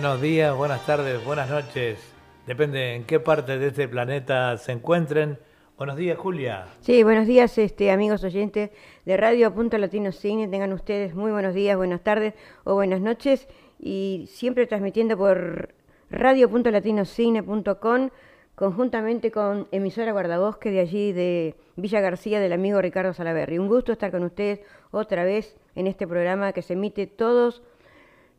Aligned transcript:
Buenos 0.00 0.20
días, 0.20 0.56
buenas 0.56 0.86
tardes, 0.86 1.24
buenas 1.24 1.50
noches. 1.50 1.98
Depende 2.46 2.94
en 2.94 3.02
qué 3.02 3.18
parte 3.18 3.58
de 3.58 3.66
este 3.66 3.88
planeta 3.88 4.56
se 4.56 4.70
encuentren. 4.70 5.40
Buenos 5.76 5.96
días, 5.96 6.16
Julia. 6.16 6.68
Sí, 6.82 7.02
buenos 7.02 7.26
días, 7.26 7.58
este, 7.58 7.90
amigos 7.90 8.22
oyentes 8.22 8.70
de 9.04 9.16
Radio 9.16 9.52
Punto 9.52 9.76
Latino 9.76 10.12
Cine. 10.12 10.46
Tengan 10.46 10.72
ustedes 10.72 11.16
muy 11.16 11.32
buenos 11.32 11.52
días, 11.52 11.76
buenas 11.76 12.00
tardes 12.02 12.34
o 12.62 12.74
buenas 12.74 13.00
noches. 13.00 13.48
Y 13.80 14.26
siempre 14.28 14.68
transmitiendo 14.68 15.18
por 15.18 15.74
radio.latinocine.com 16.10 18.10
conjuntamente 18.54 19.32
con 19.32 19.66
emisora 19.72 20.12
Guardabosque 20.12 20.70
de 20.70 20.78
allí 20.78 21.12
de 21.12 21.56
Villa 21.74 22.00
García 22.00 22.38
del 22.38 22.52
amigo 22.52 22.80
Ricardo 22.80 23.14
Salaverri. 23.14 23.58
Un 23.58 23.66
gusto 23.66 23.90
estar 23.90 24.12
con 24.12 24.22
ustedes 24.22 24.60
otra 24.92 25.24
vez 25.24 25.56
en 25.74 25.88
este 25.88 26.06
programa 26.06 26.52
que 26.52 26.62
se 26.62 26.74
emite 26.74 27.08
todos 27.08 27.62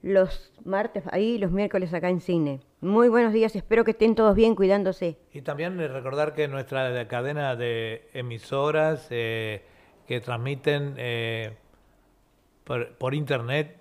los 0.01 0.51
martes 0.63 1.03
ahí 1.11 1.37
los 1.37 1.51
miércoles 1.51 1.93
acá 1.93 2.09
en 2.09 2.19
cine. 2.19 2.61
Muy 2.81 3.09
buenos 3.09 3.33
días, 3.33 3.55
espero 3.55 3.83
que 3.83 3.91
estén 3.91 4.15
todos 4.15 4.35
bien 4.35 4.55
cuidándose. 4.55 5.17
Y 5.33 5.41
también 5.41 5.77
recordar 5.77 6.33
que 6.33 6.47
nuestra 6.47 7.07
cadena 7.07 7.55
de 7.55 8.07
emisoras 8.13 9.07
eh, 9.09 9.63
que 10.07 10.21
transmiten 10.21 10.95
eh, 10.97 11.57
por, 12.63 13.13
internet 13.13 13.77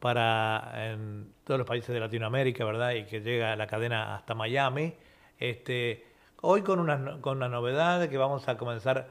para 0.00 0.92
en 0.92 1.32
todos 1.44 1.58
los 1.58 1.66
países 1.66 1.92
de 1.92 2.00
Latinoamérica, 2.00 2.64
¿verdad? 2.64 2.92
Y 2.92 3.04
que 3.04 3.20
llega 3.20 3.54
la 3.56 3.66
cadena 3.66 4.16
hasta 4.16 4.34
Miami. 4.34 4.94
Este, 5.38 6.06
hoy 6.40 6.62
con 6.62 6.80
una, 6.80 7.20
con 7.20 7.36
una 7.36 7.48
novedad 7.48 8.08
que 8.08 8.16
vamos 8.16 8.48
a 8.48 8.56
comenzar 8.56 9.08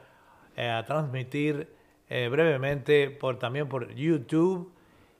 eh, 0.56 0.68
a 0.68 0.84
transmitir 0.84 1.68
brevemente 2.10 3.08
por, 3.08 3.38
también 3.38 3.70
por 3.70 3.94
YouTube 3.94 4.70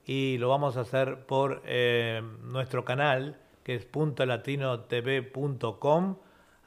y 0.05 0.37
lo 0.37 0.49
vamos 0.49 0.77
a 0.77 0.81
hacer 0.81 1.25
por 1.25 1.63
eh, 1.65 2.21
nuestro 2.41 2.85
canal 2.85 3.39
que 3.63 3.73
es 3.75 3.85
puntolatinotv.com 3.85 6.17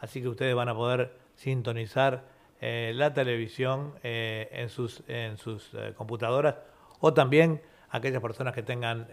así 0.01 0.23
que 0.23 0.29
ustedes 0.29 0.55
van 0.55 0.69
a 0.69 0.75
poder 0.75 1.19
sintonizar 1.34 2.25
eh, 2.61 2.92
la 2.95 3.12
televisión 3.12 3.95
eh, 4.03 4.48
en 4.53 4.69
sus, 4.70 5.03
en 5.09 5.37
sus 5.37 5.73
computadoras 5.97 6.55
o 7.01 7.12
también 7.12 7.61
aquellas 7.91 8.23
personas 8.23 8.55
que 8.55 8.62
tengan 8.62 9.09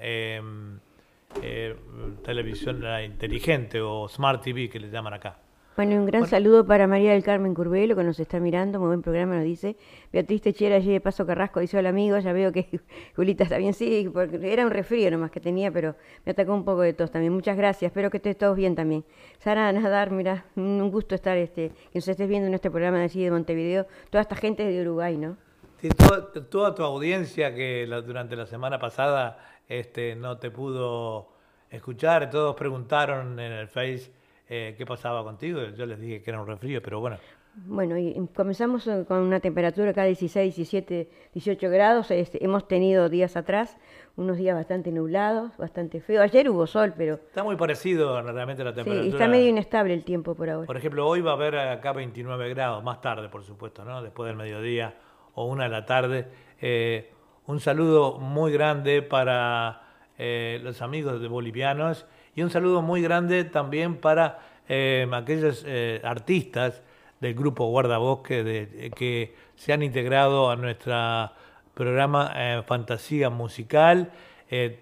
televisión 2.23 2.83
inteligente 3.03 3.81
o 3.81 4.07
smart 4.07 4.41
TV 4.41 4.69
que 4.69 4.79
les 4.79 4.91
llaman 4.91 5.13
acá. 5.13 5.42
Bueno, 5.75 5.95
un 5.95 6.05
gran 6.05 6.27
saludo 6.27 6.67
para 6.67 6.85
María 6.85 7.13
del 7.13 7.23
Carmen 7.23 7.55
Curbelo, 7.55 7.95
que 7.95 8.03
nos 8.03 8.19
está 8.19 8.39
mirando, 8.39 8.77
muy 8.79 8.89
buen 8.89 9.01
programa 9.01 9.37
nos 9.37 9.43
dice. 9.43 9.75
Beatriz 10.11 10.43
Techera, 10.43 10.75
allí 10.75 10.91
de 10.91 11.01
Paso 11.01 11.25
Carrasco, 11.25 11.61
dice 11.61 11.79
hola 11.79 11.89
amigo, 11.89 12.19
ya 12.19 12.31
veo 12.31 12.51
que 12.51 12.79
Julita 13.15 13.43
está 13.43 13.57
bien, 13.57 13.73
sí, 13.73 14.07
porque 14.13 14.53
era 14.53 14.65
un 14.65 14.69
resfrío 14.69 15.09
nomás 15.09 15.31
que 15.31 15.39
tenía, 15.39 15.71
pero 15.71 15.95
me 16.25 16.33
atacó 16.33 16.53
un 16.53 16.63
poco 16.63 16.81
de 16.81 16.93
tos 16.93 17.09
también. 17.09 17.33
Muchas 17.33 17.57
gracias, 17.57 17.89
espero 17.89 18.11
que 18.11 18.17
estés 18.17 18.37
todos 18.37 18.55
bien 18.55 18.75
también. 18.75 19.03
Sara 19.39 19.73
Nadar, 19.73 20.11
mira, 20.11 20.45
un 20.55 20.91
gusto 20.91 21.15
estar, 21.15 21.37
este, 21.37 21.69
que 21.91 21.97
nos 21.97 22.07
estés 22.07 22.29
viendo 22.29 22.47
en 22.47 22.53
este 22.53 22.69
programa 22.69 22.99
de 22.99 23.05
allí 23.05 23.23
de 23.23 23.31
Montevideo, 23.31 23.87
toda 24.11 24.21
esta 24.21 24.35
gente 24.35 24.63
de 24.63 24.79
Uruguay, 24.83 25.17
¿no? 25.17 25.37
Sí, 25.81 25.89
toda, 25.89 26.31
toda 26.31 26.75
tu 26.75 26.83
audiencia 26.83 27.55
que 27.55 27.87
durante 28.05 28.35
la 28.35 28.45
semana 28.45 28.77
pasada 28.77 29.39
este, 29.67 30.15
no 30.15 30.37
te 30.37 30.51
pudo 30.51 31.29
escuchar, 31.71 32.29
todos 32.29 32.55
preguntaron 32.55 33.39
en 33.39 33.51
el 33.53 33.67
Face 33.67 34.21
eh, 34.55 34.75
qué 34.77 34.85
pasaba 34.85 35.23
contigo. 35.23 35.59
Yo 35.75 35.87
les 35.87 35.99
dije 35.99 36.21
que 36.21 36.29
era 36.29 36.39
un 36.39 36.45
resfrío, 36.45 36.79
pero 36.79 36.99
bueno. 36.99 37.17
Bueno, 37.55 37.97
y 37.97 38.13
comenzamos 38.35 38.85
eh, 38.85 39.03
con 39.07 39.17
una 39.17 39.39
temperatura 39.39 39.89
acá 39.89 40.03
de 40.03 40.09
16, 40.09 40.55
17, 40.55 41.09
18 41.33 41.69
grados. 41.71 42.11
Este, 42.11 42.43
hemos 42.45 42.67
tenido 42.67 43.09
días 43.09 43.35
atrás 43.35 43.77
unos 44.15 44.37
días 44.37 44.55
bastante 44.55 44.91
nublados, 44.91 45.57
bastante 45.57 46.01
feos. 46.01 46.21
Ayer 46.21 46.51
hubo 46.51 46.67
sol, 46.67 46.93
pero... 46.95 47.15
Está 47.15 47.43
muy 47.43 47.55
parecido 47.55 48.21
realmente 48.21 48.63
la 48.63 48.75
temperatura. 48.75 49.03
Sí, 49.05 49.09
está 49.09 49.27
medio 49.27 49.47
inestable 49.47 49.95
el 49.95 50.03
tiempo 50.03 50.35
por 50.35 50.51
ahora. 50.51 50.67
Por 50.67 50.77
ejemplo, 50.77 51.07
hoy 51.07 51.21
va 51.21 51.31
a 51.31 51.33
haber 51.33 51.57
acá 51.57 51.93
29 51.93 52.49
grados, 52.49 52.83
más 52.83 53.01
tarde, 53.01 53.29
por 53.29 53.43
supuesto, 53.43 53.83
¿no? 53.83 54.03
Después 54.03 54.27
del 54.27 54.35
mediodía 54.35 54.93
o 55.33 55.45
una 55.45 55.63
de 55.63 55.69
la 55.69 55.87
tarde. 55.87 56.27
Eh, 56.61 57.11
un 57.47 57.59
saludo 57.59 58.19
muy 58.19 58.51
grande 58.51 59.01
para 59.01 59.79
los 60.15 60.81
amigos 60.81 61.19
de 61.19 61.27
bolivianos 61.27 62.05
y 62.35 62.41
un 62.41 62.49
saludo 62.49 62.81
muy 62.81 63.01
grande 63.01 63.43
también 63.43 63.97
para 63.97 64.39
eh, 64.67 65.07
aquellos 65.11 65.63
eh, 65.67 66.01
artistas 66.03 66.81
del 67.19 67.33
grupo 67.33 67.65
Guardabosque 67.67 68.43
de, 68.43 68.91
que 68.95 69.35
se 69.55 69.73
han 69.73 69.83
integrado 69.83 70.49
a 70.49 70.55
nuestro 70.55 71.31
programa 71.73 72.31
eh, 72.35 72.61
Fantasía 72.65 73.29
Musical. 73.29 74.11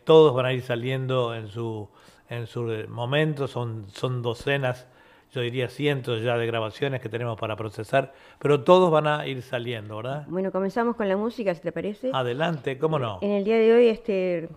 todos 0.03 0.35
van 0.35 0.45
a 0.47 0.53
ir 0.53 0.61
saliendo 0.61 1.33
en 1.33 1.47
su, 1.47 1.87
en 2.29 2.47
su 2.47 2.85
momento, 2.89 3.47
son, 3.47 3.85
son 3.89 4.21
docenas, 4.21 4.87
yo 5.31 5.41
diría 5.41 5.69
cientos 5.69 6.21
ya 6.21 6.37
de 6.37 6.45
grabaciones 6.45 6.99
que 6.99 7.09
tenemos 7.09 7.39
para 7.39 7.55
procesar, 7.55 8.13
pero 8.39 8.63
todos 8.63 8.91
van 8.91 9.07
a 9.07 9.27
ir 9.27 9.41
saliendo, 9.41 9.97
¿verdad? 9.97 10.25
Bueno, 10.27 10.51
comenzamos 10.51 10.95
con 10.95 11.07
la 11.07 11.15
música, 11.15 11.55
si 11.55 11.61
te 11.61 11.71
parece. 11.71 12.11
Adelante, 12.13 12.77
¿cómo 12.77 12.99
no? 12.99 13.19
En 13.21 13.31
el 13.31 13.43
día 13.45 13.57
de 13.57 13.73
hoy, 13.73 13.87
este 13.87 14.49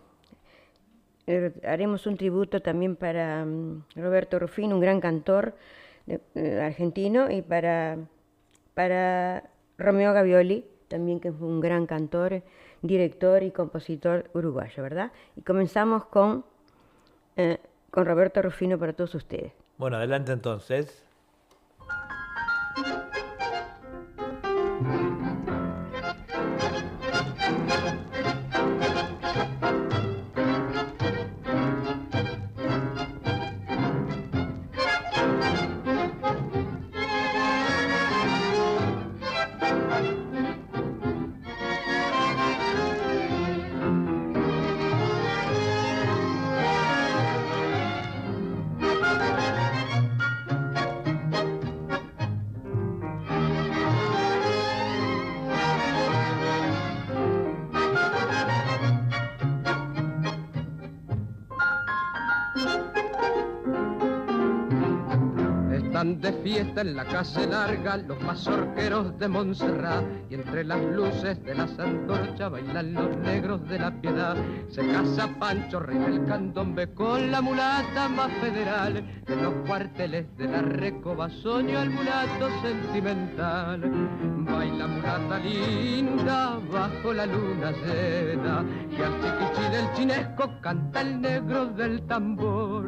eh, 1.27 1.53
haremos 1.67 2.07
un 2.07 2.17
tributo 2.17 2.61
también 2.61 2.97
para 2.97 3.45
mm, 3.45 3.85
Roberto 3.97 4.39
Rufino, 4.39 4.75
un 4.75 4.81
gran 4.81 5.01
cantor 5.01 5.55
eh, 6.07 6.61
argentino, 6.63 7.31
y 7.31 7.43
para, 7.43 7.99
para 8.75 9.51
Romeo 9.79 10.13
Gavioli, 10.13 10.65
también 10.89 11.21
que 11.21 11.29
es 11.29 11.35
un 11.41 11.61
gran 11.61 11.87
cantor, 11.87 12.43
director 12.83 13.43
y 13.43 13.51
compositor 13.51 14.31
uruguayo, 14.35 14.83
¿verdad? 14.83 15.13
Y 15.37 15.43
comenzamos 15.43 16.05
con, 16.07 16.45
eh, 17.37 17.59
con 17.91 18.05
Roberto 18.05 18.43
Rufino 18.43 18.79
para 18.79 18.93
todos 18.93 19.15
ustedes. 19.15 19.53
Bueno, 19.79 19.97
adelante 19.97 20.33
entonces. 20.33 21.05
En 66.87 66.97
la 66.97 67.05
casa 67.05 67.47
larga 67.47 67.97
los 67.97 68.21
mazorqueros 68.21 69.19
de 69.19 69.29
Montserrat 69.29 70.05
y 70.29 70.35
entre 70.35 70.65
las 70.65 70.83
luces 70.83 71.43
de 71.43 71.55
las 71.55 71.79
antorchas 71.79 72.51
bailan 72.51 72.93
los 72.93 73.17
negros 73.19 73.67
de 73.69 73.79
la 73.79 73.91
piedad. 74.03 74.37
Se 74.69 74.87
casa 74.89 75.29
Pancho 75.39 75.81
Rey 75.81 75.99
del 75.99 76.27
candombe 76.27 76.93
con 76.93 77.31
la 77.31 77.41
mulata 77.41 78.09
más 78.09 78.31
federal 78.35 79.03
en 79.27 79.43
los 79.43 79.55
cuarteles 79.67 80.27
de 80.37 80.47
la 80.47 80.61
recoba 80.61 81.31
soño 81.31 81.81
el 81.81 81.91
mulato 81.91 82.51
sentimental. 82.61 83.81
Baila 84.45 84.87
mulata 84.87 85.39
linda 85.39 86.59
bajo 86.71 87.15
la 87.15 87.25
luna 87.25 87.73
llena 87.73 88.65
y 88.91 89.01
al 89.01 89.15
chiquichi 89.23 89.71
del 89.71 89.93
chinesco 89.95 90.51
canta 90.61 91.01
el 91.01 91.21
negro 91.21 91.67
del 91.67 92.03
tambor. 92.03 92.85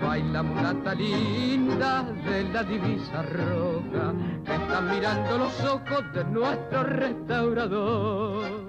Baila 0.00 0.42
mulata 0.42 0.94
linda 0.94 2.02
de 2.02 2.44
la 2.44 2.62
divisa 2.62 3.25
roja 3.26 4.12
que 4.44 4.54
está 4.54 4.80
mirando 4.80 5.38
los 5.38 5.64
ojos 5.64 6.12
de 6.14 6.24
nuestro 6.24 6.82
restaurador. 6.84 8.66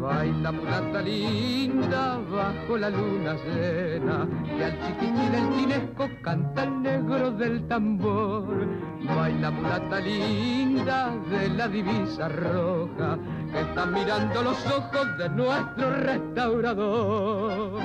Baila 0.00 0.52
mulata 0.52 1.00
linda 1.02 1.59
bajo 1.88 2.76
la 2.76 2.90
luna 2.90 3.34
llena 3.44 4.26
y 4.44 4.62
al 4.62 4.78
chiquichi 4.80 5.28
del 5.30 5.50
tinesco 5.56 6.08
canta 6.22 6.64
el 6.64 6.82
negro 6.82 7.30
del 7.32 7.66
tambor. 7.66 8.66
Baila 9.02 9.50
mulata 9.50 10.00
linda 10.00 11.14
de 11.30 11.48
la 11.48 11.68
divisa 11.68 12.28
roja 12.28 13.18
que 13.52 13.60
está 13.60 13.86
mirando 13.86 14.42
los 14.42 14.66
ojos 14.66 15.18
de 15.18 15.28
nuestro 15.30 15.90
restaurador. 15.96 17.80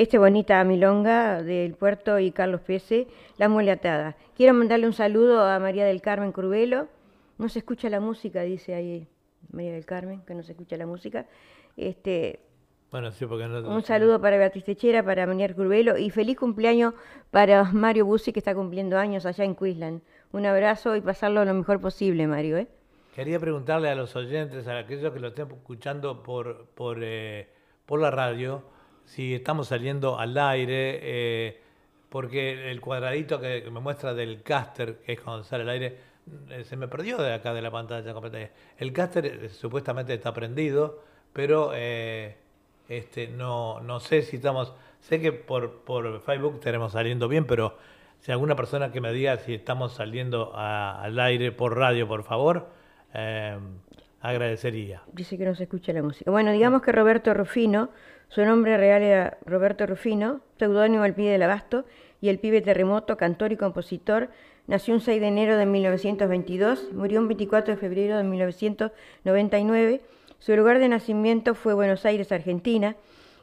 Este 0.00 0.16
bonita 0.16 0.64
milonga 0.64 1.42
del 1.42 1.74
puerto 1.74 2.18
y 2.18 2.30
Carlos 2.32 2.62
Pese, 2.62 3.06
La 3.36 3.50
Muele 3.50 3.70
Atada. 3.72 4.16
Quiero 4.34 4.54
mandarle 4.54 4.86
un 4.86 4.94
saludo 4.94 5.44
a 5.44 5.58
María 5.58 5.84
del 5.84 6.00
Carmen 6.00 6.32
Crubelo. 6.32 6.88
No 7.36 7.50
se 7.50 7.58
escucha 7.58 7.90
la 7.90 8.00
música, 8.00 8.40
dice 8.40 8.74
ahí 8.74 9.06
María 9.52 9.74
del 9.74 9.84
Carmen, 9.84 10.22
que 10.26 10.34
no 10.34 10.42
se 10.42 10.52
escucha 10.52 10.78
la 10.78 10.86
música. 10.86 11.26
Este, 11.76 12.40
Bueno, 12.90 13.12
sí, 13.12 13.26
porque 13.26 13.46
no... 13.46 13.60
un 13.68 13.82
saludo 13.82 14.18
para 14.22 14.38
Beatriz 14.38 14.64
Techera, 14.64 15.04
para 15.04 15.26
María 15.26 15.54
Crubelo 15.54 15.98
y 15.98 16.08
feliz 16.08 16.38
cumpleaños 16.38 16.94
para 17.30 17.64
Mario 17.64 18.06
Bussi, 18.06 18.32
que 18.32 18.38
está 18.38 18.54
cumpliendo 18.54 18.96
años 18.96 19.26
allá 19.26 19.44
en 19.44 19.54
Queensland. 19.54 20.00
Un 20.32 20.46
abrazo 20.46 20.96
y 20.96 21.02
pasarlo 21.02 21.44
lo 21.44 21.52
mejor 21.52 21.78
posible, 21.78 22.26
Mario. 22.26 22.56
¿eh? 22.56 22.68
Quería 23.14 23.38
preguntarle 23.38 23.90
a 23.90 23.94
los 23.94 24.16
oyentes, 24.16 24.66
a 24.66 24.78
aquellos 24.78 25.12
que 25.12 25.20
lo 25.20 25.28
estén 25.28 25.50
escuchando 25.50 26.22
por, 26.22 26.68
por, 26.68 27.00
eh, 27.02 27.50
por 27.84 28.00
la 28.00 28.10
radio, 28.10 28.62
si 29.10 29.34
estamos 29.34 29.66
saliendo 29.66 30.20
al 30.20 30.38
aire, 30.38 31.00
eh, 31.02 31.60
porque 32.08 32.70
el 32.70 32.80
cuadradito 32.80 33.40
que, 33.40 33.68
me 33.68 33.80
muestra 33.80 34.14
del 34.14 34.42
caster, 34.42 34.98
que 34.98 35.14
es 35.14 35.20
cuando 35.20 35.42
sale 35.42 35.64
al 35.64 35.68
aire, 35.70 35.96
eh, 36.48 36.62
se 36.62 36.76
me 36.76 36.86
perdió 36.86 37.18
de 37.18 37.34
acá 37.34 37.52
de 37.52 37.60
la 37.60 37.72
pantalla 37.72 38.12
completamente. 38.12 38.54
El 38.78 38.92
caster 38.92 39.26
eh, 39.26 39.48
supuestamente 39.48 40.14
está 40.14 40.32
prendido, 40.32 41.02
pero 41.32 41.72
eh, 41.74 42.36
este, 42.88 43.26
no, 43.26 43.80
no 43.80 43.98
sé 43.98 44.22
si 44.22 44.36
estamos... 44.36 44.72
Sé 45.00 45.20
que 45.20 45.32
por, 45.32 45.80
por 45.82 46.20
Facebook 46.20 46.54
estaremos 46.54 46.92
saliendo 46.92 47.26
bien, 47.26 47.46
pero 47.46 47.76
si 48.20 48.30
alguna 48.30 48.54
persona 48.54 48.92
que 48.92 49.00
me 49.00 49.12
diga 49.12 49.38
si 49.38 49.54
estamos 49.54 49.92
saliendo 49.94 50.52
a- 50.54 51.02
al 51.02 51.18
aire 51.18 51.50
por 51.50 51.76
radio, 51.76 52.06
por 52.06 52.22
favor, 52.22 52.68
agradecería. 54.20 55.02
Dice 55.12 55.36
que 55.38 55.44
no 55.46 55.54
se 55.54 55.64
escucha 55.64 55.92
la 55.92 56.02
música. 56.02 56.30
Bueno, 56.30 56.52
digamos 56.52 56.82
que 56.82 56.92
Roberto 56.92 57.32
Rufino, 57.34 57.90
su 58.30 58.44
nombre 58.44 58.76
real 58.76 59.02
era 59.02 59.38
Roberto 59.44 59.86
Rufino, 59.86 60.40
seudónimo 60.56 61.02
del 61.02 61.14
pibe 61.14 61.30
del 61.30 61.42
abasto, 61.42 61.84
y 62.20 62.28
el 62.28 62.38
pibe 62.38 62.60
terremoto, 62.60 63.16
cantor 63.16 63.50
y 63.50 63.56
compositor, 63.56 64.28
nació 64.68 64.94
un 64.94 65.00
6 65.00 65.20
de 65.20 65.26
enero 65.26 65.56
de 65.56 65.66
1922, 65.66 66.92
murió 66.92 67.20
un 67.20 67.26
24 67.26 67.74
de 67.74 67.80
febrero 67.80 68.16
de 68.16 68.22
1999. 68.22 70.00
Su 70.38 70.56
lugar 70.56 70.78
de 70.78 70.88
nacimiento 70.88 71.56
fue 71.56 71.74
Buenos 71.74 72.06
Aires, 72.06 72.30
Argentina, 72.30 72.94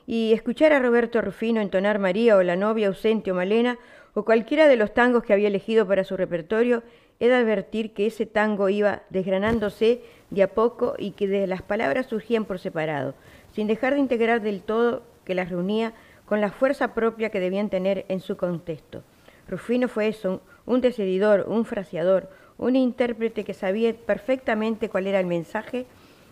y 0.05 0.31
escuchar 0.31 0.71
a 0.71 0.79
Roberto 0.79 1.21
Rufino 1.21 1.59
entonar 1.59 1.99
María 1.99 2.37
o 2.37 2.43
La 2.43 2.55
novia 2.55 2.87
ausente 2.87 3.29
o 3.31 3.35
Malena 3.35 3.77
o 4.13 4.23
cualquiera 4.23 4.69
de 4.69 4.77
los 4.77 4.93
tangos 4.93 5.23
que 5.23 5.33
había 5.33 5.49
elegido 5.49 5.85
para 5.85 6.05
su 6.05 6.15
repertorio 6.15 6.81
he 7.19 7.33
advertir 7.33 7.93
que 7.93 8.07
ese 8.07 8.25
tango 8.25 8.69
iba 8.69 9.03
desgranándose 9.09 10.01
de 10.29 10.43
a 10.43 10.53
poco 10.53 10.95
y 10.97 11.11
que 11.11 11.27
de 11.27 11.47
las 11.47 11.61
palabras 11.61 12.05
surgían 12.05 12.45
por 12.45 12.59
separado, 12.59 13.15
sin 13.57 13.65
dejar 13.65 13.95
de 13.95 13.99
integrar 13.99 14.43
del 14.43 14.61
todo 14.61 15.01
que 15.25 15.33
las 15.33 15.49
reunía 15.49 15.93
con 16.27 16.41
la 16.41 16.51
fuerza 16.51 16.93
propia 16.93 17.31
que 17.31 17.39
debían 17.39 17.71
tener 17.71 18.05
en 18.07 18.19
su 18.19 18.37
contexto. 18.37 19.01
Rufino 19.47 19.87
fue 19.87 20.09
eso, 20.09 20.41
un 20.67 20.79
decididor, 20.79 21.45
un 21.47 21.65
fraseador, 21.65 22.29
un 22.59 22.75
intérprete 22.75 23.43
que 23.43 23.55
sabía 23.55 23.95
perfectamente 23.95 24.89
cuál 24.89 25.07
era 25.07 25.19
el 25.19 25.25
mensaje 25.25 25.87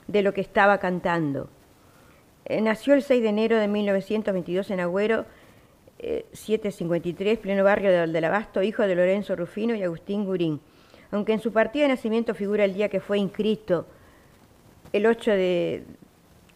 de 0.06 0.22
lo 0.22 0.36
que 0.36 0.42
estaba 0.42 0.78
cantando. 0.78 1.50
Eh, 2.46 2.62
nació 2.62 2.94
el 2.94 3.02
6 3.02 3.24
de 3.24 3.30
enero 3.30 3.58
de 3.58 3.70
1922 3.70 4.70
en 4.70 4.82
Agüero, 4.82 5.26
eh, 5.98 6.28
753, 6.32 7.40
pleno 7.40 7.64
barrio 7.64 7.90
de 7.90 8.06
del 8.06 8.26
Abasto, 8.26 8.62
hijo 8.62 8.84
de 8.84 8.94
Lorenzo 8.94 9.36
Rufino 9.36 9.74
y 9.74 9.82
Agustín 9.82 10.26
Gurín. 10.26 10.60
Aunque 11.10 11.34
en 11.34 11.40
su 11.40 11.52
partida 11.52 11.86
de 11.86 11.90
nacimiento 11.90 12.36
figura 12.36 12.66
el 12.66 12.76
día 12.76 12.90
que 12.90 13.00
fue 13.00 13.18
inscrito, 13.18 13.88
el 14.94 15.08
8 15.08 15.32
de, 15.32 15.84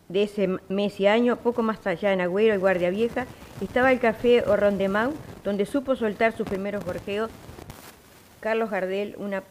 de 0.10 0.24
ese 0.24 0.50
mes 0.68 1.00
y 1.00 1.08
año, 1.08 1.38
poco 1.38 1.62
más 1.62 1.86
allá 1.88 2.12
en 2.12 2.22
Agüero 2.22 2.56
y 2.56 2.58
Guardia 2.58 2.90
Vieja, 2.90 3.28
estaba 3.62 3.92
el 3.92 4.00
café 4.00 4.44
Orrón 4.48 4.78
de 4.78 4.90
Mau, 4.90 5.14
donde 5.44 5.66
supo 5.66 5.96
soltar 5.96 6.36
sus 6.36 6.48
primeros 6.48 6.84
gorjeos 6.84 7.30
Carlos 8.40 8.72
Gardel, 8.72 9.16
una 9.18 9.44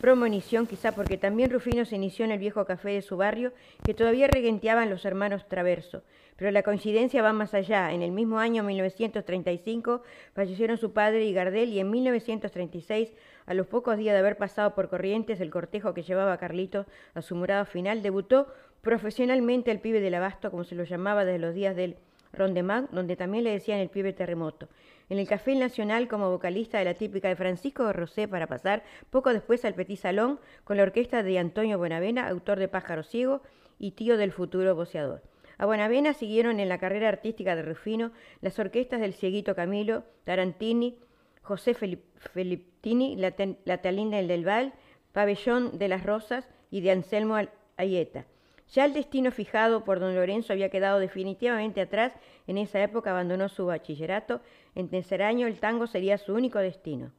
premonición 0.00 0.66
quizá 0.66 0.92
porque 0.92 1.18
también 1.18 1.50
Rufino 1.50 1.84
se 1.84 1.96
inició 1.96 2.24
en 2.24 2.30
el 2.30 2.38
viejo 2.38 2.64
café 2.64 2.90
de 2.90 3.02
su 3.02 3.16
barrio 3.16 3.52
que 3.84 3.92
todavía 3.92 4.28
regenteaban 4.28 4.88
los 4.88 5.04
hermanos 5.04 5.46
Traverso. 5.48 6.02
Pero 6.36 6.50
la 6.52 6.62
coincidencia 6.62 7.20
va 7.20 7.34
más 7.34 7.52
allá. 7.52 7.92
En 7.92 8.00
el 8.00 8.12
mismo 8.12 8.38
año 8.38 8.62
1935 8.62 10.02
fallecieron 10.32 10.78
su 10.78 10.92
padre 10.92 11.24
y 11.26 11.34
Gardel 11.34 11.68
y 11.68 11.80
en 11.80 11.90
1936, 11.90 13.12
a 13.44 13.52
los 13.52 13.66
pocos 13.66 13.98
días 13.98 14.14
de 14.14 14.20
haber 14.20 14.38
pasado 14.38 14.74
por 14.74 14.88
Corrientes 14.88 15.40
el 15.40 15.50
cortejo 15.50 15.92
que 15.92 16.02
llevaba 16.02 16.32
a 16.32 16.38
Carlitos 16.38 16.86
a 17.12 17.20
su 17.20 17.34
morada 17.34 17.66
final, 17.66 18.02
debutó 18.02 18.46
profesionalmente 18.80 19.70
el 19.70 19.80
pibe 19.80 20.00
del 20.00 20.14
abasto, 20.14 20.50
como 20.50 20.64
se 20.64 20.74
lo 20.74 20.84
llamaba 20.84 21.24
desde 21.24 21.38
los 21.38 21.54
días 21.54 21.76
del 21.76 21.96
Rondemag, 22.32 22.90
donde 22.90 23.16
también 23.16 23.44
le 23.44 23.50
decían 23.50 23.78
el 23.80 23.88
pibe 23.88 24.12
terremoto. 24.12 24.68
En 25.08 25.18
el 25.18 25.26
Café 25.26 25.56
Nacional 25.56 26.06
como 26.06 26.30
vocalista 26.30 26.78
de 26.78 26.84
la 26.84 26.94
típica 26.94 27.28
de 27.28 27.36
Francisco 27.36 27.84
de 27.84 27.92
Rosé 27.92 28.28
para 28.28 28.46
pasar 28.46 28.84
poco 29.10 29.32
después 29.32 29.64
al 29.64 29.74
Petit 29.74 29.98
Salón 29.98 30.38
con 30.62 30.76
la 30.76 30.84
orquesta 30.84 31.22
de 31.24 31.38
Antonio 31.38 31.78
Buenavena, 31.78 32.28
autor 32.28 32.58
de 32.60 32.68
Pájaro 32.68 33.02
Ciego 33.02 33.42
y 33.78 33.92
tío 33.92 34.16
del 34.16 34.30
futuro 34.30 34.74
boceador. 34.76 35.22
A 35.58 35.66
Buenavena 35.66 36.14
siguieron 36.14 36.60
en 36.60 36.68
la 36.68 36.78
carrera 36.78 37.08
artística 37.08 37.56
de 37.56 37.62
Rufino 37.62 38.12
las 38.40 38.58
orquestas 38.58 39.00
del 39.00 39.12
Cieguito 39.12 39.54
Camilo, 39.56 40.04
Tarantini, 40.24 40.96
José 41.42 41.74
Felip- 41.74 42.04
Felittini, 42.16 43.16
la, 43.16 43.34
la 43.64 43.78
Talinda 43.78 44.22
del 44.22 44.44
Val, 44.44 44.72
Pabellón 45.12 45.76
de 45.76 45.88
las 45.88 46.04
Rosas 46.04 46.48
y 46.70 46.80
de 46.82 46.92
Anselmo 46.92 47.36
Ayeta. 47.76 48.26
Ya 48.72 48.84
el 48.84 48.92
destino 48.92 49.30
fijado 49.32 49.84
por 49.84 49.98
don 50.00 50.14
Lorenzo 50.14 50.52
había 50.52 50.68
quedado 50.68 50.98
definitivamente 51.00 51.80
atrás. 51.80 52.12
En 52.46 52.56
esa 52.58 52.80
época 52.82 53.10
abandonó 53.10 53.48
su 53.48 53.66
bachillerato. 53.66 54.40
En 54.74 54.88
tercer 54.88 55.22
año 55.22 55.46
el 55.46 55.58
tango 55.58 55.86
sería 55.86 56.18
su 56.18 56.34
único 56.34 56.58
destino. 56.60 57.10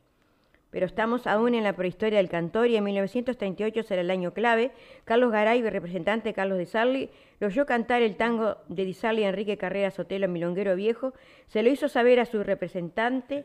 Pero 0.70 0.86
estamos 0.86 1.28
aún 1.28 1.54
en 1.54 1.66
la 1.66 1.74
prehistoria 1.76 2.20
del 2.20 2.30
cantor 2.30 2.68
y 2.68 2.78
en 2.78 2.86
1938 2.86 3.84
será 3.84 4.00
el 4.02 4.10
año 4.10 4.34
clave. 4.34 4.72
Carlos 5.04 5.30
Garay, 5.34 5.62
representante 5.70 6.30
de 6.30 6.34
Carlos 6.34 6.58
de 6.58 6.66
Sarli, 6.66 7.10
lo 7.42 7.48
oyó 7.48 7.66
cantar 7.66 8.02
el 8.02 8.16
tango 8.16 8.56
de 8.70 8.86
Di 8.86 8.94
Sarli 8.94 9.24
Enrique 9.24 9.58
Carrera 9.58 9.92
Sotelo 9.92 10.30
Milonguero 10.30 10.78
Viejo. 10.78 11.14
Se 11.48 11.62
lo 11.62 11.70
hizo 11.70 11.90
saber 11.90 12.22
a 12.22 12.26
su 12.26 12.42
representante 12.42 13.44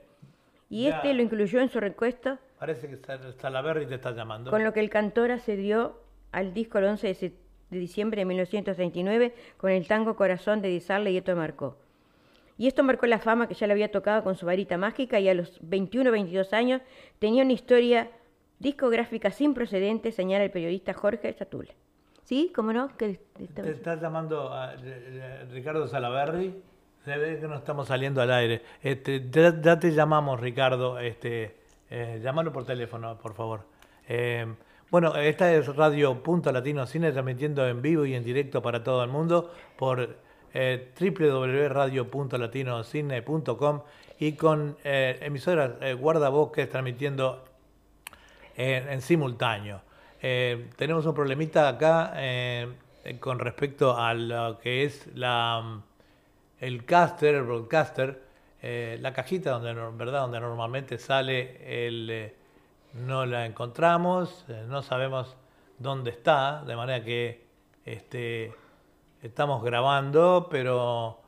y 0.71 0.85
Ya. 0.85 0.97
este 0.99 1.15
lo 1.15 1.23
incluyó 1.23 1.61
en 1.61 1.69
su 1.69 1.81
recuesto 1.81 2.39
Parece 2.61 2.89
que 2.89 2.97
Sal- 2.99 3.35
Salaberry 3.41 3.87
te 3.87 3.97
está 3.97 4.13
llamando. 4.13 4.51
con 4.53 4.63
lo 4.63 4.73
que 4.73 4.81
el 4.81 4.89
cantor 4.91 5.33
accedió 5.33 6.01
al 6.31 6.55
disco 6.55 6.79
el 6.79 6.85
11 6.85 7.09
de, 7.09 7.15
se- 7.15 7.33
de 7.71 7.79
diciembre 7.79 8.21
de 8.21 8.25
1939 8.27 9.35
con 9.57 9.71
el 9.71 9.87
tango 9.87 10.17
Corazón 10.17 10.63
de 10.63 10.69
Di 10.69 10.81
Sarli 10.81 11.11
y 11.11 11.17
esto 11.19 11.35
marcó. 11.37 11.77
Y 12.59 12.67
esto 12.69 12.83
marcó 12.83 13.07
la 13.07 13.19
fama 13.19 13.49
que 13.49 13.55
ya 13.55 13.67
le 13.67 13.75
había 13.75 13.91
tocado 13.91 14.25
con 14.25 14.37
su 14.37 14.47
varita 14.47 14.79
mágica 14.79 15.21
y 15.21 15.29
a 15.29 15.35
los 15.35 15.59
21 15.61 16.09
o 16.09 16.13
22 16.13 16.53
años 16.53 16.81
tenía 17.19 17.43
una 17.43 17.53
historia 17.53 18.11
discográfica 18.59 19.31
sin 19.31 19.53
precedentes, 19.53 20.15
señala 20.15 20.45
el 20.45 20.51
periodista 20.51 20.95
Jorge 20.95 21.33
Satula. 21.35 21.75
¿Sí? 22.25 22.51
¿Cómo 22.55 22.73
no? 22.73 22.89
¿Qué 22.97 23.21
Te 23.55 23.71
está 23.71 24.01
llamando 24.01 24.53
a, 24.53 24.75
eh, 24.75 24.79
eh, 24.83 25.45
Ricardo 25.53 25.87
Salaberry. 25.87 26.61
Se 27.05 27.17
ve 27.17 27.39
que 27.39 27.47
no 27.47 27.55
estamos 27.55 27.87
saliendo 27.87 28.21
al 28.21 28.33
aire. 28.33 28.63
Este, 28.83 29.29
ya, 29.31 29.61
ya 29.61 29.79
te 29.79 29.93
llamamos, 29.93 30.41
Ricardo. 30.41 30.99
Este, 30.99 31.55
eh, 31.89 32.21
llámalo 32.21 32.53
por 32.53 32.65
teléfono, 32.65 33.17
por 33.19 33.35
favor. 33.35 33.61
Eh, 34.09 34.47
bueno, 34.97 35.15
esta 35.15 35.53
es 35.53 35.77
Radio 35.77 36.23
Punto 36.23 36.51
Latino 36.51 36.87
Cine, 36.87 37.13
transmitiendo 37.13 37.69
en 37.69 37.83
vivo 37.83 38.07
y 38.07 38.15
en 38.15 38.25
directo 38.25 38.63
para 38.63 38.83
todo 38.83 39.05
el 39.05 39.11
mundo 39.11 39.53
por 39.77 40.17
eh, 40.55 40.91
www.radio.latinocine.com 40.99 43.83
y 44.19 44.33
con 44.33 44.79
eh, 44.85 45.19
emisoras 45.21 45.73
eh, 45.83 45.93
guardabosques 45.93 46.71
transmitiendo 46.71 47.45
en, 48.57 48.89
en 48.89 49.03
simultáneo. 49.03 49.83
Eh, 50.23 50.71
tenemos 50.77 51.05
un 51.05 51.13
problemita 51.13 51.69
acá 51.69 52.15
eh, 52.17 52.67
eh, 53.05 53.19
con 53.19 53.39
respecto 53.39 53.99
a 53.99 54.15
lo 54.15 54.59
que 54.59 54.85
es 54.85 55.15
la, 55.15 55.83
el 56.59 56.87
caster, 56.87 57.35
el 57.35 57.43
broadcaster. 57.43 58.23
eh, 58.63 58.97
la 59.03 59.13
cajita 59.13 59.51
donde, 59.51 59.75
¿verdad? 59.75 60.23
donde 60.23 60.41
normalmente 60.41 60.97
sale 60.97 61.87
el... 61.87 62.33
Eh, 62.97 63.01
no 63.01 63.27
la 63.27 63.47
encontramos, 63.47 64.45
eh, 64.49 64.65
no 64.69 64.83
sabemos 64.83 65.37
dónde 65.79 66.11
está, 66.11 66.63
de 66.65 66.77
manera 66.77 67.05
que 67.05 67.47
este, 67.85 68.53
estamos 69.23 69.63
grabando, 69.63 70.49
pero 70.51 71.21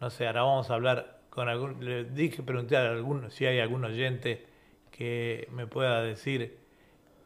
no 0.00 0.10
sé, 0.10 0.26
ahora 0.26 0.42
vamos 0.42 0.70
a 0.70 0.74
hablar 0.74 1.20
con 1.30 1.48
algún... 1.48 1.84
Le 1.84 2.04
dije, 2.04 2.42
pregunté 2.42 2.76
a 2.76 2.90
algún, 2.90 3.30
si 3.30 3.46
hay 3.46 3.60
algún 3.60 3.84
oyente 3.84 4.46
que 4.90 5.48
me 5.52 5.66
pueda 5.66 6.02
decir 6.02 6.58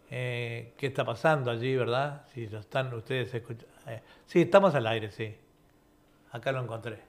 qué 0.09 0.75
está 0.79 1.05
pasando 1.05 1.51
allí, 1.51 1.75
¿verdad? 1.75 2.25
Si 2.33 2.47
lo 2.47 2.61
están 2.61 2.95
ustedes 2.95 3.35
escuchando. 3.35 3.67
sí, 4.27 4.43
estamos 4.43 4.75
al 4.77 4.87
aire, 4.87 5.11
sí. 5.11 5.35
Acá 6.31 6.53
lo 6.53 6.61
encontré. 6.61 7.01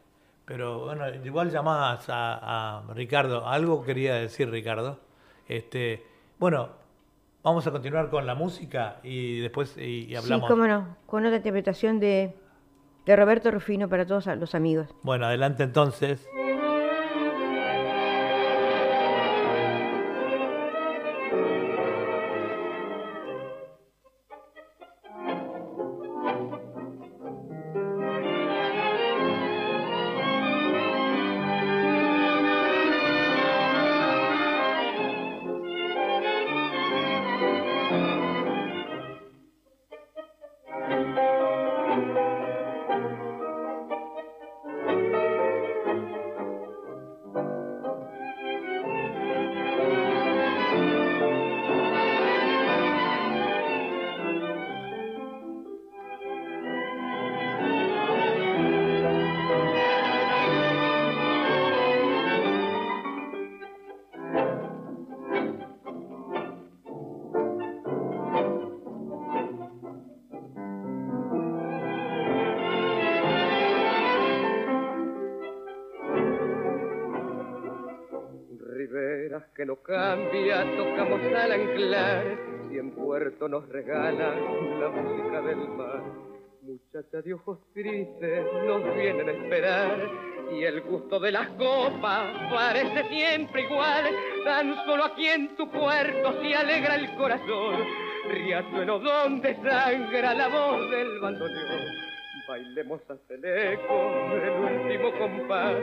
Pero 0.45 0.85
bueno, 0.85 1.07
igual 1.23 1.51
llamás 1.51 2.05
a, 2.07 2.83
Ricardo. 2.95 3.47
Algo 3.47 3.83
quería 3.83 4.15
decir 4.15 4.49
Ricardo. 4.49 4.99
Este, 5.47 6.03
bueno, 6.39 6.69
vamos 7.43 7.65
a 7.67 7.71
continuar 7.71 8.09
con 8.09 8.25
la 8.25 8.35
música 8.35 8.97
y 9.03 9.39
después 9.39 9.77
y, 9.77 10.15
hablamos. 10.15 10.47
Sí, 10.47 10.53
cómo 10.53 10.67
no, 10.67 10.97
con 11.05 11.25
otra 11.25 11.37
interpretación 11.37 11.99
de, 11.99 12.35
de 13.05 13.15
Roberto 13.15 13.51
Rufino 13.51 13.87
para 13.87 14.05
todos 14.05 14.25
los 14.27 14.55
amigos. 14.55 14.87
Bueno, 15.03 15.25
adelante 15.25 15.63
entonces. 15.63 16.27
Nos 83.47 83.67
regala 83.69 84.35
la 84.79 84.89
música 84.89 85.41
del 85.41 85.67
mar. 85.69 86.01
Muchacha 86.61 87.21
de 87.21 87.33
ojos 87.33 87.59
tristes 87.73 88.45
nos 88.65 88.95
vienen 88.95 89.29
a 89.29 89.31
esperar 89.31 90.09
y 90.51 90.63
el 90.63 90.81
gusto 90.81 91.19
de 91.19 91.31
las 91.31 91.47
copas 91.49 92.51
parece 92.51 93.07
siempre 93.09 93.63
igual. 93.63 94.05
Tan 94.43 94.75
solo 94.85 95.05
aquí 95.05 95.27
en 95.27 95.55
tu 95.55 95.69
puerto 95.69 96.41
se 96.41 96.55
alegra 96.55 96.95
el 96.95 97.15
corazón, 97.15 97.75
riachuelo 98.29 98.99
donde 98.99 99.55
sangra 99.55 100.33
la 100.33 100.47
voz 100.47 100.89
del 100.89 101.19
bandoneón. 101.19 101.81
Bailemos 102.47 103.01
hasta 103.09 103.33
el 103.33 103.45
eco 103.45 104.11
del 104.41 104.81
último 104.81 105.11
compás. 105.17 105.75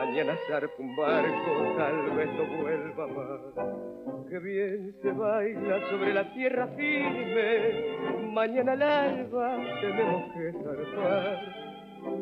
Mañana 0.00 0.34
zarpa 0.48 0.72
un 0.78 0.96
barco, 0.96 1.74
tal 1.76 2.10
vez 2.16 2.28
no 2.32 2.62
vuelva 2.62 3.06
más. 3.06 4.26
Qué 4.30 4.38
bien 4.38 4.94
se 5.02 5.12
baila 5.12 5.90
sobre 5.90 6.14
la 6.14 6.32
tierra 6.32 6.66
firme. 6.68 8.32
Mañana 8.32 8.72
al 8.72 8.82
alba 8.82 9.58
tenemos 9.82 10.32
que 10.32 10.52
zarpar. 10.52 11.38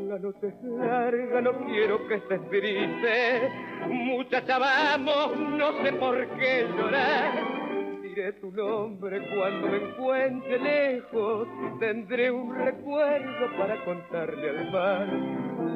La 0.08 0.18
noche 0.18 0.48
es 0.48 0.62
larga, 0.64 1.40
no 1.40 1.52
quiero 1.66 2.04
que 2.08 2.14
estés 2.16 2.50
triste. 2.50 3.48
Muchacha, 3.86 4.58
vamos, 4.58 5.36
no 5.38 5.72
sé 5.80 5.92
por 5.92 6.26
qué 6.30 6.66
llorar 6.76 7.67
diré 8.18 8.32
tu 8.32 8.50
nombre 8.50 9.20
cuando 9.32 9.68
me 9.68 9.76
encuentre 9.76 10.58
lejos. 10.58 11.46
Tendré 11.78 12.30
un 12.30 12.52
recuerdo 12.52 13.56
para 13.56 13.84
contarle 13.84 14.50
al 14.50 14.72
mar. 14.72 15.06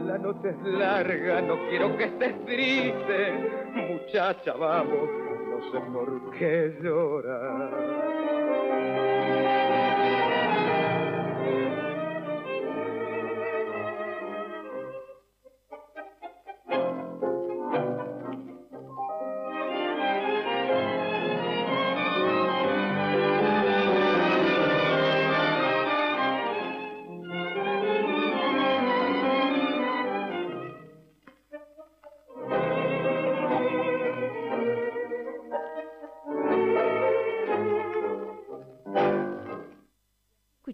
La 0.07 0.19
noche 0.19 0.51
es 0.51 0.63
larga, 0.65 1.41
no 1.41 1.57
quiero 1.69 1.97
que 1.97 2.05
estés 2.05 2.45
triste. 2.45 3.33
Muchacha, 3.75 4.55
vamos, 4.55 5.09
no 5.51 5.71
sé 5.71 5.81
por 5.93 6.31
qué 6.33 6.77
llorar. 6.83 7.92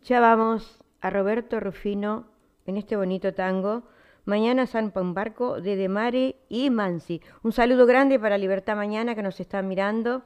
Escuchábamos 0.08 0.78
a 1.02 1.10
Roberto 1.10 1.60
Rufino 1.60 2.24
en 2.64 2.78
este 2.78 2.96
bonito 2.96 3.34
tango. 3.34 3.82
Mañana 4.24 4.66
San 4.66 4.90
Pombarco 4.90 5.60
de 5.60 5.76
Demare 5.76 6.36
y 6.48 6.70
Mansi. 6.70 7.20
Un 7.42 7.52
saludo 7.52 7.84
grande 7.84 8.18
para 8.18 8.38
Libertad 8.38 8.74
Mañana 8.74 9.14
que 9.14 9.22
nos 9.22 9.38
está 9.38 9.60
mirando. 9.60 10.22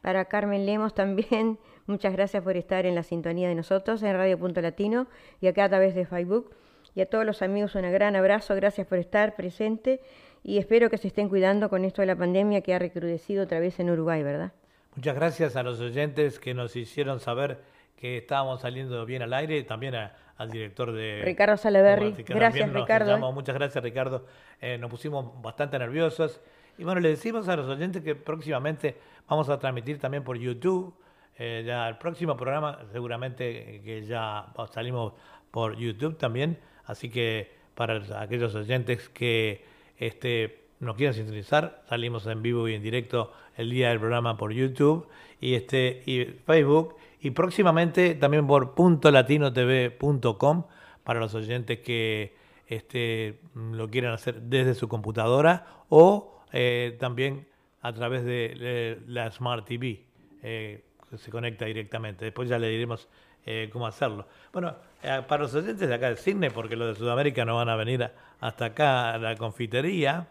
Para 0.00 0.24
Carmen 0.24 0.64
Lemos 0.64 0.94
también. 0.94 1.58
Muchas 1.86 2.14
gracias 2.14 2.42
por 2.42 2.56
estar 2.56 2.86
en 2.86 2.94
la 2.94 3.02
sintonía 3.02 3.50
de 3.50 3.54
nosotros 3.54 4.02
en 4.02 4.14
Radio 4.14 4.38
Punto 4.38 4.62
Latino 4.62 5.06
y 5.42 5.48
acá 5.48 5.64
a 5.64 5.68
través 5.68 5.94
de 5.94 6.06
Facebook. 6.06 6.52
Y 6.94 7.02
a 7.02 7.06
todos 7.06 7.26
los 7.26 7.42
amigos 7.42 7.74
un 7.74 7.82
gran 7.92 8.16
abrazo. 8.16 8.54
Gracias 8.54 8.86
por 8.86 8.96
estar 8.96 9.36
presente 9.36 10.00
y 10.42 10.56
espero 10.56 10.88
que 10.88 10.96
se 10.96 11.08
estén 11.08 11.28
cuidando 11.28 11.68
con 11.68 11.84
esto 11.84 12.00
de 12.00 12.06
la 12.06 12.16
pandemia 12.16 12.62
que 12.62 12.72
ha 12.72 12.78
recrudecido 12.78 13.44
otra 13.44 13.60
vez 13.60 13.80
en 13.80 13.90
Uruguay, 13.90 14.22
¿verdad? 14.22 14.52
Muchas 14.96 15.14
gracias 15.14 15.56
a 15.56 15.62
los 15.62 15.78
oyentes 15.78 16.38
que 16.38 16.54
nos 16.54 16.74
hicieron 16.74 17.20
saber 17.20 17.58
que 18.00 18.18
estábamos 18.18 18.62
saliendo 18.62 19.04
bien 19.04 19.22
al 19.22 19.32
aire, 19.34 19.62
también 19.64 19.94
al 19.94 20.50
director 20.50 20.90
de... 20.92 21.20
Ricardo 21.22 21.56
Salaberry. 21.58 22.14
Gracias, 22.26 22.72
Ricardo. 22.72 23.16
¿eh? 23.16 23.32
Muchas 23.32 23.54
gracias, 23.54 23.84
Ricardo. 23.84 24.24
Eh, 24.60 24.78
nos 24.78 24.90
pusimos 24.90 25.42
bastante 25.42 25.78
nerviosos. 25.78 26.40
Y 26.78 26.84
bueno, 26.84 27.00
le 27.00 27.10
decimos 27.10 27.46
a 27.48 27.56
los 27.56 27.68
oyentes 27.68 28.02
que 28.02 28.14
próximamente 28.14 28.96
vamos 29.28 29.50
a 29.50 29.58
transmitir 29.58 29.98
también 29.98 30.24
por 30.24 30.38
YouTube. 30.38 30.94
Eh, 31.38 31.62
ya 31.66 31.88
el 31.88 31.98
próximo 31.98 32.36
programa 32.36 32.78
seguramente 32.90 33.82
que 33.84 34.04
ya 34.06 34.46
salimos 34.72 35.12
por 35.50 35.76
YouTube 35.76 36.16
también. 36.16 36.58
Así 36.86 37.10
que 37.10 37.52
para 37.74 38.00
aquellos 38.18 38.54
oyentes 38.54 39.10
que 39.10 39.62
este, 39.98 40.64
nos 40.80 40.96
quieran 40.96 41.14
sintonizar, 41.14 41.82
salimos 41.86 42.26
en 42.26 42.40
vivo 42.40 42.66
y 42.66 42.74
en 42.74 42.82
directo 42.82 43.32
el 43.58 43.68
día 43.68 43.90
del 43.90 43.98
programa 43.98 44.38
por 44.38 44.52
YouTube 44.52 45.06
y, 45.38 45.54
este, 45.54 46.02
y 46.06 46.24
Facebook 46.46 46.96
y 47.20 47.30
próximamente 47.30 48.14
también 48.14 48.46
por 48.46 48.74
puntolatinotv.com 48.74 50.64
para 51.04 51.20
los 51.20 51.34
oyentes 51.34 51.80
que 51.80 52.34
este, 52.66 53.40
lo 53.54 53.90
quieran 53.90 54.12
hacer 54.14 54.42
desde 54.42 54.74
su 54.74 54.88
computadora 54.88 55.66
o 55.88 56.40
eh, 56.52 56.96
también 57.00 57.46
a 57.82 57.92
través 57.92 58.24
de, 58.24 59.00
la 59.06 59.30
Smart 59.30 59.66
TV, 59.66 60.04
eh, 60.42 60.84
que 61.08 61.18
se 61.18 61.30
conecta 61.30 61.64
directamente. 61.64 62.24
Después 62.26 62.48
ya 62.48 62.58
le 62.58 62.68
diremos 62.68 63.08
eh, 63.44 63.68
cómo 63.72 63.86
hacerlo. 63.86 64.26
Bueno, 64.52 64.76
para 65.00 65.42
los 65.42 65.54
oyentes 65.54 65.88
de 65.88 65.94
acá 65.94 66.10
de 66.10 66.16
Sydney, 66.16 66.50
porque 66.50 66.76
los 66.76 66.88
de 66.88 66.94
Sudamérica 66.94 67.44
no 67.44 67.56
van 67.56 67.70
a 67.70 67.76
venir 67.76 68.10
hasta 68.38 68.66
acá 68.66 69.14
a 69.14 69.18
la 69.18 69.34
confitería, 69.36 70.28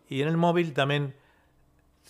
y 0.10 0.24
en 0.24 0.28
el 0.28 0.36
móvil 0.36 0.74
también 0.74 1.21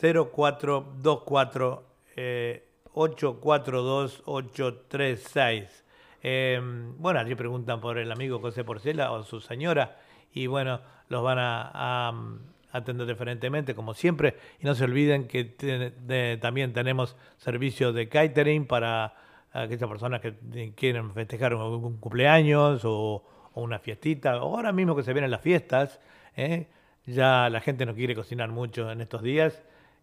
0424 0.01 1.83
eh, 2.15 2.63
842836. 2.93 5.83
Eh, 6.23 6.61
bueno, 6.97 7.19
allí 7.19 7.35
preguntan 7.35 7.81
por 7.81 7.97
el 7.97 8.11
amigo 8.11 8.39
José 8.39 8.63
Porcela 8.63 9.11
o 9.11 9.23
su 9.23 9.39
señora 9.39 9.97
y 10.33 10.45
bueno, 10.47 10.81
los 11.09 11.23
van 11.23 11.39
a, 11.39 11.71
a 11.73 12.13
atender 12.71 13.07
diferentemente 13.07 13.75
como 13.75 13.93
siempre 13.93 14.35
y 14.59 14.65
no 14.65 14.75
se 14.75 14.85
olviden 14.85 15.27
que 15.27 16.37
también 16.41 16.73
tenemos 16.73 17.15
servicio 17.37 17.93
de 17.93 18.07
catering 18.07 18.65
para 18.65 19.13
aquellas 19.51 19.89
personas 19.89 20.21
que 20.21 20.73
quieren 20.75 21.13
festejar 21.13 21.53
un, 21.55 21.97
cumpleaños 21.97 22.81
o, 22.85 23.23
una 23.53 23.79
fiestita 23.79 24.31
ahora 24.31 24.71
mismo 24.71 24.95
que 24.95 25.03
se 25.03 25.11
vienen 25.11 25.29
las 25.29 25.41
fiestas 25.41 25.99
¿eh? 26.37 26.69
ya 27.05 27.49
la 27.49 27.59
gente 27.59 27.85
no 27.85 27.93
quiere 27.93 28.15
cocinar 28.15 28.49
mucho 28.49 28.89
en 28.89 29.01
estos 29.01 29.21
días 29.21 29.61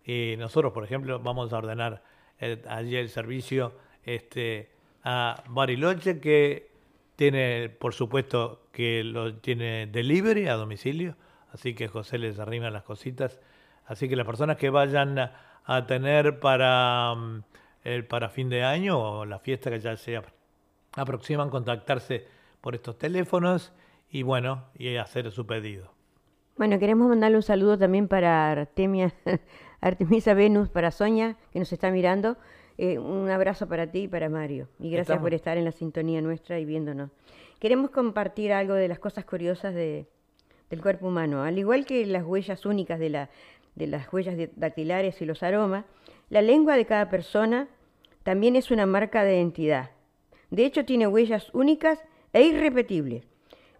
y 0.08 0.34
nosotros 0.38 0.72
por 0.72 0.82
ejemplo 0.84 1.20
vamos 1.20 1.52
a 1.52 1.58
ordenar 1.58 2.02
eh, 2.40 2.62
allí 2.68 2.96
el 2.96 3.10
servicio 3.10 3.74
este 4.04 4.70
a 5.04 5.44
Bariloche 5.48 6.18
que 6.18 6.70
tiene, 7.14 7.68
por 7.68 7.94
supuesto, 7.94 8.62
que 8.72 9.02
lo 9.04 9.34
tiene 9.34 9.86
delivery 9.86 10.46
a 10.48 10.54
domicilio, 10.54 11.16
así 11.52 11.74
que 11.74 11.88
José 11.88 12.16
les 12.18 12.38
arrima 12.38 12.70
las 12.70 12.84
cositas. 12.84 13.40
Así 13.86 14.08
que 14.08 14.14
las 14.16 14.26
personas 14.26 14.56
que 14.56 14.70
vayan 14.70 15.18
a, 15.18 15.86
tener 15.86 16.38
para, 16.38 17.14
el, 17.82 18.04
para 18.04 18.28
fin 18.28 18.48
de 18.48 18.62
año 18.62 18.98
o 18.98 19.24
la 19.24 19.38
fiesta 19.40 19.68
que 19.70 19.80
ya 19.80 19.96
se 19.96 20.16
ap- 20.16 20.26
aproximan, 20.94 21.50
contactarse 21.50 22.26
por 22.60 22.74
estos 22.74 22.98
teléfonos 22.98 23.72
y 24.10 24.22
bueno, 24.22 24.66
y 24.78 24.96
hacer 24.96 25.30
su 25.32 25.44
pedido. 25.46 25.90
Bueno, 26.56 26.78
queremos 26.78 27.08
mandarle 27.08 27.36
un 27.38 27.42
saludo 27.42 27.76
también 27.78 28.08
para 28.08 28.50
Artemia, 28.52 29.12
Artemisa 29.80 30.34
Venus, 30.34 30.68
para 30.68 30.90
Sonia, 30.90 31.36
que 31.52 31.58
nos 31.58 31.72
está 31.72 31.90
mirando. 31.90 32.36
Eh, 32.76 32.98
un 32.98 33.28
abrazo 33.30 33.68
para 33.68 33.86
ti 33.90 34.02
y 34.02 34.08
para 34.08 34.28
Mario. 34.28 34.68
Y 34.78 34.90
gracias 34.90 35.06
Estamos- 35.10 35.22
por 35.22 35.34
estar 35.34 35.56
en 35.58 35.64
la 35.64 35.72
sintonía 35.72 36.20
nuestra 36.20 36.58
y 36.60 36.64
viéndonos. 36.64 37.10
Queremos 37.58 37.90
compartir 37.90 38.52
algo 38.52 38.74
de 38.74 38.86
las 38.88 38.98
cosas 39.00 39.24
curiosas 39.24 39.74
de- 39.74 40.06
del 40.70 40.80
cuerpo 40.80 41.08
humano. 41.08 41.42
Al 41.42 41.58
igual 41.58 41.84
que 41.86 42.06
las 42.06 42.24
huellas 42.24 42.64
únicas 42.66 42.98
de, 43.00 43.08
la- 43.10 43.30
de 43.74 43.86
las 43.88 44.12
huellas 44.12 44.36
dactilares 44.56 45.20
y 45.20 45.24
los 45.24 45.42
aromas, 45.42 45.84
la 46.30 46.42
lengua 46.42 46.76
de 46.76 46.86
cada 46.86 47.08
persona 47.08 47.68
también 48.22 48.54
es 48.54 48.70
una 48.70 48.86
marca 48.86 49.24
de 49.24 49.36
identidad. 49.36 49.90
De 50.50 50.64
hecho, 50.64 50.84
tiene 50.84 51.06
huellas 51.06 51.52
únicas 51.54 51.98
e 52.32 52.42
irrepetibles. 52.42 53.24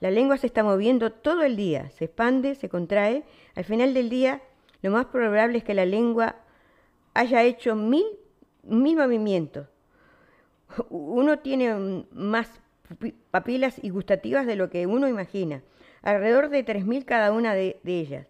La 0.01 0.11
lengua 0.11 0.39
se 0.39 0.47
está 0.47 0.63
moviendo 0.65 1.11
todo 1.13 1.43
el 1.43 1.57
día, 1.57 1.91
se 1.91 2.07
expande, 2.07 2.55
se 2.55 2.69
contrae. 2.69 3.23
Al 3.55 3.65
final 3.65 3.95
del 3.95 4.09
día, 4.09 4.41
lo 4.83 4.91
más 4.91 5.07
probable 5.07 5.59
es 5.59 5.65
que 5.65 5.75
la 5.75 5.85
lengua 5.87 6.37
haya 7.15 7.43
hecho 7.43 7.75
mil, 7.75 8.05
mil 8.63 8.97
movimientos. 8.97 9.67
Uno 10.91 11.39
tiene 11.39 12.05
más 12.13 12.61
papilas 13.31 13.79
y 13.83 13.91
gustativas 13.91 14.47
de 14.47 14.57
lo 14.57 14.71
que 14.71 14.87
uno 14.87 15.09
imagina, 15.09 15.63
alrededor 16.03 16.49
de 16.49 16.65
3.000 16.65 17.05
cada 17.05 17.33
una 17.33 17.55
de, 17.55 17.81
de 17.83 18.01
ellas. 18.01 18.27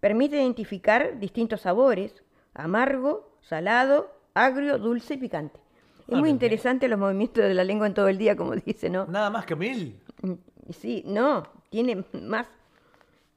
Permite 0.00 0.36
identificar 0.36 1.18
distintos 1.18 1.62
sabores, 1.62 2.22
amargo, 2.54 3.36
salado, 3.42 4.10
agrio, 4.34 4.78
dulce 4.78 5.14
y 5.14 5.18
picante. 5.18 5.60
Es 6.08 6.14
Ah, 6.14 6.18
muy 6.18 6.30
interesante 6.30 6.88
los 6.88 6.98
movimientos 6.98 7.44
de 7.44 7.54
la 7.54 7.64
lengua 7.64 7.86
en 7.86 7.94
todo 7.94 8.08
el 8.08 8.18
día, 8.18 8.36
como 8.36 8.54
dice, 8.56 8.90
¿no? 8.90 9.06
Nada 9.06 9.30
más 9.30 9.44
que 9.46 9.54
mil. 9.56 10.00
Mm, 10.22 10.32
Sí, 10.70 11.02
no, 11.06 11.42
tiene 11.70 12.04
más, 12.12 12.46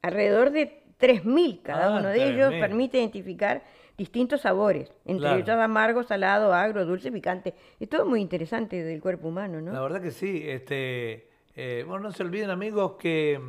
alrededor 0.04 0.52
de 0.52 0.84
3.000 1.00 1.62
cada 1.64 1.96
Ah, 1.96 2.00
uno 2.00 2.10
de 2.10 2.24
ellos, 2.30 2.52
3.000. 2.52 2.60
permite 2.60 2.98
identificar 2.98 3.64
distintos 3.98 4.42
sabores, 4.42 4.90
entre 5.06 5.20
Claro. 5.28 5.36
ellos 5.40 5.50
amargo, 5.50 6.04
salado, 6.04 6.54
agro, 6.54 6.86
dulce, 6.86 7.12
picante. 7.12 7.54
Es 7.80 7.88
todo 7.90 8.06
muy 8.06 8.22
interesante 8.22 8.84
del 8.84 9.00
cuerpo 9.02 9.28
humano, 9.30 9.60
La 9.62 9.72
¿no? 9.72 9.84
verdad 9.84 10.02
que 10.02 10.12
sí. 10.12 10.44
Este, 10.46 11.30
eh, 11.56 11.84
bueno, 11.88 12.04
no 12.04 12.12
se 12.12 12.24
olviden 12.24 12.50
amigos 12.50 12.94
que 13.00 13.40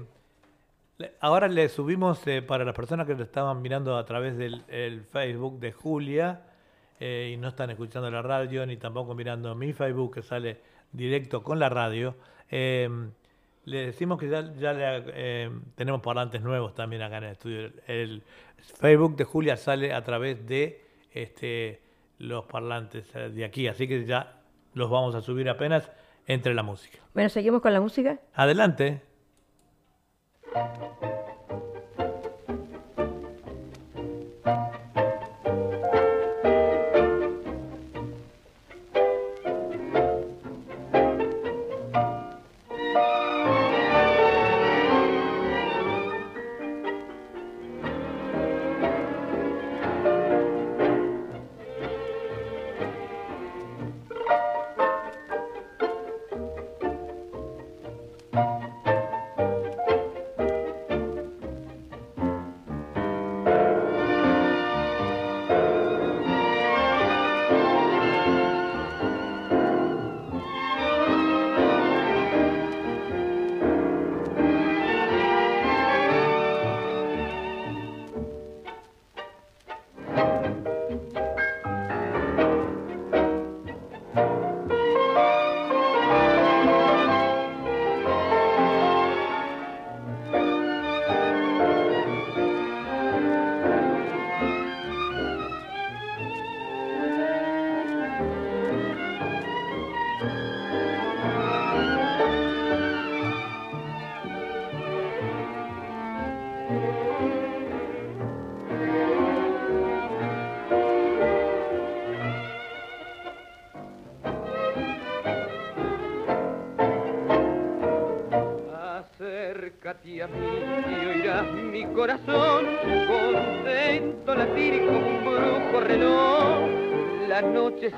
ahora 1.20 1.48
le 1.48 1.68
subimos 1.68 2.26
eh, 2.26 2.42
para 2.42 2.64
las 2.64 2.74
personas 2.74 3.06
que 3.06 3.14
lo 3.14 3.22
estaban 3.24 3.60
mirando 3.60 3.96
a 3.96 4.04
través 4.04 4.36
del 4.38 4.62
el 4.68 5.02
Facebook 5.04 5.58
de 5.60 5.72
Julia 5.72 6.40
eh, 7.00 7.32
y 7.34 7.36
no 7.36 7.48
están 7.48 7.70
escuchando 7.70 8.10
la 8.10 8.22
radio 8.22 8.64
ni 8.66 8.76
tampoco 8.76 9.14
mirando 9.14 9.54
mi 9.54 9.72
Facebook 9.72 10.14
que 10.14 10.22
sale 10.22 10.58
directo 10.92 11.42
con 11.42 11.58
la 11.58 11.68
radio. 11.68 12.14
Le 13.66 13.86
decimos 13.86 14.18
que 14.18 14.28
ya, 14.28 14.52
ya 14.54 14.72
le, 14.72 15.04
eh, 15.08 15.50
tenemos 15.74 16.00
parlantes 16.00 16.40
nuevos 16.40 16.74
también 16.74 17.02
acá 17.02 17.18
en 17.18 17.24
el 17.24 17.32
estudio. 17.32 17.70
El, 17.86 18.22
Facebook 18.58 19.16
de 19.16 19.24
Julia 19.24 19.56
sale 19.56 19.92
a 19.92 20.02
través 20.02 20.44
de 20.46 20.82
este, 21.12 21.82
los 22.18 22.46
parlantes 22.46 23.12
de 23.12 23.44
aquí, 23.44 23.68
así 23.68 23.86
que 23.86 24.04
ya 24.04 24.40
los 24.74 24.90
vamos 24.90 25.14
a 25.14 25.20
subir 25.20 25.48
apenas 25.48 25.90
entre 26.26 26.54
la 26.54 26.62
música. 26.62 26.98
Bueno, 27.14 27.28
seguimos 27.28 27.62
con 27.62 27.72
la 27.72 27.80
música. 27.80 28.18
Adelante. 28.34 29.02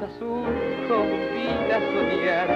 Azul, 0.04 0.44
convida 0.88 1.80
soñar 1.92 2.48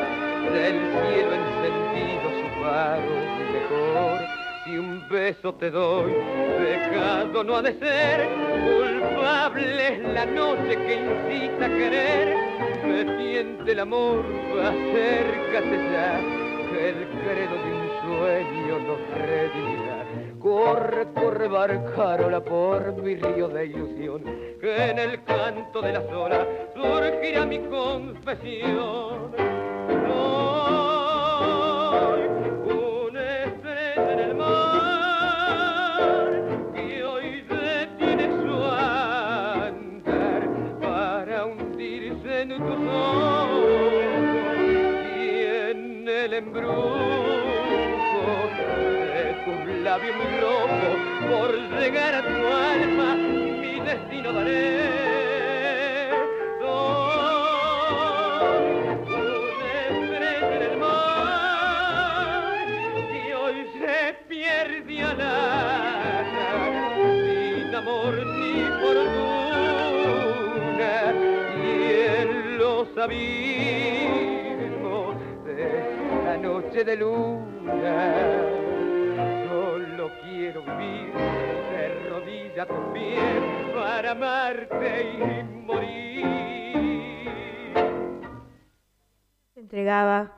del 0.52 0.78
cielo 0.90 1.32
encendido 1.34 2.26
su 2.40 2.62
faro 2.62 3.12
mejor. 3.52 4.20
Si 4.64 4.78
un 4.78 5.08
beso 5.08 5.54
te 5.54 5.70
doy, 5.70 6.12
pecado 6.58 7.42
no 7.42 7.56
ha 7.56 7.62
de 7.62 7.72
ser, 7.78 8.28
culpable 8.62 9.88
es 9.88 9.98
la 10.14 10.26
noche 10.26 10.76
que 10.76 10.94
incita 10.94 11.66
a 11.66 11.68
querer. 11.68 12.36
Me 12.86 13.04
tiente 13.16 13.72
el 13.72 13.80
amor, 13.80 14.24
acércate 14.60 15.76
ya, 15.92 16.20
que 16.70 16.88
el 16.90 17.08
credo 17.24 17.54
de 17.64 17.70
un 17.72 17.88
sueño 18.02 18.78
nos 18.86 19.00
redimirá. 19.18 19.92
Corre, 20.38 21.06
corre, 21.14 21.48
barcarola 21.48 22.40
por 22.40 23.02
mi 23.02 23.16
río 23.16 23.48
de 23.48 23.66
ilusión, 23.66 24.22
que 24.60 24.90
en 24.90 24.98
el 24.98 25.22
canto 25.24 25.80
de 25.80 25.96
olas 25.98 26.46
surgirá 26.71 26.71
mi 27.52 27.58
confesión. 27.68 29.51
De 76.84 76.96
luna 76.96 78.52
quiero 80.20 80.62
vivir 80.62 81.12
de 81.14 82.08
rodilla 82.08 82.66
tu 82.66 82.92
pies 82.92 83.18
para 83.74 84.10
amarte 84.10 85.12
y 85.12 85.44
morir. 85.64 86.26
Se 89.54 89.60
entregaba 89.60 90.32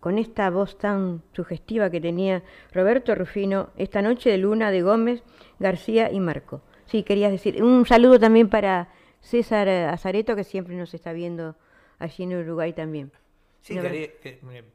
con 0.00 0.18
esta 0.18 0.48
voz 0.48 0.78
tan 0.78 1.22
sugestiva 1.32 1.90
que 1.90 2.00
tenía 2.00 2.42
Roberto 2.72 3.14
Rufino 3.14 3.68
esta 3.76 4.00
noche 4.00 4.30
de 4.30 4.38
luna 4.38 4.70
de 4.70 4.82
Gómez, 4.82 5.22
García 5.58 6.10
y 6.10 6.20
Marco. 6.20 6.62
Sí, 6.86 7.02
querías 7.02 7.30
decir, 7.30 7.62
un 7.62 7.84
saludo 7.84 8.18
también 8.18 8.48
para 8.48 8.88
César 9.20 9.68
Azareto 9.68 10.34
que 10.34 10.44
siempre 10.44 10.74
nos 10.74 10.94
está 10.94 11.12
viendo 11.12 11.56
allí 11.98 12.24
en 12.24 12.34
Uruguay 12.34 12.72
también. 12.72 13.12
Sí, 13.60 13.78
quería, 13.78 14.08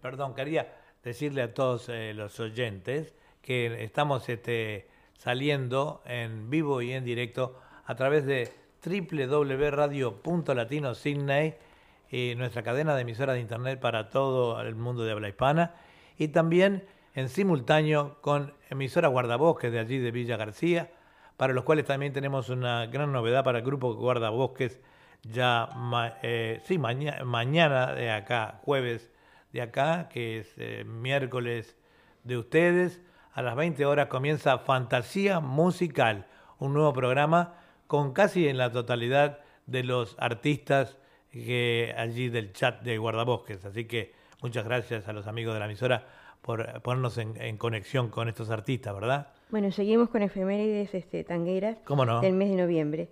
perdón, 0.01 0.35
quería 0.35 0.73
decirle 1.03 1.41
a 1.41 1.53
todos 1.53 1.89
eh, 1.89 2.13
los 2.15 2.39
oyentes 2.39 3.13
que 3.41 3.83
estamos 3.83 4.29
este, 4.29 4.87
saliendo 5.17 6.01
en 6.05 6.49
vivo 6.49 6.81
y 6.81 6.93
en 6.93 7.03
directo 7.05 7.59
a 7.85 7.95
través 7.95 8.25
de 8.25 8.51
www.radio.latino.sydney 8.83 11.55
y 12.11 12.35
nuestra 12.35 12.61
cadena 12.63 12.95
de 12.95 13.01
emisoras 13.01 13.35
de 13.35 13.41
internet 13.41 13.79
para 13.79 14.09
todo 14.09 14.59
el 14.61 14.75
mundo 14.75 15.03
de 15.03 15.11
habla 15.11 15.29
hispana 15.29 15.75
y 16.17 16.29
también 16.29 16.87
en 17.13 17.29
simultáneo 17.29 18.17
con 18.21 18.55
emisora 18.69 19.07
Guardabosques 19.07 19.71
de 19.71 19.79
allí 19.79 19.99
de 19.99 20.11
Villa 20.11 20.35
García, 20.37 20.91
para 21.37 21.53
los 21.53 21.63
cuales 21.63 21.85
también 21.85 22.13
tenemos 22.13 22.49
una 22.49 22.85
gran 22.87 23.11
novedad 23.11 23.43
para 23.43 23.59
el 23.59 23.65
grupo 23.65 23.93
Guardabosques 23.95 24.79
ya 25.31 25.69
eh, 26.21 26.61
sí, 26.65 26.77
mañana 26.77 27.93
de 27.93 28.11
acá, 28.11 28.59
jueves 28.63 29.11
de 29.51 29.61
acá, 29.61 30.09
que 30.09 30.39
es 30.39 30.53
eh, 30.57 30.83
miércoles 30.85 31.75
de 32.23 32.37
ustedes 32.37 33.01
a 33.35 33.41
las 33.41 33.55
20 33.57 33.85
horas 33.85 34.07
comienza 34.07 34.59
Fantasía 34.59 35.41
Musical, 35.41 36.25
un 36.57 36.73
nuevo 36.73 36.93
programa 36.93 37.55
con 37.85 38.13
casi 38.13 38.47
en 38.47 38.57
la 38.57 38.71
totalidad 38.71 39.39
de 39.65 39.83
los 39.83 40.15
artistas 40.19 40.97
que 41.31 41.93
allí 41.97 42.29
del 42.29 42.53
chat 42.53 42.81
de 42.81 42.97
Guardabosques. 42.97 43.65
Así 43.65 43.85
que 43.85 44.13
muchas 44.41 44.63
gracias 44.63 45.09
a 45.09 45.13
los 45.13 45.27
amigos 45.27 45.53
de 45.53 45.59
la 45.59 45.65
emisora 45.65 46.07
por 46.41 46.81
ponernos 46.81 47.17
en, 47.17 47.57
conexión 47.57 48.09
con 48.09 48.29
estos 48.29 48.49
artistas, 48.51 48.93
¿verdad? 48.93 49.27
Bueno, 49.49 49.69
seguimos 49.71 50.09
con 50.09 50.21
efemérides 50.21 50.93
este, 50.93 51.25
tangueras 51.25 51.77
¿Cómo 51.83 52.05
no? 52.05 52.21
del 52.21 52.35
mes 52.35 52.51
de 52.51 52.55
noviembre. 52.55 53.09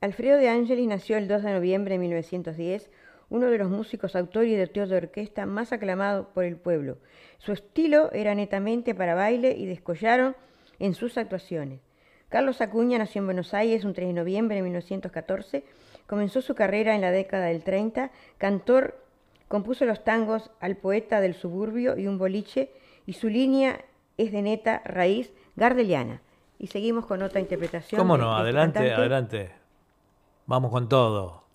Alfredo 0.00 0.38
de 0.38 0.48
Angelis 0.48 0.88
nació 0.88 1.16
el 1.16 1.28
2 1.28 1.42
de 1.42 1.52
noviembre 1.52 1.94
de 1.94 1.98
1910 1.98 2.90
uno 3.28 3.50
de 3.50 3.58
los 3.58 3.70
músicos, 3.70 4.14
autor 4.14 4.44
y 4.44 4.50
director 4.50 4.88
de 4.88 4.96
orquesta 4.96 5.46
más 5.46 5.72
aclamado 5.72 6.28
por 6.32 6.44
el 6.44 6.56
pueblo. 6.56 6.98
Su 7.38 7.52
estilo 7.52 8.10
era 8.12 8.34
netamente 8.34 8.94
para 8.94 9.14
baile 9.14 9.56
y 9.56 9.66
descollaron 9.66 10.36
en 10.78 10.94
sus 10.94 11.18
actuaciones. 11.18 11.80
Carlos 12.28 12.60
Acuña 12.60 12.98
nació 12.98 13.20
en 13.20 13.26
Buenos 13.26 13.54
Aires 13.54 13.84
un 13.84 13.94
3 13.94 14.08
de 14.08 14.14
noviembre 14.14 14.56
de 14.56 14.62
1914. 14.62 15.64
Comenzó 16.06 16.40
su 16.40 16.54
carrera 16.54 16.94
en 16.94 17.00
la 17.00 17.10
década 17.10 17.46
del 17.46 17.62
30. 17.62 18.10
Cantor, 18.38 19.00
compuso 19.48 19.84
los 19.84 20.04
tangos 20.04 20.50
al 20.60 20.76
poeta 20.76 21.20
del 21.20 21.34
suburbio 21.34 21.96
y 21.96 22.06
un 22.06 22.18
boliche, 22.18 22.70
y 23.06 23.14
su 23.14 23.28
línea 23.28 23.84
es 24.16 24.32
de 24.32 24.42
neta 24.42 24.82
raíz 24.84 25.32
gardeliana. 25.56 26.20
Y 26.58 26.68
seguimos 26.68 27.06
con 27.06 27.22
otra 27.22 27.40
interpretación. 27.40 27.98
¿Cómo 27.98 28.16
no? 28.16 28.30
Este 28.30 28.42
adelante, 28.42 28.92
adelante. 28.92 29.65
Vamos 30.46 30.70
con 30.70 30.88
todo. 30.88 31.45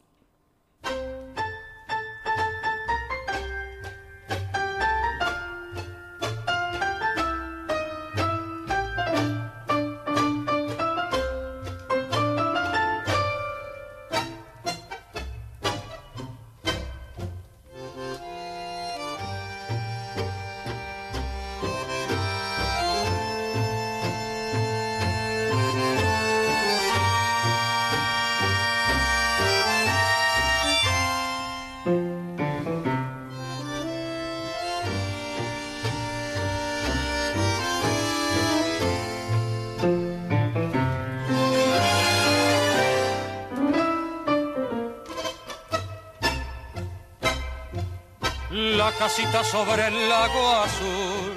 Casita 49.02 49.44
sobre 49.44 49.88
el 49.88 50.10
lago 50.10 50.48
azul, 50.58 51.34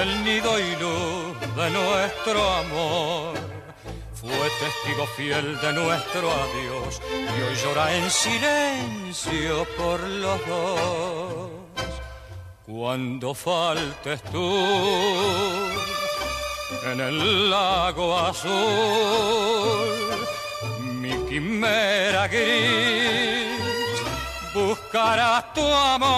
el 0.00 0.24
nido 0.24 0.58
y 0.58 0.70
luz 0.76 1.38
de 1.54 1.70
nuestro 1.70 2.50
amor. 2.62 3.34
Fue 4.14 4.48
testigo 4.62 5.06
fiel 5.14 5.60
de 5.60 5.72
nuestro 5.74 6.32
adiós 6.32 7.02
y 7.12 7.42
hoy 7.42 7.56
llora 7.62 7.94
en 7.94 8.10
silencio 8.10 9.66
por 9.76 10.00
los 10.00 10.46
dos. 10.46 11.50
Cuando 12.64 13.34
faltes 13.34 14.22
tú 14.32 14.48
en 16.90 17.00
el 17.02 17.50
lago 17.50 18.18
azul, 18.18 18.48
mi 21.02 21.12
quimera 21.28 22.28
gris 22.28 23.57
buscarás 24.90 25.52
tu 25.52 25.60
amor 25.60 26.08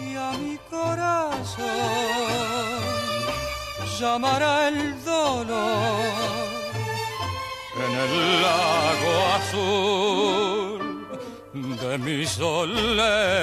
y 0.00 0.16
a 0.16 0.32
mi 0.32 0.56
corazón 0.70 1.66
llamará 3.98 4.68
el 4.68 5.04
dolor 5.04 6.00
en 7.76 7.92
el 8.04 8.42
lago 8.42 9.12
azul 9.36 10.80
de 11.80 11.98
mi 11.98 12.26
soledad. 12.26 13.34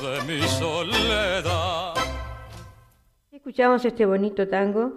De 0.00 0.22
mi 0.22 0.40
soledad. 0.48 1.94
Escuchamos 3.30 3.84
este 3.84 4.06
bonito 4.06 4.48
tango 4.48 4.92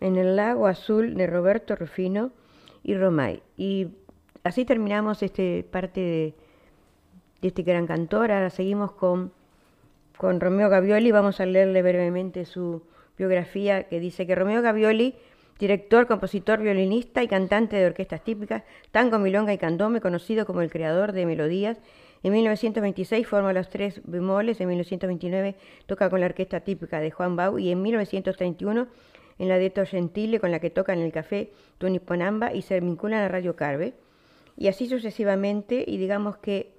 en 0.00 0.16
el 0.16 0.34
lago 0.36 0.66
azul 0.66 1.14
de 1.14 1.26
Roberto 1.26 1.76
Rufino 1.76 2.30
y 2.82 2.94
Romay. 2.94 3.42
Y 3.58 3.88
así 4.42 4.64
terminamos 4.64 5.22
este 5.22 5.62
parte 5.70 6.00
de, 6.00 6.34
de 7.42 7.48
este 7.48 7.62
gran 7.62 7.86
cantor. 7.86 8.32
Ahora 8.32 8.48
seguimos 8.48 8.92
con, 8.92 9.32
con 10.16 10.40
Romeo 10.40 10.70
Gavioli. 10.70 11.10
Vamos 11.12 11.40
a 11.40 11.46
leerle 11.46 11.82
brevemente 11.82 12.46
su 12.46 12.82
biografía 13.18 13.84
que 13.84 14.00
dice 14.00 14.26
que 14.26 14.34
Romeo 14.34 14.62
Gavioli 14.62 15.16
director, 15.60 16.06
compositor, 16.06 16.60
violinista 16.60 17.22
y 17.22 17.28
cantante 17.28 17.76
de 17.76 17.86
orquestas 17.86 18.24
típicas, 18.24 18.62
tango, 18.90 19.18
milonga 19.18 19.52
y 19.52 19.58
candome, 19.58 20.00
conocido 20.00 20.46
como 20.46 20.62
el 20.62 20.70
creador 20.70 21.12
de 21.12 21.26
melodías. 21.26 21.76
En 22.22 22.32
1926 22.32 23.26
forma 23.26 23.52
los 23.52 23.70
tres 23.70 24.00
bemoles, 24.04 24.60
en 24.60 24.68
1929 24.68 25.56
toca 25.86 26.10
con 26.10 26.20
la 26.20 26.26
orquesta 26.26 26.60
típica 26.60 27.00
de 27.00 27.10
Juan 27.10 27.36
Bau 27.36 27.58
y 27.58 27.70
en 27.70 27.80
1931 27.80 28.88
en 29.38 29.48
la 29.48 29.56
de 29.56 29.72
Gentile 29.86 30.38
con 30.38 30.50
la 30.50 30.60
que 30.60 30.68
toca 30.68 30.92
en 30.92 31.00
el 31.00 31.12
café 31.12 31.50
Tuniponamba 31.78 32.52
y 32.52 32.60
se 32.60 32.78
vinculan 32.78 33.22
a 33.22 33.28
Radio 33.28 33.56
Carve. 33.56 33.94
Y 34.58 34.68
así 34.68 34.86
sucesivamente, 34.86 35.82
y 35.86 35.96
digamos 35.96 36.36
que 36.36 36.72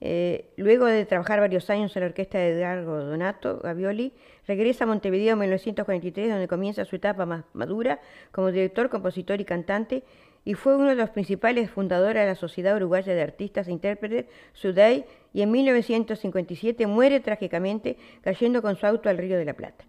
eh, 0.00 0.50
luego 0.56 0.86
de 0.86 1.04
trabajar 1.04 1.38
varios 1.38 1.70
años 1.70 1.94
en 1.94 2.00
la 2.00 2.06
orquesta 2.06 2.38
de 2.38 2.58
Edgardo 2.58 3.06
Donato 3.06 3.60
Gavioli, 3.60 4.12
regresa 4.48 4.82
a 4.82 4.88
Montevideo 4.88 5.34
en 5.34 5.38
1943, 5.38 6.28
donde 6.28 6.48
comienza 6.48 6.84
su 6.84 6.96
etapa 6.96 7.24
más 7.24 7.44
madura 7.52 8.00
como 8.32 8.50
director, 8.50 8.90
compositor 8.90 9.40
y 9.40 9.44
cantante, 9.44 10.02
y 10.44 10.54
fue 10.54 10.76
uno 10.76 10.88
de 10.88 10.94
los 10.94 11.10
principales 11.10 11.70
fundadores 11.70 12.22
de 12.22 12.26
la 12.26 12.34
Sociedad 12.34 12.76
Uruguaya 12.76 13.14
de 13.14 13.22
Artistas 13.22 13.68
e 13.68 13.72
Intérpretes, 13.72 14.26
SUDEI, 14.52 15.04
y 15.32 15.42
en 15.42 15.50
1957 15.50 16.86
muere 16.86 17.20
trágicamente 17.20 17.96
cayendo 18.22 18.60
con 18.60 18.76
su 18.76 18.86
auto 18.86 19.08
al 19.08 19.18
Río 19.18 19.38
de 19.38 19.44
la 19.44 19.54
Plata. 19.54 19.84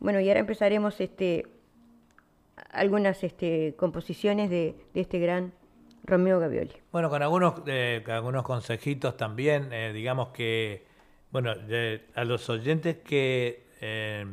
Bueno, 0.00 0.20
y 0.20 0.28
ahora 0.28 0.40
empezaremos 0.40 1.00
este, 1.00 1.46
algunas 2.70 3.22
este, 3.22 3.74
composiciones 3.76 4.50
de 4.50 4.74
este 4.94 5.18
gran 5.18 5.52
Romeo 6.04 6.40
Gavioli. 6.40 6.72
Bueno, 6.90 7.08
con 7.08 7.22
algunos, 7.22 7.54
eh, 7.66 8.02
algunos 8.08 8.42
consejitos 8.42 9.16
también, 9.16 9.72
eh, 9.72 9.92
digamos 9.92 10.28
que, 10.28 10.84
bueno, 11.30 11.52
a 12.14 12.24
los 12.24 12.50
oyentes 12.50 12.96
que, 12.98 13.66
eh, 13.80 14.26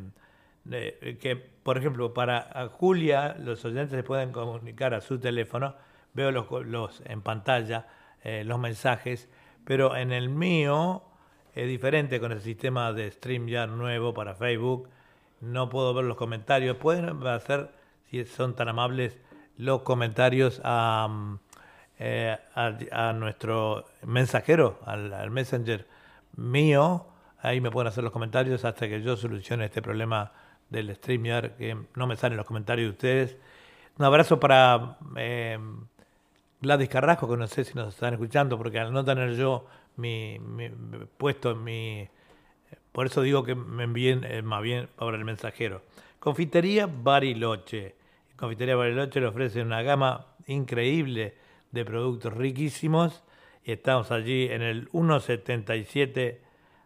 que, 0.69 1.35
por 1.35 1.77
ejemplo, 1.77 2.13
para 2.13 2.69
Julia, 2.71 3.35
los 3.39 3.63
oyentes 3.65 3.91
se 3.91 4.03
pueden 4.03 4.31
comunicar 4.31 4.93
a 4.93 5.01
su 5.01 5.19
teléfono, 5.19 5.75
veo 6.13 6.31
los, 6.31 6.49
los 6.65 7.01
en 7.05 7.21
pantalla, 7.21 7.87
los 8.23 8.59
mensajes, 8.59 9.29
pero 9.65 9.95
en 9.95 10.11
el 10.11 10.29
mío 10.29 11.03
es 11.53 11.67
diferente 11.67 12.19
con 12.19 12.31
el 12.31 12.41
sistema 12.41 12.93
de 12.93 13.11
StreamYard 13.11 13.69
nuevo 13.69 14.13
para 14.13 14.35
Facebook, 14.35 14.89
no 15.41 15.69
puedo 15.69 15.93
ver 15.93 16.05
los 16.05 16.17
comentarios, 16.17 16.77
pueden 16.77 17.25
hacer, 17.27 17.69
si 18.09 18.23
son 18.25 18.55
tan 18.55 18.69
amables, 18.69 19.17
los 19.57 19.81
comentarios 19.81 20.61
a 20.63 21.37
eh, 22.01 22.37
a, 22.55 23.11
nuestro 23.11 23.83
mensajero, 24.03 24.79
al, 24.85 25.29
messenger 25.31 25.85
mío. 26.37 27.07
Ahí 27.41 27.59
me 27.59 27.71
pueden 27.71 27.89
hacer 27.89 28.05
los 28.05 28.13
comentarios 28.13 28.63
hasta 28.63 28.87
que 28.87 29.01
yo 29.01 29.17
solucione 29.17 29.65
este 29.65 29.81
problema 29.81 30.31
del 30.69 30.93
StreamYard, 30.95 31.55
que 31.57 31.77
no 31.95 32.07
me 32.07 32.15
salen 32.15 32.37
los 32.37 32.45
comentarios 32.45 32.87
de 32.87 32.91
ustedes. 32.91 33.37
Un 33.97 34.05
abrazo 34.05 34.39
para 34.39 34.97
eh, 35.17 35.57
Gladys 36.61 36.89
Carrasco, 36.89 37.29
que 37.29 37.37
no 37.37 37.47
sé 37.47 37.63
si 37.63 37.73
nos 37.73 37.93
están 37.93 38.13
escuchando, 38.13 38.57
porque 38.57 38.79
al 38.79 38.93
no 38.93 39.03
tener 39.03 39.35
yo 39.35 39.65
mi, 39.97 40.39
puesto 41.17 41.51
en 41.51 41.63
mi... 41.63 42.07
Por 42.91 43.05
eso 43.05 43.21
digo 43.21 43.43
que 43.43 43.55
me 43.55 43.83
envíen 43.83 44.23
eh, 44.23 44.41
más 44.41 44.61
bien 44.61 44.89
para 44.95 45.17
el 45.17 45.25
mensajero. 45.25 45.81
Confitería 46.19 46.87
Bariloche. 46.87 47.95
Confitería 48.35 48.75
Bariloche 48.75 49.19
le 49.21 49.27
ofrece 49.27 49.61
una 49.61 49.81
gama 49.81 50.27
increíble 50.47 51.35
de 51.71 51.85
productos 51.85 52.33
riquísimos. 52.33 53.23
Estamos 53.63 54.11
allí 54.11 54.47
en 54.49 54.61
el 54.61 54.87
177 54.89 56.41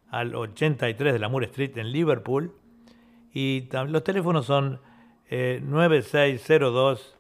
al 0.09 0.35
83 0.35 1.13
de 1.13 1.19
la 1.19 1.29
Moore 1.29 1.47
Street 1.47 1.77
en 1.77 1.91
Liverpool. 1.91 2.53
Y 3.33 3.67
los 3.87 4.03
teléfonos 4.03 4.45
son 4.45 4.79
9602 5.29 7.15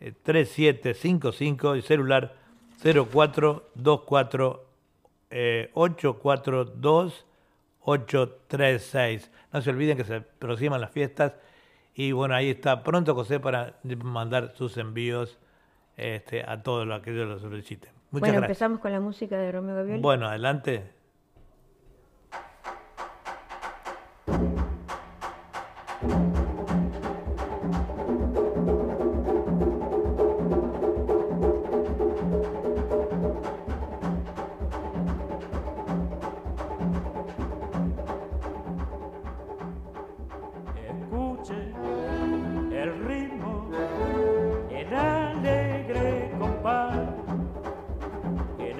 eh, 0.00 0.12
3755 0.22 1.74
eh, 1.74 1.78
y 1.78 1.82
celular 1.82 2.34
0424 2.82 4.66
842 5.72 7.26
836. 7.84 9.30
No 9.52 9.62
se 9.62 9.70
olviden 9.70 9.96
que 9.96 10.04
se 10.04 10.16
aproximan 10.16 10.80
las 10.80 10.90
fiestas 10.90 11.34
y 11.94 12.12
bueno, 12.12 12.34
ahí 12.34 12.50
está 12.50 12.82
pronto 12.82 13.14
José 13.14 13.40
para 13.40 13.76
mandar 14.02 14.52
sus 14.56 14.76
envíos 14.76 15.38
este, 15.96 16.42
a 16.42 16.62
todos 16.62 16.86
los 16.86 17.02
que 17.02 17.10
lo 17.10 17.38
soliciten. 17.38 17.90
Muchas 18.10 18.30
bueno, 18.30 18.44
empezamos 18.44 18.80
con 18.80 18.92
la 18.92 19.00
música 19.00 19.38
de 19.38 19.52
Romeo 19.52 19.76
Gabriel. 19.76 20.00
Bueno, 20.00 20.26
adelante. 20.26 21.01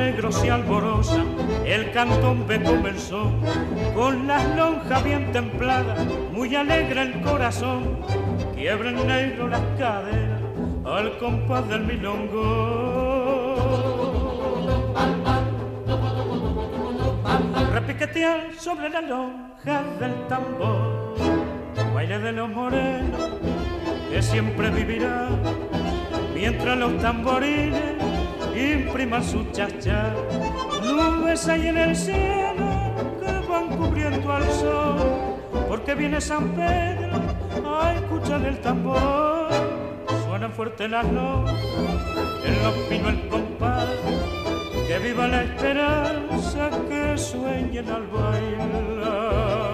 negros 0.00 0.34
se 0.34 0.50
alborozan, 0.50 1.26
el 1.66 1.92
cantón 1.92 2.46
ve 2.46 2.62
comenzó, 2.62 3.30
con 3.94 4.26
las 4.26 4.44
lonjas 4.56 5.04
bien 5.04 5.30
templadas, 5.30 6.06
muy 6.32 6.54
alegre 6.56 7.02
el 7.02 7.20
corazón 7.20 7.98
quiebra 8.54 8.90
en 8.90 9.06
negro 9.06 9.48
las 9.48 9.60
caderas 9.78 10.40
al 10.86 11.18
compás 11.18 11.68
del 11.68 11.82
milongo. 11.82 13.56
Repiquetear 17.74 18.54
sobre 18.56 18.88
la 18.88 19.02
lonja 19.02 19.82
del 20.00 20.14
tambor, 20.28 21.14
baile 21.94 22.18
de 22.18 22.32
los 22.32 22.48
morenos 22.48 23.30
que 24.10 24.22
siempre 24.22 24.70
vivirá 24.70 25.28
mientras 26.34 26.78
los 26.78 26.98
tamborines 27.02 28.09
impriman 28.60 29.24
su 29.24 29.44
chacha. 29.52 30.12
Nubes 30.82 31.48
hay 31.48 31.68
en 31.68 31.78
el 31.78 31.96
cielo 31.96 32.94
que 33.20 33.48
van 33.48 33.68
cubriendo 33.76 34.32
al 34.32 34.48
sol, 34.50 35.36
porque 35.68 35.94
viene 35.94 36.20
San 36.20 36.50
Pedro 36.50 37.20
a 37.66 37.94
escuchar 37.94 38.44
el 38.44 38.58
tambor. 38.60 39.50
Suenan 40.26 40.52
fuerte 40.52 40.88
las 40.88 41.06
notas, 41.06 41.54
en 42.44 42.62
los 42.62 42.74
pinos 42.88 43.12
el 43.12 43.28
compás, 43.28 43.88
que 44.86 44.98
viva 44.98 45.26
la 45.28 45.42
esperanza 45.42 46.70
que 46.88 47.18
sueñen 47.18 47.88
al 47.88 48.06
bailar. 48.06 49.69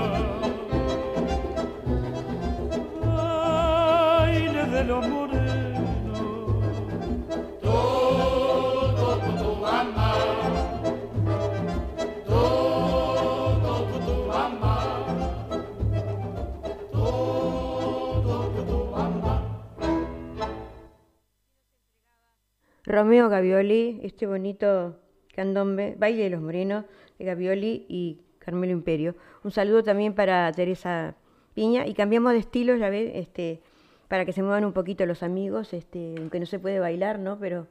Romeo 22.96 23.28
Gavioli, 23.28 24.00
este 24.02 24.26
bonito 24.26 24.96
candombe, 25.34 25.96
Baile 25.98 26.22
de 26.24 26.30
los 26.30 26.40
Morenos, 26.40 26.86
de 27.18 27.24
Gavioli 27.26 27.84
y 27.90 28.22
Carmelo 28.38 28.72
Imperio. 28.72 29.14
Un 29.44 29.50
saludo 29.50 29.82
también 29.82 30.14
para 30.14 30.50
Teresa 30.52 31.14
Piña 31.52 31.86
y 31.86 31.92
cambiamos 31.92 32.32
de 32.32 32.38
estilo, 32.38 32.74
ya 32.76 32.88
ves, 32.88 33.10
este, 33.14 33.60
para 34.08 34.24
que 34.24 34.32
se 34.32 34.42
muevan 34.42 34.64
un 34.64 34.72
poquito 34.72 35.04
los 35.04 35.22
amigos, 35.22 35.74
este, 35.74 36.14
aunque 36.16 36.40
no 36.40 36.46
se 36.46 36.58
puede 36.58 36.78
bailar, 36.78 37.18
¿no? 37.18 37.38
Pero 37.38 37.66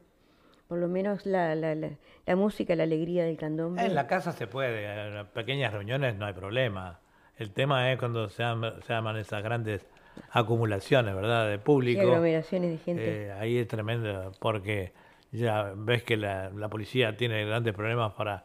por 0.68 0.78
lo 0.78 0.88
menos 0.88 1.26
la, 1.26 1.56
la, 1.56 1.74
la, 1.74 1.90
la 2.28 2.36
música, 2.36 2.76
la 2.76 2.84
alegría 2.84 3.26
del 3.26 3.38
candombe. 3.38 3.84
En 3.84 3.96
la 3.96 4.06
casa 4.06 4.32
se 4.32 4.46
puede, 4.46 4.86
en 4.86 5.26
pequeñas 5.34 5.74
reuniones 5.74 6.16
no 6.18 6.28
hay 6.28 6.34
problema. 6.34 7.00
El 7.38 7.52
tema 7.52 7.92
es 7.92 7.98
cuando 7.98 8.30
se, 8.30 8.44
am- 8.44 8.80
se 8.86 8.94
aman 8.94 9.18
esas 9.18 9.42
grandes 9.44 9.88
acumulaciones, 10.30 11.16
¿verdad? 11.16 11.50
De 11.50 11.58
público. 11.58 12.02
aglomeraciones 12.02 12.70
de 12.70 12.78
gente. 12.78 13.26
Eh, 13.26 13.32
ahí 13.32 13.58
es 13.58 13.68
tremendo 13.68 14.32
porque 14.40 14.94
ya 15.36 15.74
ves 15.76 16.04
que 16.04 16.17
la, 16.17 16.50
la 16.50 16.69
policía 16.69 17.15
tiene 17.15 17.45
grandes 17.45 17.74
problemas 17.74 18.13
para 18.13 18.43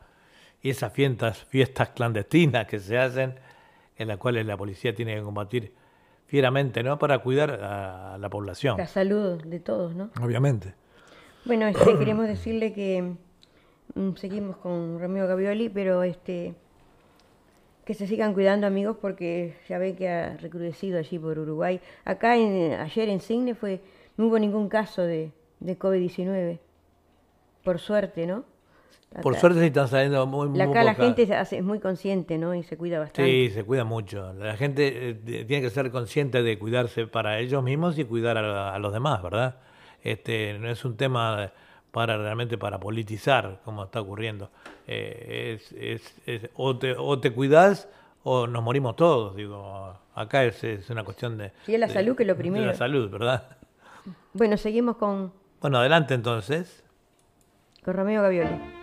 y 0.63 0.71
esas 0.71 0.93
fiestas, 0.93 1.39
fiestas 1.45 1.91
clandestinas 1.91 2.67
que 2.67 2.79
se 2.79 2.99
hacen, 2.99 3.35
en 3.97 4.09
las 4.09 4.19
cuales 4.19 4.47
la 4.47 4.57
policía 4.57 4.95
tiene 4.95 5.17
que 5.17 5.23
combatir 5.23 5.73
fieramente, 6.27 6.83
¿no? 6.83 6.99
Para 6.99 7.19
cuidar 7.21 7.51
a 7.51 8.19
la 8.19 8.29
población. 8.29 8.77
La 8.77 8.87
salud 8.87 9.43
de 9.43 9.61
todos, 9.61 9.95
¿no? 9.95 10.11
Obviamente. 10.23 10.75
Bueno, 11.45 11.67
este, 11.67 11.97
queremos 11.99 12.27
decirle 12.27 12.73
que 12.73 13.15
mm, 13.95 14.15
seguimos 14.17 14.57
con 14.57 15.01
Romeo 15.01 15.27
Gavioli, 15.27 15.69
pero 15.69 16.03
este 16.03 16.55
que 17.85 17.95
se 17.95 18.07
sigan 18.07 18.35
cuidando 18.35 18.69
amigos 18.69 18.99
porque 19.01 19.57
ya 19.69 19.79
ven 19.79 19.97
que 19.97 20.09
ha 20.09 20.37
recrudecido 20.37 20.99
allí 20.99 21.19
por 21.19 21.39
Uruguay. 21.39 21.81
Acá 22.05 22.37
en, 22.37 22.75
ayer 22.75 23.09
en 23.09 23.21
Signe 23.21 23.55
fue, 23.55 23.81
no 24.17 24.27
hubo 24.27 24.39
ningún 24.39 24.69
caso 24.69 25.03
de, 25.03 25.33
de 25.59 25.77
COVID-19. 25.77 26.61
Por 27.65 27.79
suerte, 27.79 28.27
¿no? 28.27 28.45
Por 29.23 29.33
Acá- 29.33 29.41
suerte 29.41 29.61
sí 29.61 29.67
están 29.67 29.89
saliendo 29.89 30.25
muy, 30.27 30.49
muy 30.49 30.61
Acá 30.63 30.85
la 30.85 30.95
gente 30.95 31.27
se 31.27 31.57
es 31.59 31.65
muy 31.65 31.81
consciente, 31.81 32.39
¿no? 32.39 32.55
Y 32.55 32.63
se 32.63 32.77
cuida 32.77 33.01
bastante. 33.01 33.25
Sí, 33.29 33.51
se 33.51 33.65
cuida 33.65 33.83
mucho. 33.85 34.33
La 34.35 34.57
gente 34.57 35.11
eh, 35.11 35.15
tiene 35.15 35.61
que 35.63 35.71
ser 35.71 35.91
consciente 35.91 36.45
de 36.45 36.59
cuidarse 36.61 37.09
para 37.09 37.41
ellos 37.41 37.63
mismos 37.65 37.99
y 37.99 38.05
cuidar 38.05 38.39
a, 38.39 38.73
a 38.75 38.79
los 38.79 38.93
demás, 38.93 39.21
¿verdad? 39.23 39.57
Este, 40.03 40.57
no 40.61 40.71
es 40.71 40.85
un 40.85 40.97
tema 40.97 41.51
para 41.91 42.17
realmente 42.19 42.57
para 42.57 42.79
politizar, 42.79 43.61
como 43.65 43.83
está 43.85 44.01
ocurriendo. 44.01 44.49
Eh, 44.87 45.59
es, 45.61 45.73
es- 45.73 46.15
es- 46.27 46.51
o, 46.55 46.79
te, 46.79 46.95
o 46.97 47.19
te 47.19 47.33
cuidas 47.33 47.89
o 48.23 48.47
nos 48.47 48.63
morimos 48.63 48.95
todos. 48.95 49.35
Digo, 49.35 49.93
acá 50.15 50.45
es, 50.45 50.63
es 50.63 50.89
una 50.89 51.03
cuestión 51.03 51.37
de, 51.37 51.51
Sí, 51.67 51.75
es 51.75 51.81
la 51.81 51.89
de- 51.89 51.95
salud 51.95 52.15
que 52.17 52.23
es 52.23 52.27
lo 52.29 52.35
de 52.35 52.39
primero. 52.41 52.67
la 52.67 52.75
salud, 52.75 53.11
¿verdad? 53.11 53.57
Bueno, 54.35 54.57
seguimos 54.57 54.97
con, 54.99 55.33
Bueno, 55.61 55.79
adelante 55.79 56.15
entonces. 56.15 56.85
Con 57.83 57.95
Romeo 57.95 58.23
Gavioli. 58.23 58.80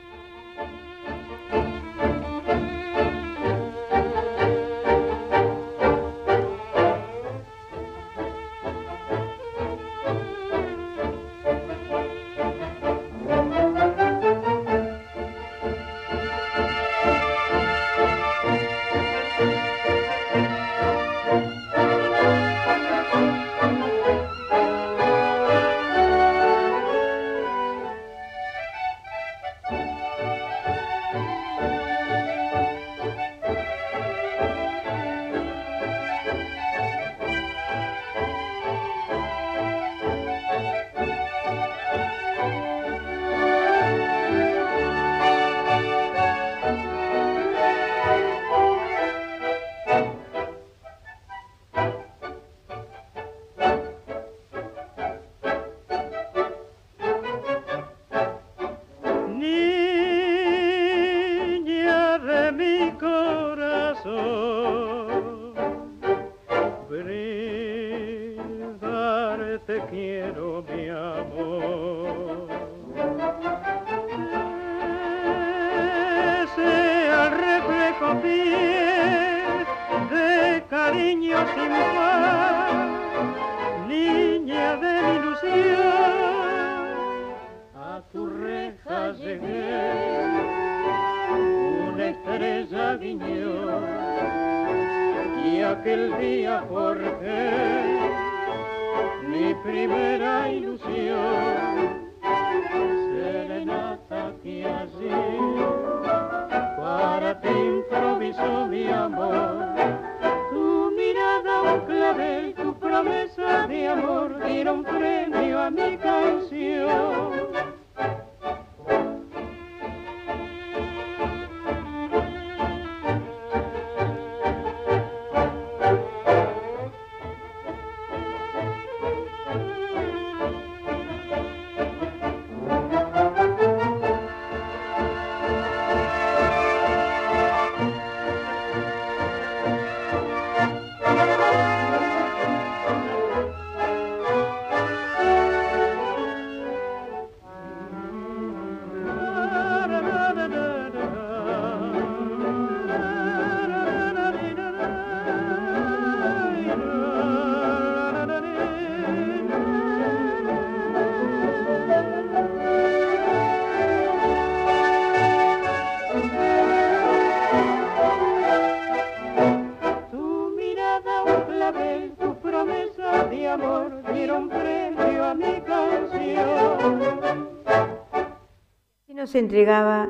Nos 179.27 179.35
entregaba 179.35 180.07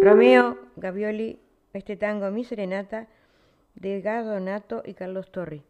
Romeo 0.00 0.56
Gavioli 0.76 1.38
este 1.74 1.98
tango 1.98 2.30
Mi 2.30 2.44
Serenata 2.44 3.08
de 3.74 3.98
Edgardo 3.98 4.40
Nato 4.40 4.82
y 4.86 4.94
Carlos 4.94 5.30
Torri. 5.30 5.62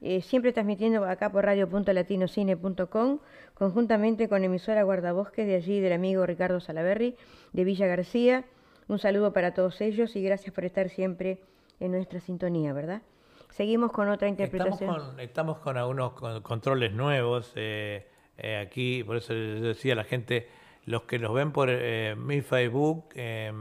Eh, 0.00 0.20
siempre 0.22 0.52
transmitiendo 0.52 1.04
acá 1.04 1.32
por 1.32 1.44
radio.latinocine.com, 1.44 3.18
conjuntamente 3.54 4.28
con 4.28 4.44
emisora 4.44 4.84
Guardabosques 4.84 5.44
de 5.44 5.56
allí 5.56 5.80
del 5.80 5.92
amigo 5.92 6.24
Ricardo 6.24 6.60
Salaverri 6.60 7.16
de 7.52 7.64
Villa 7.64 7.88
García. 7.88 8.44
Un 8.86 9.00
saludo 9.00 9.32
para 9.32 9.52
todos 9.52 9.80
ellos 9.80 10.14
y 10.14 10.22
gracias 10.22 10.54
por 10.54 10.64
estar 10.64 10.90
siempre 10.90 11.40
en 11.80 11.90
nuestra 11.90 12.20
sintonía, 12.20 12.72
¿verdad? 12.72 13.02
Seguimos 13.50 13.90
con 13.90 14.08
otra 14.08 14.28
interpretación. 14.28 14.88
Estamos 14.90 15.02
con, 15.14 15.18
estamos 15.20 15.58
con 15.58 15.76
algunos 15.76 16.12
con- 16.12 16.42
controles 16.42 16.92
nuevos 16.92 17.50
eh, 17.56 18.06
eh, 18.36 18.56
aquí, 18.56 19.02
por 19.02 19.16
eso 19.16 19.32
les 19.34 19.62
decía 19.62 19.94
a 19.94 19.96
la 19.96 20.04
gente, 20.04 20.46
los 20.88 21.02
que 21.02 21.18
los 21.18 21.34
ven 21.34 21.52
por 21.52 21.68
eh, 21.70 22.16
mi 22.16 22.40
Facebook, 22.40 23.10
eh, 23.14 23.52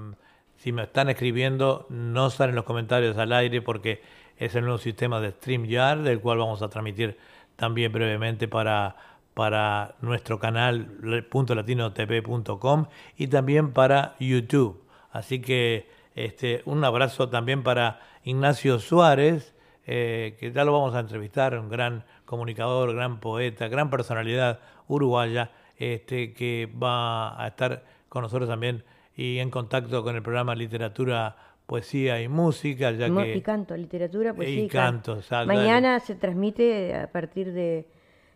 si 0.55 0.71
me 0.71 0.83
están 0.83 1.09
escribiendo, 1.09 1.85
no 1.89 2.29
salen 2.29 2.55
los 2.55 2.63
comentarios 2.63 3.17
al 3.17 3.33
aire 3.33 3.61
porque 3.61 4.01
es 4.37 4.55
el 4.55 4.63
nuevo 4.63 4.77
sistema 4.77 5.19
de 5.19 5.31
StreamYard, 5.31 6.03
del 6.03 6.21
cual 6.21 6.37
vamos 6.37 6.61
a 6.61 6.69
transmitir 6.69 7.17
también 7.57 7.91
brevemente 7.91 8.47
para, 8.47 8.95
para 9.33 9.95
nuestro 10.01 10.39
canal 10.39 10.87
latinotv.com 11.01 12.85
y 13.17 13.27
también 13.27 13.73
para 13.73 14.15
YouTube. 14.19 14.83
Así 15.11 15.41
que 15.41 15.89
este, 16.15 16.61
un 16.65 16.83
abrazo 16.83 17.29
también 17.29 17.61
para 17.61 17.99
Ignacio 18.23 18.79
Suárez, 18.79 19.53
eh, 19.85 20.37
que 20.39 20.51
ya 20.51 20.63
lo 20.63 20.73
vamos 20.73 20.95
a 20.95 20.99
entrevistar, 21.01 21.57
un 21.59 21.69
gran 21.69 22.05
comunicador, 22.25 22.93
gran 22.95 23.19
poeta, 23.19 23.67
gran 23.67 23.89
personalidad 23.89 24.59
uruguaya, 24.87 25.51
este, 25.77 26.33
que 26.33 26.67
va 26.81 27.41
a 27.41 27.47
estar 27.47 27.83
con 28.09 28.21
nosotros 28.23 28.49
también 28.49 28.83
y 29.15 29.39
en 29.39 29.49
contacto 29.49 30.03
con 30.03 30.15
el 30.15 30.21
programa 30.21 30.55
Literatura, 30.55 31.35
Poesía 31.65 32.21
y 32.21 32.27
Música, 32.27 32.91
ya 32.91 33.09
que 33.13 33.35
Y 33.35 33.41
canto, 33.41 33.75
literatura, 33.75 34.33
pues 34.33 34.47
y 34.49 34.67
canto, 34.67 35.13
o 35.13 35.21
sea, 35.21 35.43
Mañana 35.45 35.99
se 35.99 36.15
transmite 36.15 36.95
a 36.95 37.11
partir 37.11 37.51
de, 37.51 37.87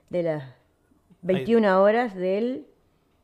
de 0.10 0.24
las 0.24 0.44
21 1.22 1.82
horas 1.82 2.16
del 2.16 2.66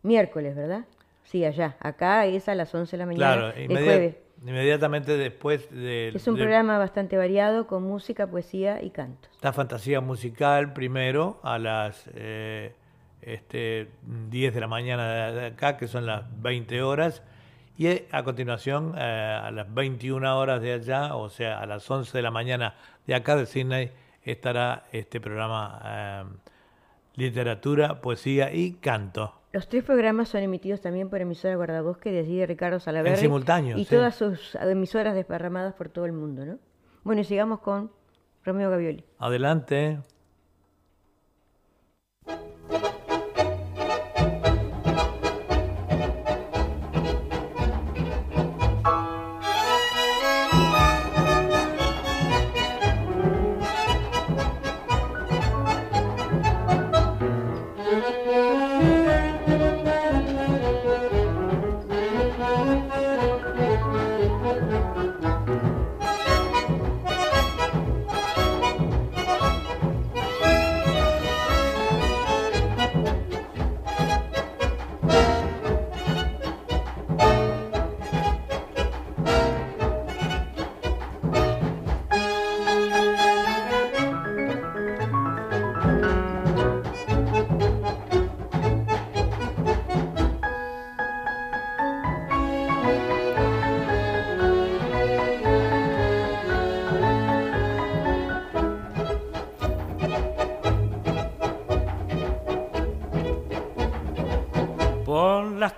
miércoles, 0.03 0.55
¿verdad? 0.55 0.85
Sí, 1.23 1.43
allá. 1.43 1.75
Acá 1.79 2.25
es 2.25 2.47
a 2.47 2.55
las 2.55 2.73
11 2.73 2.91
de 2.91 2.97
la 2.99 3.05
mañana 3.05 3.33
claro, 3.35 3.47
del 3.53 3.69
inmedi- 3.69 3.83
jueves. 3.83 4.15
inmediatamente 4.45 5.17
después 5.17 5.69
de, 5.71 6.09
Es 6.15 6.27
un 6.27 6.35
programa 6.37 6.77
bastante 6.77 7.17
variado 7.17 7.67
con 7.67 7.83
música, 7.83 8.27
poesía 8.27 8.81
y 8.81 8.91
cantos. 8.91 9.29
la 9.41 9.51
fantasía 9.51 9.99
musical 9.99 10.71
primero 10.73 11.39
a 11.43 11.57
las 11.59 12.09
eh, 12.15 12.73
este, 13.21 13.89
10 14.29 14.53
de 14.53 14.59
la 14.59 14.67
mañana 14.67 15.31
de 15.31 15.45
acá, 15.47 15.77
que 15.77 15.87
son 15.87 16.05
las 16.05 16.23
20 16.41 16.81
horas, 16.81 17.23
y 17.77 17.87
eh, 17.87 18.07
a 18.11 18.23
continuación 18.23 18.93
eh, 18.97 19.01
a 19.01 19.51
las 19.51 19.71
21 19.73 20.39
horas 20.39 20.61
de 20.61 20.73
allá, 20.73 21.15
o 21.15 21.29
sea, 21.29 21.59
a 21.59 21.65
las 21.65 21.89
11 21.89 22.17
de 22.17 22.21
la 22.21 22.31
mañana 22.31 22.75
de 23.05 23.15
acá 23.15 23.35
de 23.35 23.45
Sydney, 23.45 23.91
estará 24.23 24.83
este 24.91 25.21
programa 25.21 25.81
eh, 25.85 26.23
Literatura, 27.15 28.01
Poesía 28.01 28.53
y 28.53 28.73
Canto. 28.73 29.33
Los 29.53 29.69
tres 29.69 29.83
programas 29.83 30.29
son 30.29 30.41
emitidos 30.43 30.81
también 30.81 31.09
por 31.09 31.21
emisora 31.21 31.55
Guardabosque 31.55 32.11
de 32.11 32.19
allí 32.19 32.37
de 32.37 32.45
Ricardo 32.45 32.79
Salaverri. 32.79 33.15
En 33.15 33.21
simultáneo, 33.21 33.77
Y 33.77 33.85
sí. 33.85 33.95
todas 33.95 34.15
sus 34.15 34.55
emisoras 34.55 35.15
desparramadas 35.15 35.73
por 35.73 35.89
todo 35.89 36.05
el 36.05 36.13
mundo, 36.13 36.45
¿no? 36.45 36.59
Bueno, 37.03 37.21
y 37.21 37.23
sigamos 37.23 37.59
con 37.61 37.91
Romeo 38.43 38.69
Gavioli. 38.69 39.03
Adelante. 39.19 39.99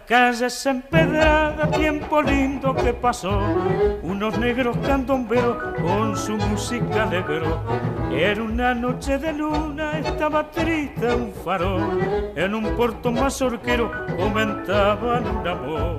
Calles 0.10 0.66
empedradas, 0.66 1.70
tiempo 1.70 2.20
lindo 2.24 2.74
que 2.74 2.96
pasó, 2.96 3.40
unos 4.02 4.40
negros 4.40 4.76
candomberos 4.78 5.58
con 5.80 6.18
su 6.18 6.36
música 6.36 7.04
alegro. 7.04 7.62
Era 8.12 8.42
una 8.42 8.74
noche 8.74 9.20
de 9.20 9.32
luna, 9.34 10.00
estaba 10.00 10.50
triste 10.50 11.14
un 11.14 11.32
farol, 11.46 12.34
en 12.36 12.56
un 12.56 12.76
puerto 12.76 13.12
mazorquero 13.12 13.92
comentaban 14.18 15.28
un 15.28 15.48
amor. 15.48 15.98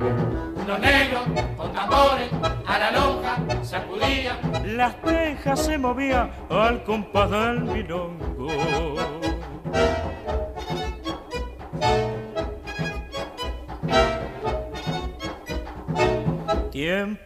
Unos 0.57 0.81
negros 0.81 1.23
con 1.57 1.73
tambores 1.73 2.31
a 2.67 2.79
la 2.81 2.91
lonja 2.91 3.39
sacudían. 3.63 4.39
Las 4.77 5.01
tejas 5.03 5.65
se 5.67 5.79
movían 5.79 6.33
al 6.51 6.83
compás 6.83 7.31
del 7.31 7.61
milongo. 7.61 9.20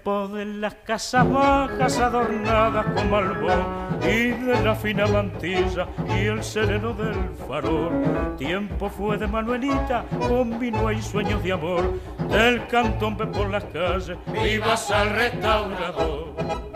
De 0.04 0.44
las 0.44 0.74
casas 0.74 1.26
bajas 1.30 1.98
adornadas 1.98 2.84
con 2.94 3.10
malbón 3.10 3.98
y 4.02 4.32
de 4.32 4.62
la 4.62 4.74
fina 4.74 5.06
mantilla 5.06 5.86
y 6.08 6.26
el 6.26 6.44
sereno 6.44 6.92
del 6.92 7.16
farol. 7.48 8.36
Tiempo 8.36 8.90
fue 8.90 9.16
de 9.16 9.26
Manuelita 9.26 10.04
con 10.28 10.58
vino 10.58 10.92
y 10.92 11.00
sueños 11.00 11.42
de 11.42 11.52
amor, 11.52 11.98
del 12.28 12.66
cantón 12.66 13.16
por 13.16 13.48
las 13.48 13.64
calles, 13.64 14.18
vivas 14.26 14.90
al 14.90 15.10
restaurador. 15.10 16.73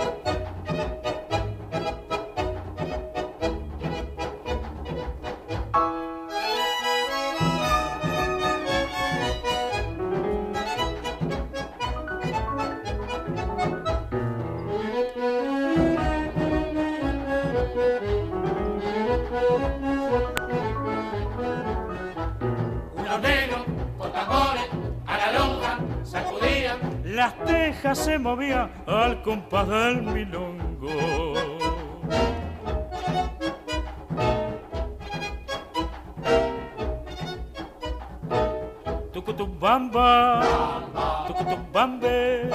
Movían 28.49 28.71
al 28.87 29.23
compás 29.23 29.69
del 29.69 30.03
milongo. 30.03 30.89
Tucutubamba, 39.13 41.25
tucutubambe, 41.27 42.51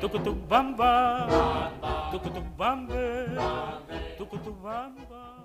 tucutubamba, 0.00 1.70
tucutubambe, 2.10 3.26
tucutubamba. 4.18 5.44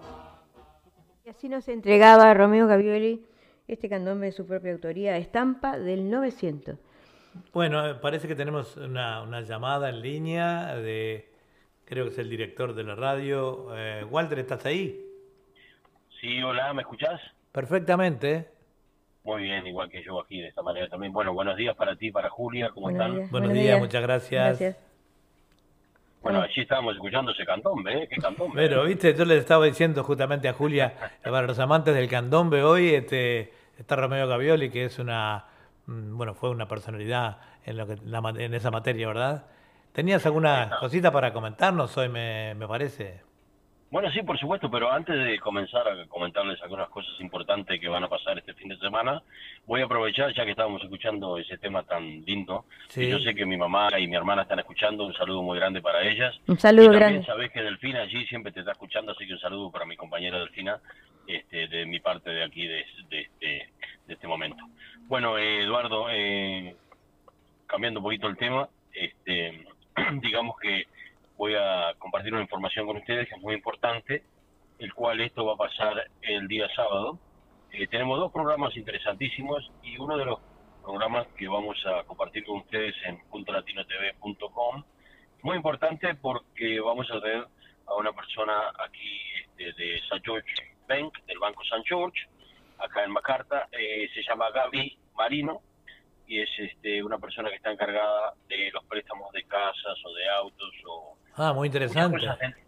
Y 1.26 1.30
así 1.30 1.50
nos 1.50 1.68
entregaba 1.68 2.34
Romeo 2.34 2.68
Gavioli 2.68 3.26
este 3.68 3.88
candombe 3.88 4.28
de 4.28 4.32
su 4.32 4.48
propia 4.48 4.72
autoría, 4.72 5.18
Estampa 5.18 5.78
del 5.78 6.10
900. 6.10 6.80
Bueno, 7.54 7.88
eh, 7.88 7.96
parece 7.96 8.28
que 8.28 8.36
tenemos 8.36 8.78
una, 8.78 9.22
una 9.22 9.42
llamada 9.42 9.90
en 9.90 10.02
línea 10.02 10.76
de, 10.76 11.30
creo 11.86 12.06
que 12.06 12.12
es 12.12 12.18
el 12.18 12.30
director 12.30 12.74
de 12.74 12.84
la 12.84 12.96
radio. 12.96 13.68
Eh, 13.76 14.04
Walter, 14.10 14.40
¿estás 14.40 14.66
ahí? 14.66 15.06
Sí, 16.22 16.42
hola, 16.44 16.74
¿me 16.74 16.82
escuchás? 16.82 17.20
Perfectamente. 17.52 18.50
Muy 19.24 19.44
bien, 19.44 19.66
igual 19.68 19.90
que 19.90 20.04
yo 20.04 20.22
aquí 20.22 20.42
de 20.42 20.48
esta 20.48 20.62
manera 20.62 20.88
también. 20.88 21.12
Bueno, 21.12 21.34
buenos 21.34 21.56
días 21.58 21.76
para 21.76 21.96
ti, 21.96 22.12
para 22.12 22.30
Julia, 22.30 22.70
¿cómo 22.70 22.88
Buenos 22.88 23.02
están? 23.02 23.18
días. 23.18 23.32
Buenos 23.32 23.54
días, 23.54 23.80
muchas 23.80 24.02
gracias. 24.02 24.60
Gracias. 24.60 24.78
Bueno, 26.22 26.42
allí 26.42 26.62
estábamos 26.62 26.96
escuchando 26.96 27.32
ese 27.32 27.46
candombe, 27.46 28.04
¿eh? 28.04 28.08
¿Qué 28.10 28.18
candombe? 28.18 28.54
Pero, 28.56 28.84
viste, 28.84 29.14
yo 29.16 29.24
le 29.24 29.38
estaba 29.38 29.66
diciendo 29.66 30.04
justamente 30.04 30.50
a 30.50 30.54
Julia, 30.54 30.94
para 31.24 31.48
los 31.48 31.58
amantes 31.60 31.96
del 31.96 32.10
candombe 32.10 32.62
hoy, 32.62 32.94
este, 32.94 33.54
está 33.78 33.96
Romeo 33.96 34.28
Gavioli, 34.28 34.70
que 34.70 34.86
es 34.86 35.00
una, 35.00 35.46
bueno, 35.90 36.34
fue 36.34 36.50
una 36.50 36.68
personalidad 36.68 37.38
en, 37.66 37.78
lo 37.78 37.88
que, 37.88 37.98
la 38.06 38.20
en 38.38 38.54
esa 38.54 38.72
materia, 38.72 39.08
¿verdad? 39.08 39.46
¿Tenías 39.92 40.26
alguna 40.26 40.70
cosita 40.80 41.12
para 41.12 41.34
comentarnos 41.34 41.98
hoy, 41.98 42.10
me, 42.10 42.54
me 42.56 42.68
parece? 42.68 43.22
Bueno, 43.92 44.12
sí, 44.12 44.22
por 44.22 44.38
supuesto, 44.38 44.70
pero 44.70 44.92
antes 44.92 45.16
de 45.16 45.40
comenzar 45.40 45.82
a 45.88 46.06
comentarles 46.06 46.62
algunas 46.62 46.90
cosas 46.90 47.12
importantes 47.20 47.80
que 47.82 47.88
van 47.88 48.04
a 48.04 48.08
pasar 48.08 48.38
este 48.38 48.54
fin 48.54 48.70
de 48.70 48.78
semana, 48.78 49.24
voy 49.66 49.82
a 49.82 49.86
aprovechar, 49.86 50.32
ya 50.36 50.46
que 50.46 50.52
estábamos 50.52 50.84
escuchando 50.84 51.40
ese 51.40 51.58
tema 51.58 51.82
tan 51.82 52.22
lindo, 52.24 52.66
Sí. 52.90 53.06
y 53.06 53.10
yo 53.10 53.18
sé 53.18 53.34
que 53.34 53.48
mi 53.48 53.58
mamá 53.58 53.90
y 53.98 54.06
mi 54.08 54.16
hermana 54.16 54.44
están 54.44 54.60
escuchando, 54.60 55.06
un 55.06 55.14
saludo 55.16 55.42
muy 55.42 55.58
grande 55.58 55.82
para 55.82 56.04
ellas. 56.04 56.36
Un 56.46 56.60
saludo 56.60 56.84
y 56.84 56.88
también 56.90 57.10
grande. 57.10 57.26
sabés 57.26 57.52
que 57.52 57.64
Delfina 57.64 58.02
allí 58.02 58.28
siempre 58.28 58.52
te 58.52 58.60
está 58.60 58.74
escuchando, 58.74 59.12
así 59.14 59.26
que 59.26 59.34
un 59.34 59.40
saludo 59.40 59.72
para 59.72 59.86
mi 59.86 59.98
compañera 59.98 60.38
Delfina, 60.38 60.78
este, 61.26 61.68
de 61.68 61.86
mi 61.88 62.00
parte 62.00 62.30
de 62.30 62.44
aquí, 62.44 62.68
de, 62.68 62.86
de 63.10 63.22
este, 63.22 63.70
de 64.06 64.14
este 64.14 64.28
momento. 64.28 64.64
Bueno, 65.10 65.40
eh, 65.40 65.64
Eduardo, 65.64 66.06
eh, 66.12 66.76
cambiando 67.66 68.00
un 68.00 68.04
poquito 68.04 68.28
el 68.28 68.38
tema, 68.38 68.70
este, 68.94 69.66
digamos 70.22 70.56
que 70.60 70.86
voy 71.36 71.56
a 71.56 71.96
compartir 71.98 72.32
una 72.32 72.44
información 72.44 72.86
con 72.86 72.98
ustedes 72.98 73.28
que 73.28 73.34
es 73.34 73.42
muy 73.42 73.56
importante, 73.56 74.22
el 74.78 74.94
cual 74.94 75.20
esto 75.22 75.44
va 75.44 75.54
a 75.54 75.68
pasar 75.68 76.12
el 76.22 76.48
día 76.48 76.70
sábado. 76.76 77.18
Eh, 77.72 77.88
tenemos 77.88 78.20
dos 78.20 78.32
programas 78.32 78.78
interesantísimos 78.78 79.72
y 79.82 79.98
uno 79.98 80.16
de 80.16 80.26
los 80.26 80.40
programas 80.84 81.26
que 81.30 81.48
vamos 81.48 81.84
a 81.88 82.04
compartir 82.04 82.46
con 82.46 82.58
ustedes 82.58 82.94
en 83.04 83.18
puntolatinotv.com, 83.32 84.84
muy 85.42 85.58
importante 85.58 86.14
porque 86.22 86.80
vamos 86.82 87.10
a 87.10 87.20
tener 87.20 87.48
a 87.88 87.96
una 87.96 88.14
persona 88.14 88.54
aquí 88.78 89.20
este, 89.42 89.74
de 89.74 89.96
St. 89.96 90.22
George 90.24 90.54
Bank, 90.88 91.18
del 91.26 91.40
Banco 91.40 91.64
St. 91.64 91.82
George, 91.84 92.30
acá 92.80 93.04
en 93.04 93.12
Macarta, 93.12 93.68
eh, 93.72 94.10
se 94.14 94.24
llama 94.24 94.50
Gaby 94.52 94.98
Marino, 95.16 95.62
y 96.28 96.42
es 96.42 96.50
este, 96.60 97.04
una 97.04 97.18
persona 97.18 97.50
que 97.50 97.56
está 97.56 97.72
encargada 97.72 98.34
de 98.48 98.70
los 98.72 98.84
préstamos 98.86 99.32
de 99.32 99.44
casas 99.46 99.98
o 100.06 100.14
de 100.14 100.30
autos 100.30 100.72
o 100.88 101.18
Ah, 101.36 101.54
muy 101.54 101.70
muchas 101.70 101.82
interesante. 101.92 102.18
cosas, 102.20 102.40
dentro, 102.40 102.62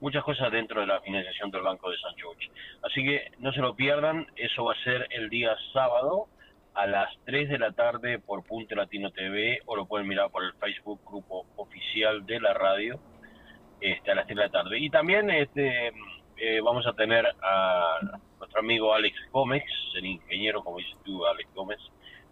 muchas 0.00 0.24
cosas 0.24 0.52
dentro 0.52 0.80
de 0.82 0.86
la 0.86 1.00
financiación 1.00 1.50
del 1.50 1.62
Banco 1.62 1.90
de 1.90 1.98
San 1.98 2.14
George. 2.16 2.50
Así 2.82 3.02
que 3.04 3.32
no 3.38 3.52
se 3.52 3.60
lo 3.60 3.74
pierdan, 3.74 4.26
eso 4.36 4.64
va 4.64 4.74
a 4.74 4.84
ser 4.84 5.06
el 5.10 5.30
día 5.30 5.56
sábado 5.72 6.26
a 6.74 6.86
las 6.86 7.10
3 7.26 7.48
de 7.48 7.58
la 7.58 7.72
tarde 7.72 8.18
por 8.18 8.44
Punto 8.44 8.74
Latino 8.74 9.10
TV 9.10 9.60
o 9.66 9.76
lo 9.76 9.86
pueden 9.86 10.06
mirar 10.08 10.30
por 10.30 10.44
el 10.44 10.52
Facebook 10.54 11.00
grupo 11.04 11.46
oficial 11.56 12.24
de 12.24 12.40
la 12.40 12.54
radio 12.54 13.00
este, 13.80 14.10
a 14.10 14.14
las 14.14 14.26
3 14.26 14.36
de 14.36 14.42
la 14.44 14.50
tarde. 14.50 14.78
Y 14.78 14.90
también 14.90 15.28
este, 15.30 15.92
eh, 16.36 16.60
vamos 16.62 16.86
a 16.86 16.92
tener 16.92 17.26
a 17.42 17.98
nuestro 18.42 18.58
amigo 18.58 18.92
Alex 18.92 19.16
Gómez, 19.30 19.62
el 19.94 20.04
ingeniero, 20.04 20.64
como 20.64 20.78
dices 20.78 20.96
tú, 21.04 21.24
Alex 21.24 21.48
Gómez, 21.54 21.78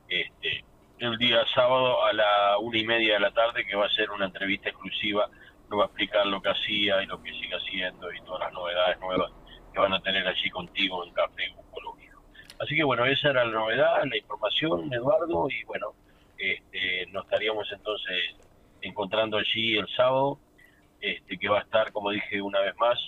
este, 0.09 0.65
el 0.99 1.17
día 1.19 1.45
sábado 1.55 2.05
a 2.05 2.13
la 2.13 2.59
una 2.59 2.79
y 2.79 2.85
media 2.85 3.15
de 3.15 3.21
la 3.21 3.31
tarde, 3.31 3.65
que 3.65 3.77
va 3.77 3.87
a 3.87 3.91
ser 3.91 4.11
una 4.11 4.25
entrevista 4.25 4.71
exclusiva, 4.71 5.31
nos 5.69 5.79
va 5.79 5.85
a 5.85 5.87
explicar 5.87 6.27
lo 6.27 6.43
que 6.43 6.49
hacía 6.49 7.01
y 7.01 7.07
lo 7.07 7.23
que 7.23 7.31
sigue 7.31 7.55
haciendo 7.55 8.13
y 8.13 8.21
todas 8.23 8.41
las 8.41 8.53
novedades 8.53 8.99
nuevas 8.99 9.31
que 9.73 9.79
van 9.79 9.93
a 9.93 10.01
tener 10.01 10.27
allí 10.27 10.51
contigo 10.51 11.05
en 11.05 11.13
Café 11.13 11.55
Ucológico. 11.57 12.25
Así 12.59 12.75
que 12.75 12.83
bueno, 12.83 13.05
esa 13.05 13.31
era 13.31 13.45
la 13.45 13.53
novedad, 13.53 14.03
la 14.05 14.19
información, 14.19 14.93
Eduardo, 14.93 15.49
y 15.49 15.63
bueno, 15.63 15.95
este, 16.37 17.07
nos 17.13 17.23
estaríamos 17.25 17.71
entonces 17.71 18.35
encontrando 18.83 19.39
allí 19.39 19.77
el 19.77 19.87
sábado, 19.95 20.41
este, 21.01 21.39
que 21.39 21.49
va 21.49 21.61
a 21.61 21.63
estar, 21.63 21.93
como 21.93 22.11
dije 22.11 22.43
una 22.43 22.59
vez 22.63 22.77
más, 22.79 22.99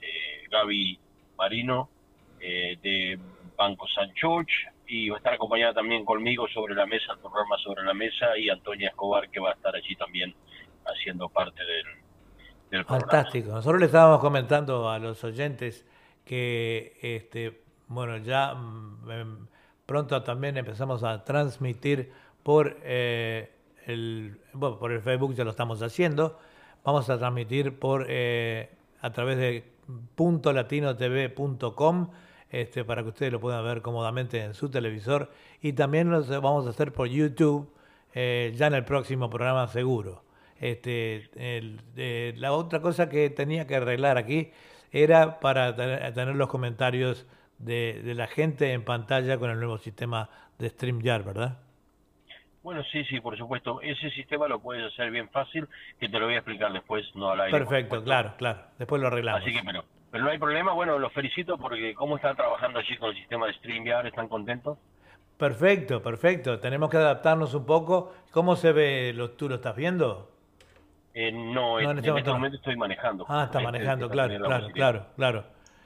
eh, 0.00 0.46
Gaby 0.48 1.00
Marino 1.36 1.90
eh, 2.40 2.78
de 2.82 3.18
Banco 3.56 3.86
San 3.88 4.12
George 4.14 4.52
y 4.86 5.08
va 5.08 5.16
a 5.16 5.18
estar 5.18 5.34
acompañada 5.34 5.74
también 5.74 6.04
conmigo 6.04 6.46
sobre 6.48 6.74
la 6.74 6.86
mesa, 6.86 7.12
el 7.12 7.18
programa 7.18 7.56
sobre 7.58 7.84
la 7.84 7.94
mesa 7.94 8.36
y 8.38 8.48
Antonia 8.48 8.88
Escobar 8.90 9.28
que 9.30 9.40
va 9.40 9.50
a 9.50 9.54
estar 9.54 9.74
allí 9.74 9.96
también 9.96 10.34
haciendo 10.84 11.28
parte 11.28 11.62
del, 11.64 11.84
del 12.70 12.84
programa. 12.84 13.10
Fantástico. 13.10 13.50
Nosotros 13.50 13.80
le 13.80 13.86
estábamos 13.86 14.20
comentando 14.20 14.88
a 14.88 14.98
los 14.98 15.24
oyentes 15.24 15.84
que, 16.24 16.98
este, 17.00 17.62
bueno, 17.88 18.18
ya 18.18 18.54
mm, 18.54 19.10
em, 19.10 19.46
pronto 19.86 20.22
también 20.22 20.56
empezamos 20.56 21.02
a 21.04 21.24
transmitir 21.24 22.12
por, 22.42 22.78
eh, 22.82 23.50
el, 23.86 24.38
bueno, 24.52 24.78
por 24.78 24.92
el 24.92 25.00
Facebook, 25.00 25.34
ya 25.34 25.44
lo 25.44 25.50
estamos 25.50 25.82
haciendo. 25.82 26.38
Vamos 26.84 27.10
a 27.10 27.18
transmitir 27.18 27.78
por 27.78 28.06
eh, 28.08 28.70
a 29.00 29.10
través 29.10 29.38
de 29.38 29.64
puntolatinotv.com 30.14 32.10
este, 32.60 32.84
para 32.84 33.02
que 33.02 33.08
ustedes 33.10 33.32
lo 33.32 33.40
puedan 33.40 33.64
ver 33.64 33.82
cómodamente 33.82 34.42
en 34.42 34.54
su 34.54 34.70
televisor. 34.70 35.30
Y 35.60 35.72
también 35.74 36.10
lo 36.10 36.22
vamos 36.40 36.66
a 36.66 36.70
hacer 36.70 36.92
por 36.92 37.08
YouTube 37.08 37.70
eh, 38.14 38.52
ya 38.56 38.68
en 38.68 38.74
el 38.74 38.84
próximo 38.84 39.28
programa 39.28 39.66
seguro. 39.68 40.24
Este, 40.58 41.28
el- 41.36 41.82
eh, 41.96 42.32
la 42.36 42.52
otra 42.52 42.80
cosa 42.80 43.08
que 43.10 43.28
tenía 43.28 43.66
que 43.66 43.76
arreglar 43.76 44.16
aquí 44.16 44.50
era 44.90 45.38
para 45.40 45.76
tener, 45.76 46.34
los 46.34 46.48
comentarios 46.48 47.26
de, 47.58 48.00
de 48.02 48.14
la 48.14 48.26
gente 48.26 48.72
en 48.72 48.84
pantalla 48.84 49.38
con 49.38 49.50
el 49.50 49.58
nuevo 49.58 49.76
sistema 49.78 50.30
de 50.58 50.70
StreamYard, 50.70 51.24
¿verdad? 51.24 51.58
Bueno, 52.62 52.82
sí, 52.90 53.04
sí, 53.04 53.20
por 53.20 53.36
supuesto. 53.36 53.80
Ese 53.82 54.10
sistema 54.10 54.48
lo 54.48 54.58
puedes 54.60 54.92
hacer 54.92 55.10
bien 55.10 55.28
fácil, 55.28 55.68
que 56.00 56.08
te 56.08 56.18
lo 56.18 56.24
voy 56.24 56.34
a 56.34 56.38
explicar 56.38 56.72
después, 56.72 57.04
no 57.14 57.30
al 57.30 57.40
aire. 57.42 57.58
Perfecto, 57.58 58.02
claro, 58.02 58.32
claro. 58.38 58.60
Después 58.78 59.00
lo 59.00 59.08
arreglamos. 59.08 59.42
Así 59.42 59.52
que, 59.52 59.62
pero, 59.62 59.84
pero 60.16 60.24
no 60.24 60.30
hay 60.30 60.38
problema. 60.38 60.72
Bueno, 60.72 60.98
los 60.98 61.12
felicito 61.12 61.58
porque 61.58 61.94
cómo 61.94 62.16
están 62.16 62.34
trabajando 62.36 62.78
allí 62.78 62.96
con 62.96 63.10
el 63.10 63.16
sistema 63.16 63.46
de 63.46 63.52
StreamYard, 63.54 64.06
¿están 64.06 64.28
contentos? 64.28 64.78
Perfecto, 65.36 66.02
perfecto. 66.02 66.58
Tenemos 66.60 66.88
que 66.88 66.96
adaptarnos 66.96 67.52
un 67.54 67.66
poco. 67.66 68.14
¿Cómo 68.30 68.56
se 68.56 68.72
ve? 68.72 69.12
¿Lo, 69.14 69.32
¿Tú 69.32 69.48
lo 69.48 69.56
estás 69.56 69.76
viendo? 69.76 70.30
Eh, 71.12 71.30
no, 71.30 71.78
No, 71.80 71.90
en, 71.90 71.98
este 71.98 72.10
este 72.16 72.30
momento 72.30 72.56
estoy 72.56 72.76
manejando. 72.76 73.24
Ah, 73.28 73.44
está 73.44 73.58
justamente, 73.58 73.78
manejando, 73.86 74.08
claro, 74.08 74.36
claro, 74.38 74.68
claro, 74.72 75.06
claro. 75.16 75.44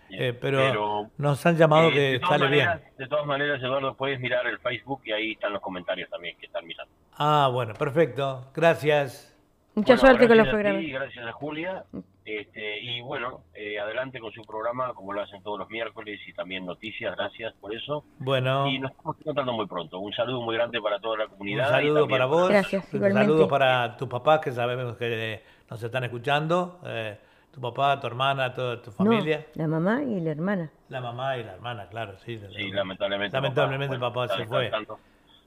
Bien, 0.09 0.23
Eh, 0.23 0.33
pero, 0.35 0.59
pero, 0.59 1.11
nos 1.19 1.45
han 1.47 1.57
llamado 1.57 1.89
Eh, 1.89 1.93
que 1.93 2.21
sale 2.27 2.49
bien. 2.49 2.67
maneras, 2.67 2.97
De 2.97 3.07
todas 3.09 3.27
maneras, 3.27 3.63
Eduardo, 3.63 3.95
puedes 3.95 4.21
mirar 4.21 4.47
el 4.47 4.59
Facebook 4.61 5.03
y 5.05 5.13
ahí 5.13 5.33
están 5.33 5.53
los 5.53 5.63
comentarios 5.63 6.09
también 6.11 6.37
que 6.39 6.47
están 6.47 6.65
mirando. 6.67 6.93
Ah, 7.17 7.49
bueno, 7.53 7.75
perfecto. 7.75 8.47
Gracias. 8.55 9.37
Mucha 9.75 9.95
Bueno, 9.95 10.01
suerte 10.01 10.29
con 10.29 10.37
los 10.37 10.47
gracias 10.47 10.49
a 10.49 10.57
programas. 10.57 10.81
ti, 10.85 10.91
gracias 10.93 11.27
a 11.27 11.33
Julia. 11.33 11.85
Este, 12.25 12.81
y 12.81 13.01
bueno, 13.01 13.41
eh, 13.55 13.79
adelante 13.81 14.21
con 14.21 14.31
su 14.33 14.43
programa, 14.43 14.93
como 14.95 15.13
lo 15.13 15.23
hacen 15.23 15.43
todos 15.43 15.59
los 15.59 15.69
miércoles, 15.71 16.21
y 16.27 16.33
también 16.33 16.67
noticias. 16.67 17.17
Gracias 17.17 17.55
por 17.61 17.75
eso. 17.75 18.05
Bueno, 18.19 18.67
Y 18.69 18.79
nos 18.79 18.91
estamos 18.91 19.17
encontrando 19.21 19.53
muy 19.53 19.67
pronto. 19.67 19.99
Un 19.99 20.13
saludo 20.13 20.41
muy 20.43 20.55
grande 20.57 20.81
para 20.81 20.99
toda 21.01 21.19
la 21.19 21.25
un 21.25 21.31
comunidad. 21.31 21.69
y 21.69 21.71
saludo 21.71 22.09
para 22.09 22.27
vos. 22.27 22.49
Gracias, 22.49 22.93
un 22.93 23.01
saludo 23.13 23.49
para 23.49 23.97
tus 23.97 24.09
papás 24.09 24.41
que 24.41 24.53
sabemos 24.53 24.97
que 24.97 25.43
nos 25.71 25.83
están 25.83 26.05
escuchando. 26.05 26.81
eh, 26.85 27.19
tu 27.53 27.61
papá, 27.61 27.99
tu 27.99 28.07
hermana, 28.07 28.55
toda 28.55 28.81
tu 28.81 28.91
No, 28.91 28.97
familia. 28.97 29.45
la 29.55 29.67
mamá 29.67 30.05
y 30.05 30.21
la 30.21 30.31
hermana. 30.31 30.71
La 30.89 31.01
mamá 31.01 31.37
y 31.37 31.43
la 31.43 31.55
hermana, 31.55 31.89
claro, 31.89 32.17
sí. 32.25 32.41
Sí, 32.57 32.71
lamentablemente. 32.71 33.37
Lamentablemente 33.37 33.99
papá, 33.99 34.23
el 34.23 34.29
papá 34.29 34.37
se 34.37 34.47
fue. 34.47 34.71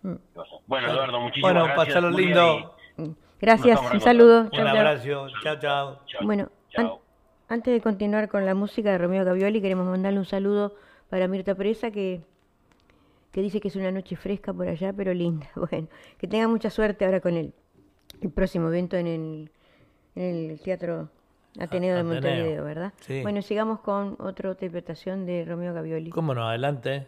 Mm. 0.01 0.15
Bueno, 0.67 0.91
Eduardo, 0.91 1.21
muchísimas 1.21 1.53
Bueno, 1.53 1.65
gracias. 1.65 1.87
pasalo 1.87 2.11
Julia, 2.11 2.25
lindo. 2.27 2.75
Gracias, 3.45 3.79
un 3.93 3.99
saludo. 4.01 4.39
Un 4.41 4.67
abrazo. 4.67 5.27
Chao, 5.43 5.59
chao. 5.59 5.99
Bueno, 6.25 6.49
an- 6.75 6.85
antes 7.49 7.73
de 7.73 7.81
continuar 7.81 8.29
con 8.29 8.45
la 8.45 8.55
música 8.55 8.91
de 8.91 8.97
Romeo 8.97 9.25
Gavioli, 9.25 9.61
queremos 9.61 9.85
mandarle 9.87 10.19
un 10.19 10.25
saludo 10.25 10.75
para 11.09 11.27
Mirta 11.27 11.53
Presa, 11.55 11.91
que, 11.91 12.21
que 13.31 13.41
dice 13.41 13.59
que 13.59 13.67
es 13.67 13.75
una 13.75 13.91
noche 13.91 14.15
fresca 14.15 14.53
por 14.53 14.67
allá, 14.67 14.93
pero 14.93 15.13
linda. 15.13 15.47
Bueno, 15.55 15.87
que 16.17 16.27
tenga 16.27 16.47
mucha 16.47 16.69
suerte 16.69 17.05
ahora 17.05 17.19
con 17.19 17.35
el, 17.35 17.53
el 18.21 18.29
próximo 18.31 18.67
evento 18.69 18.95
en 18.97 19.07
el, 19.07 19.51
en 20.15 20.51
el 20.51 20.59
Teatro 20.61 21.09
Ateneo 21.59 21.95
de. 21.97 22.03
Montevideo, 22.03 22.63
¿verdad? 22.63 22.93
Sí. 23.01 23.21
Bueno, 23.21 23.41
sigamos 23.41 23.81
con 23.81 24.15
otra 24.19 24.51
interpretación 24.51 25.25
de 25.25 25.45
Romeo 25.45 25.73
Gavioli. 25.73 26.09
¿Cómo 26.09 26.33
no? 26.33 26.47
Adelante. 26.47 27.07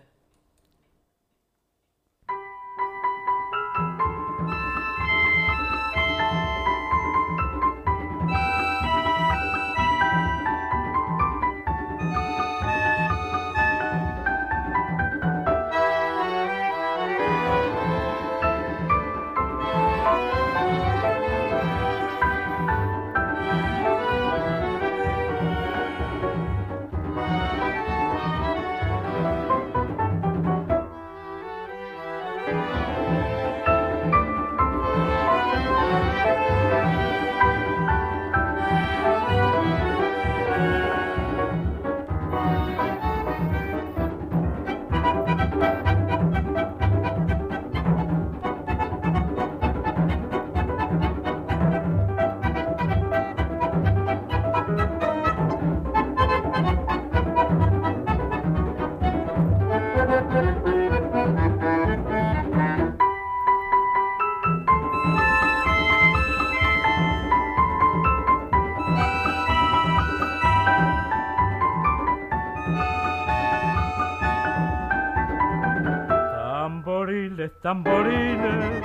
Tamboriles, 77.65 78.83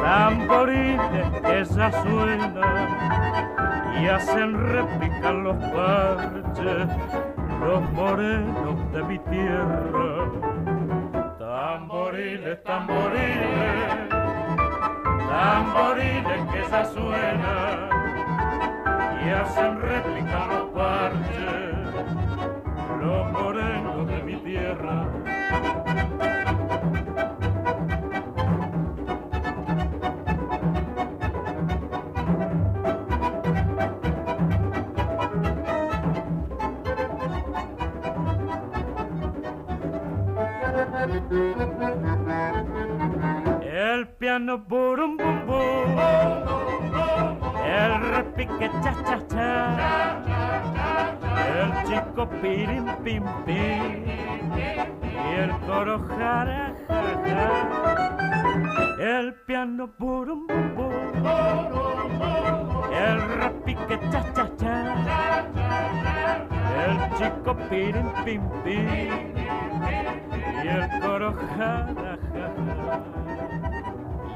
tamboriles 0.00 1.40
que 1.42 1.64
suenan 1.64 2.52
y 4.00 4.06
hacen 4.06 4.54
repicar 4.70 5.34
los 5.34 5.56
parches, 5.56 6.86
los 7.58 7.82
morenos 7.94 8.92
de 8.92 9.02
mi 9.02 9.18
tierra. 9.18 10.30
Tamboriles, 11.36 12.62
tamboriles, 12.62 14.08
tamboriles 15.28 16.40
que 16.52 16.62
ya 16.70 16.84
suenan 16.84 17.88
y 19.26 19.30
hacen 19.30 19.80
repicar 19.80 20.46
los 20.46 20.70
parches, 20.70 22.06
los 23.00 23.32
morenos 23.32 24.06
de 24.06 24.22
mi 24.22 24.36
tierra. 24.36 25.21
Piano 44.52 44.68
burum 44.68 45.16
bum 45.16 45.46
bum, 45.46 45.96
el 47.64 47.92
repique 48.12 48.68
cha 48.82 48.92
cha 49.06 49.18
cha, 49.32 49.50
el 51.56 51.70
chico 51.86 52.26
pirim 52.42 52.86
pim 53.02 53.24
pim. 53.46 54.04
Y 55.08 55.34
el 55.40 55.50
coro 55.66 55.96
jara 56.00 56.74
ja, 56.86 57.00
ja. 57.24 57.48
El 59.00 59.32
piano 59.46 59.88
burum 59.98 60.46
bum 60.46 60.74
bum, 60.76 60.92
el 62.92 63.18
repique 63.40 63.96
cha 64.10 64.22
cha 64.34 64.46
cha, 64.60 64.76
el 66.84 66.94
chico 67.16 67.52
pirim 67.70 68.08
pim 68.22 68.42
pim. 68.62 69.12
Y 70.62 70.68
el 70.68 70.84
coro 71.00 71.32
jara 71.56 72.18
ja, 72.34 72.48
ja. 72.84 73.21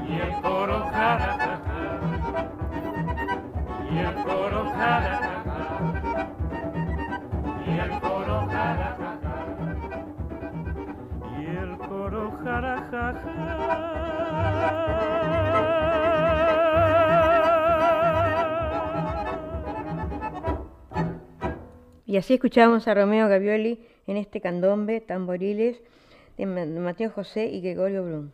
Y 0.08 0.14
el 0.20 0.32
coro 0.42 0.78
jara 0.92 1.32
ja, 1.38 1.60
ja. 1.66 1.82
y 3.90 3.98
el 3.98 4.14
coro 4.24 4.64
jara 4.76 5.12
ja, 5.22 5.34
ja. 5.44 6.28
y 7.66 7.78
el 7.78 8.00
coro 8.00 8.46
jara 8.48 8.96
ja, 8.98 9.10
ja. 9.22 9.34
y 11.40 11.42
el 11.56 11.72
coro 11.78 12.24
jara 12.44 12.76
ja, 12.90 13.12
ja. 13.24 14.76
Y 22.06 22.16
así 22.16 22.34
escuchamos 22.34 22.86
a 22.88 22.94
Romeo 22.94 23.28
Gavioli 23.28 23.80
en 24.06 24.16
este 24.16 24.40
candombe, 24.40 25.00
tamboriles, 25.00 25.82
de 26.38 26.46
Ma- 26.46 26.64
de 26.66 26.80
Mateo 26.80 27.10
José 27.10 27.46
y 27.46 27.60
Gregorio 27.60 28.04
Blum. 28.04 28.30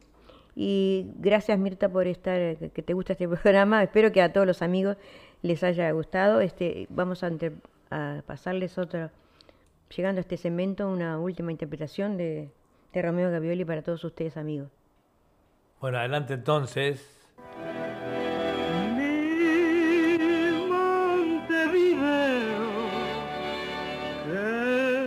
Y 0.55 1.07
gracias 1.19 1.59
Mirta 1.59 1.89
por 1.89 2.07
estar, 2.07 2.57
que- 2.57 2.71
que 2.71 2.83
te 2.83 2.93
gusta 2.95 3.13
este 3.15 3.29
programa. 3.43 3.83
Espero 3.83 4.13
que 4.13 4.21
a 4.23 4.33
todos 4.33 4.47
los 4.47 4.63
amigos 4.63 4.97
les 5.43 5.63
haya 5.65 5.91
gustado. 5.93 6.41
Este, 6.41 6.87
vamos 6.91 7.23
a, 7.25 7.29
inter- 7.29 7.55
a 7.91 8.23
pasarles 8.27 8.77
otra, 8.79 9.11
llegando 9.97 10.19
a 10.21 10.23
este 10.23 10.37
segmento, 10.37 10.89
una 10.89 11.19
última 11.19 11.51
interpretación 11.53 12.17
de, 12.17 12.51
de 12.93 13.03
Romeo 13.03 13.31
Gavioli 13.31 13.65
para 13.65 13.83
todos 13.83 14.05
ustedes 14.05 14.37
amigos. 14.37 14.69
Bueno, 15.81 15.99
adelante 15.99 16.35
entonces. 16.35 17.19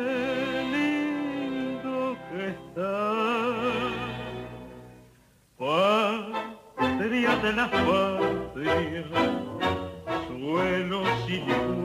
Qué 0.05 0.63
lindo 0.73 2.17
que 2.29 2.47
está, 2.49 3.04
patria 7.15 7.35
de 7.37 7.53
la 7.53 7.71
patria, 7.71 9.03
suelo 10.27 11.03
sin 11.25 11.84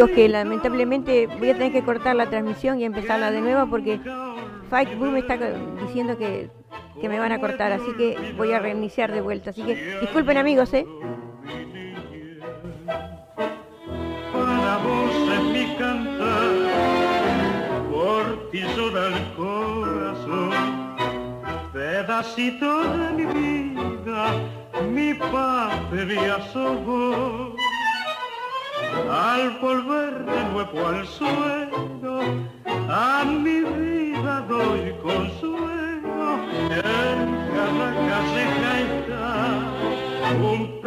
amigos 0.00 0.16
que 0.16 0.28
lamentablemente 0.28 1.26
voy 1.26 1.50
a 1.50 1.54
tener 1.54 1.72
que 1.72 1.82
cortar 1.82 2.16
la 2.16 2.30
transmisión 2.30 2.80
y 2.80 2.84
empezarla 2.84 3.30
de 3.30 3.40
nuevo 3.40 3.68
porque 3.68 4.00
Facebook 4.70 5.10
me 5.10 5.18
está 5.18 5.36
diciendo 5.82 6.16
que, 6.16 6.50
que 7.00 7.08
me 7.08 7.18
van 7.18 7.32
a 7.32 7.40
cortar, 7.40 7.72
así 7.72 7.92
que 7.98 8.16
voy 8.36 8.52
a 8.52 8.60
reiniciar 8.60 9.12
de 9.12 9.20
vuelta. 9.20 9.50
Así 9.50 9.62
que 9.62 9.98
disculpen 10.00 10.38
amigos, 10.38 10.72
¿eh? 10.72 10.86
Para 14.32 14.78
vos 14.78 15.10
es 15.34 15.42
mi 15.52 15.76
cantar, 15.76 16.50
por 17.90 18.50
ti 18.50 18.62
llora 18.74 19.08
el 19.08 19.34
corazón, 19.36 20.96
pedacito 21.72 22.82
de 22.96 23.12
mi 23.12 23.26
vida, 23.26 24.32
mi. 24.90 25.10
Al 29.08 29.58
volver 29.60 30.24
de 30.26 30.44
nuevo 30.52 30.86
al 30.86 31.06
suelo, 31.06 32.20
a 32.88 33.24
mi 33.24 33.60
vida 33.60 34.40
doy 34.48 34.94
consuelo. 35.02 36.38
En 36.70 37.20
cada 37.54 37.88
caseta 38.08 38.70
está 38.80 39.30
un 40.42 40.80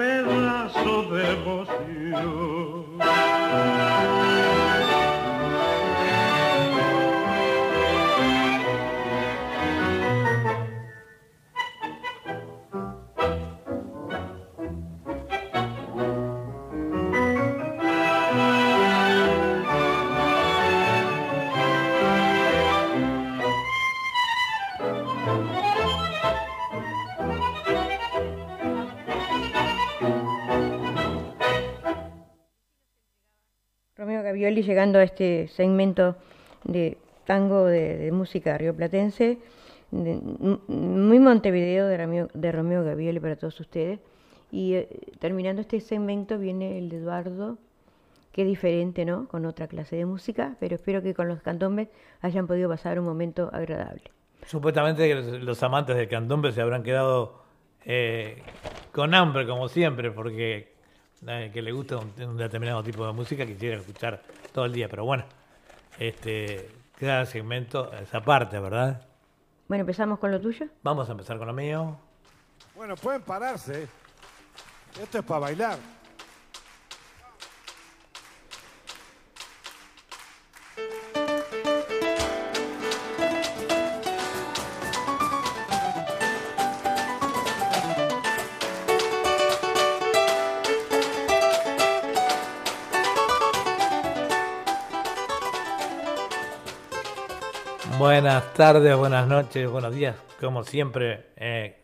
llegando 34.83 34.99
este 34.99 35.47
segmento 35.47 36.15
de 36.65 36.97
tango 37.25 37.65
de, 37.65 37.97
de 37.97 38.11
música 38.11 38.57
rioplatense, 38.57 39.37
de- 39.91 40.11
m- 40.11 40.59
muy 40.67 41.19
Montevideo 41.19 41.87
de 41.87 41.97
Romeo, 41.97 42.27
de 42.33 42.51
Romeo 42.51 42.83
Gavioli 42.83 43.19
para 43.21 43.37
todos 43.37 43.57
ustedes. 43.61 43.99
Y 44.51 44.73
eh, 44.73 44.89
terminando 45.19 45.61
este 45.61 45.79
segmento 45.79 46.37
viene 46.37 46.77
el 46.77 46.89
de 46.89 46.97
Eduardo, 46.97 47.57
que 48.33 48.41
es 48.41 48.47
diferente, 48.47 49.05
¿no? 49.05 49.27
Con 49.29 49.45
otra 49.45 49.67
clase 49.67 49.95
de 49.95 50.05
música, 50.05 50.55
pero 50.59 50.75
espero 50.75 51.01
que 51.01 51.13
con 51.13 51.29
los 51.29 51.41
cantombes 51.41 51.87
hayan 52.21 52.45
podido 52.45 52.67
pasar 52.67 52.99
un 52.99 53.05
momento 53.05 53.49
agradable. 53.53 54.03
Supuestamente 54.47 55.15
los, 55.15 55.25
los 55.43 55.63
amantes 55.63 55.95
del 55.95 56.09
candombe 56.09 56.51
se 56.51 56.59
habrán 56.61 56.83
quedado 56.83 57.41
eh, 57.85 58.41
con 58.91 59.13
hambre, 59.15 59.47
como 59.47 59.69
siempre, 59.69 60.11
porque 60.11 60.72
que 61.25 61.61
le 61.61 61.71
gusta 61.71 61.97
un, 61.97 62.13
un 62.21 62.37
determinado 62.37 62.83
tipo 62.83 63.05
de 63.05 63.13
música 63.13 63.45
quisiera 63.45 63.77
escuchar 63.77 64.21
todo 64.51 64.65
el 64.65 64.73
día. 64.73 64.87
Pero 64.89 65.05
bueno, 65.05 65.25
este, 65.99 66.69
cada 66.99 67.25
segmento 67.25 67.91
esa 67.93 68.21
parte, 68.21 68.59
¿verdad? 68.59 69.05
Bueno, 69.67 69.81
empezamos 69.81 70.19
con 70.19 70.31
lo 70.31 70.39
tuyo. 70.39 70.67
Vamos 70.83 71.07
a 71.09 71.11
empezar 71.13 71.37
con 71.37 71.47
lo 71.47 71.53
mío. 71.53 71.97
Bueno, 72.75 72.95
pueden 72.95 73.21
pararse. 73.21 73.87
Esto 75.01 75.19
es 75.19 75.25
para 75.25 75.39
bailar. 75.39 75.77
Buenas 98.33 98.53
tardes, 98.55 98.97
buenas 98.97 99.27
noches, 99.27 99.69
buenos 99.69 99.93
días, 99.93 100.15
como 100.39 100.63
siempre. 100.63 101.27
eh, 101.35 101.77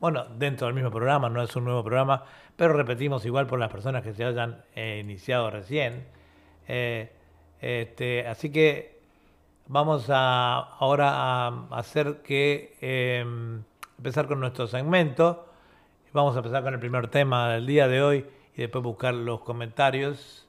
bueno, 0.00 0.24
dentro 0.24 0.66
del 0.66 0.74
mismo 0.74 0.90
programa, 0.90 1.28
no 1.28 1.40
es 1.40 1.54
un 1.54 1.62
nuevo 1.62 1.84
programa, 1.84 2.24
pero 2.56 2.72
repetimos 2.72 3.24
igual 3.24 3.46
por 3.46 3.60
las 3.60 3.70
personas 3.70 4.02
que 4.02 4.12
se 4.12 4.24
hayan 4.24 4.64
eh, 4.74 4.98
iniciado 5.04 5.48
recién. 5.52 6.04
Eh, 6.66 7.12
este, 7.60 8.26
así 8.26 8.50
que 8.50 9.02
vamos 9.68 10.06
a 10.10 10.56
ahora 10.80 11.12
a 11.12 11.68
hacer 11.70 12.22
que 12.22 12.76
eh, 12.80 13.24
empezar 13.96 14.26
con 14.26 14.40
nuestro 14.40 14.66
segmento. 14.66 15.46
Vamos 16.12 16.34
a 16.34 16.40
empezar 16.40 16.64
con 16.64 16.74
el 16.74 16.80
primer 16.80 17.06
tema 17.06 17.50
del 17.50 17.66
día 17.66 17.86
de 17.86 18.02
hoy 18.02 18.26
y 18.56 18.62
después 18.62 18.82
buscar 18.82 19.14
los 19.14 19.42
comentarios. 19.42 20.43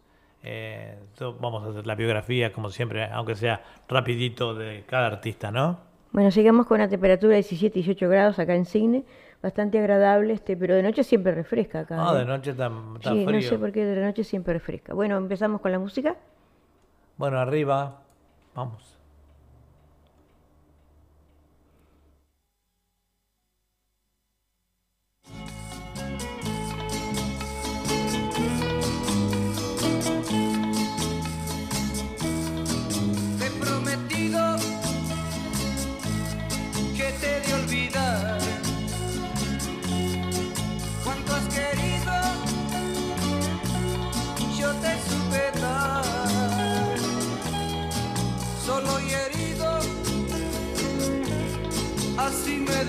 Eh, 0.47 0.95
vamos 1.41 1.63
a 1.65 1.69
hacer 1.71 1.87
la 1.87 1.95
biografía, 1.95 2.53
como 2.53 2.69
siempre, 2.69 3.05
aunque 3.05 3.35
sea 3.35 3.63
rapidito 3.87 4.53
de 4.53 4.83
cada 4.85 5.07
artista, 5.07 5.49
¿no? 5.51 5.79
Bueno, 6.11 6.29
sigamos 6.29 6.67
con 6.67 6.75
una 6.75 6.87
temperatura 6.87 7.31
de 7.31 7.37
17, 7.37 7.73
18 7.79 8.07
grados 8.07 8.37
acá 8.37 8.53
en 8.53 8.65
Cigne, 8.65 9.03
bastante 9.41 9.79
agradable, 9.79 10.33
este, 10.33 10.55
pero 10.55 10.75
de 10.75 10.83
noche 10.83 11.03
siempre 11.03 11.33
refresca 11.33 11.79
acá. 11.81 11.95
Ah, 11.97 12.13
¿eh? 12.15 12.19
de 12.19 12.25
noche 12.25 12.51
está, 12.51 12.71
está 12.95 13.11
Sí, 13.11 13.25
frío. 13.25 13.31
no 13.31 13.41
sé 13.41 13.57
por 13.57 13.71
qué 13.71 13.85
de 13.85 14.05
noche 14.05 14.23
siempre 14.23 14.53
refresca. 14.53 14.93
Bueno, 14.93 15.17
empezamos 15.17 15.61
con 15.61 15.71
la 15.71 15.79
música. 15.79 16.15
Bueno, 17.17 17.39
arriba, 17.39 18.01
vamos. 18.53 18.94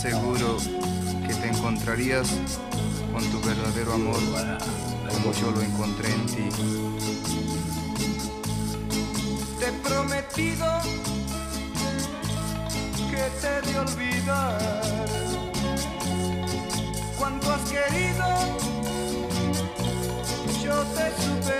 Seguro 0.00 0.56
que 1.26 1.34
te 1.34 1.48
encontrarías 1.48 2.30
con 3.12 3.22
tu 3.30 3.38
verdadero 3.46 3.92
amor 3.92 4.16
como 5.12 5.32
yo 5.34 5.50
lo 5.50 5.60
encontré 5.60 6.10
en 6.10 6.26
ti. 6.26 6.48
Te 9.58 9.66
he 9.66 9.72
prometido 9.72 10.66
que 13.10 13.24
te 13.42 13.48
he 13.58 13.72
de 13.72 13.78
olvidar 13.78 14.58
cuánto 17.18 17.52
has 17.52 17.62
querido, 17.68 18.26
yo 20.64 20.82
te 20.94 21.12
supe 21.22 21.59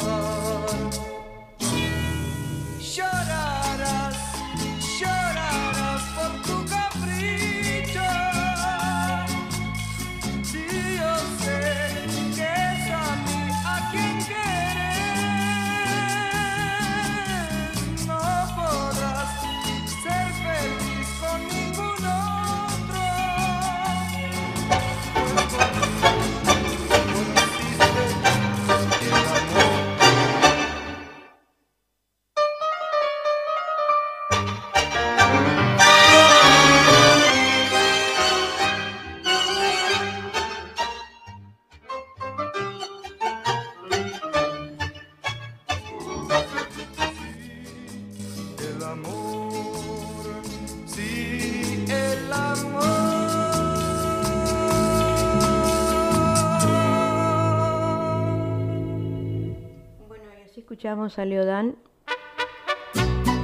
Escuchamos 61.11 61.19
a 61.19 61.25
Leodán. 61.25 61.75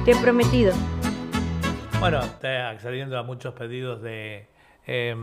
Te 0.04 0.12
he 0.12 0.16
prometido. 0.16 0.72
Bueno, 2.00 2.18
accediendo 2.20 3.18
a 3.18 3.22
muchos 3.22 3.52
pedidos 3.54 4.00
de, 4.02 4.46
eh, 4.86 5.14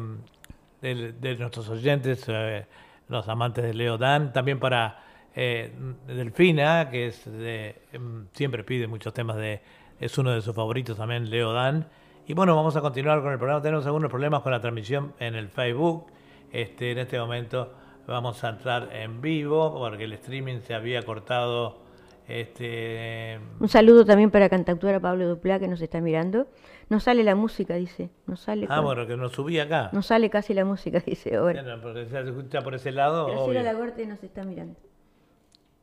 de- 0.81 1.13
de 1.13 1.35
nuestros 1.37 1.69
oyentes, 1.69 2.25
eh, 2.27 2.65
los 3.09 3.27
amantes 3.29 3.63
de 3.63 3.73
Leo 3.73 3.97
Dan, 3.97 4.31
también 4.33 4.59
para 4.59 5.01
eh, 5.37 5.73
Delfina, 6.07 6.89
que 6.89 7.07
es 7.07 7.25
de- 7.25 7.75
em, 7.91 8.27
siempre 8.31 8.63
pide 8.63 8.87
muchos 8.87 9.13
temas 9.13 9.35
de, 9.35 9.61
es 9.99 10.17
uno 10.17 10.31
de 10.31 10.41
sus 10.41 10.55
favoritos 10.55 10.95
también, 10.97 11.29
Leo 11.29 11.51
Dan. 11.51 11.87
Y 12.27 12.33
bueno, 12.33 12.55
vamos 12.55 12.75
a 12.77 12.81
continuar 12.81 13.21
con 13.21 13.31
el 13.33 13.37
programa. 13.37 13.61
Tenemos 13.61 13.85
algunos 13.85 14.09
problemas 14.09 14.41
con 14.43 14.51
la 14.53 14.61
transmisión 14.61 15.13
en 15.19 15.35
el 15.35 15.49
Facebook. 15.49 16.07
Este, 16.53 16.91
en 16.91 16.99
este 16.99 17.19
momento 17.19 17.73
vamos 18.07 18.41
a 18.45 18.49
entrar 18.49 18.89
en 18.93 19.19
vivo 19.21 19.73
porque 19.77 20.05
el 20.05 20.13
streaming 20.13 20.59
se 20.61 20.73
había 20.73 21.03
cortado. 21.03 21.83
Este, 22.27 23.39
Un 23.59 23.67
saludo 23.69 24.03
también 24.05 24.31
para 24.31 24.49
cantautora 24.49 24.99
Pablo 24.99 25.27
Duplá 25.27 25.59
que 25.59 25.67
nos 25.67 25.79
está 25.81 26.01
mirando. 26.01 26.47
No 26.89 26.99
sale 26.99 27.23
la 27.23 27.35
música, 27.35 27.75
dice. 27.75 28.09
No 28.25 28.35
sale. 28.35 28.65
ah, 28.69 28.79
bueno, 28.81 29.05
que 29.05 29.15
nos 29.15 29.31
subí 29.33 29.59
acá. 29.59 29.89
No 29.93 30.01
sale 30.01 30.29
casi 30.29 30.53
la 30.53 30.65
música, 30.65 30.99
dice 31.05 31.35
ahora. 31.35 31.61
Bueno, 31.61 31.81
porque 31.81 32.05
se 32.07 32.19
escucha 32.21 32.61
por 32.61 32.73
ese 32.75 32.91
lado. 32.91 33.27
Graciela. 33.27 33.63
Lagorte 33.63 34.05
nos 34.07 34.23
está 34.23 34.43
mirando. 34.43 34.75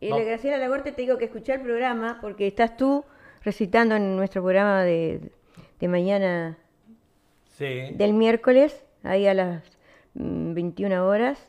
Y 0.00 0.10
Vamos. 0.10 0.26
Graciela 0.26 0.58
Lagorte 0.58 0.90
te 0.92 1.02
digo 1.02 1.16
que 1.16 1.26
escuchar 1.26 1.60
el 1.60 1.62
programa 1.64 2.18
porque 2.20 2.48
estás 2.48 2.76
tú 2.76 3.04
recitando 3.44 3.94
en 3.94 4.16
nuestro 4.16 4.42
programa 4.42 4.82
de, 4.82 5.30
de 5.78 5.88
mañana 5.88 6.58
Sí. 7.50 7.92
del 7.94 8.12
miércoles, 8.14 8.84
ahí 9.04 9.26
a 9.28 9.34
las 9.34 9.62
mm, 10.14 10.54
21 10.54 11.06
horas. 11.06 11.46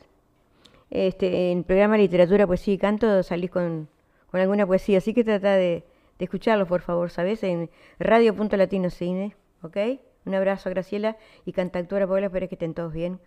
Este, 0.90 1.50
en 1.50 1.58
el 1.58 1.64
programa 1.64 1.96
Literatura, 1.96 2.46
Poesía 2.46 2.74
y 2.74 2.78
Canto 2.78 3.22
salís 3.24 3.50
con, 3.50 3.88
con 4.34 4.40
alguna 4.40 4.66
poesía, 4.66 4.98
así 4.98 5.14
que 5.14 5.22
trata 5.22 5.54
de, 5.54 5.84
de 6.18 6.24
escucharlo, 6.24 6.66
por 6.66 6.80
favor, 6.80 7.08
¿sabes? 7.08 7.44
En 7.44 7.70
radio.latinocine, 8.00 9.36
¿ok? 9.62 9.76
Un 10.24 10.34
abrazo 10.34 10.68
a 10.68 10.70
Graciela 10.70 11.16
y 11.44 11.52
cantautora 11.52 12.04
Paula, 12.04 12.26
espero 12.26 12.48
que 12.48 12.56
estén 12.56 12.74
todos 12.74 12.92
bien, 12.92 13.20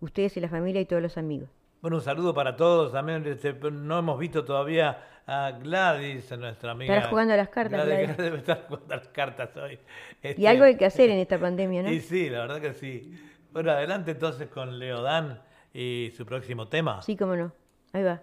ustedes 0.00 0.38
y 0.38 0.40
la 0.40 0.48
familia 0.48 0.80
y 0.80 0.86
todos 0.86 1.02
los 1.02 1.18
amigos. 1.18 1.50
Bueno, 1.82 1.98
un 1.98 2.02
saludo 2.02 2.32
para 2.32 2.56
todos. 2.56 2.92
También 2.92 3.26
este, 3.26 3.52
no 3.52 3.98
hemos 3.98 4.18
visto 4.18 4.42
todavía 4.42 5.04
a 5.26 5.50
Gladys, 5.50 6.32
nuestra 6.38 6.70
amiga. 6.70 6.94
Estará 6.94 7.10
jugando 7.10 7.34
a 7.34 7.36
las 7.36 7.48
cartas, 7.50 7.84
Gladys, 7.84 7.98
Gladys. 7.98 8.16
debe 8.24 8.38
estar 8.38 8.64
jugando 8.66 8.94
a 8.94 8.96
las 8.96 9.08
cartas 9.08 9.54
hoy. 9.58 9.74
Y 10.22 10.28
Este, 10.28 10.48
algo 10.48 10.64
hay 10.64 10.78
que 10.78 10.86
hacer 10.86 11.10
en 11.10 11.18
esta 11.18 11.38
pandemia, 11.46 11.82
¿no? 11.82 11.92
Y 11.92 12.00
sí, 12.00 12.30
la 12.30 12.38
verdad 12.38 12.62
que 12.62 12.72
sí. 12.72 13.14
Bueno, 13.52 13.70
adelante 13.70 14.12
entonces 14.12 14.48
con 14.48 14.78
Leodán 14.78 15.42
y 15.74 16.10
su 16.16 16.24
próximo 16.24 16.68
tema. 16.68 17.02
Sí, 17.02 17.18
cómo 17.18 17.36
no. 17.36 17.52
Ahí 17.92 18.02
va. 18.02 18.22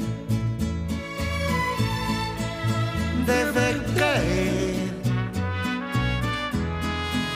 debe 3.25 3.81
caer 3.97 4.91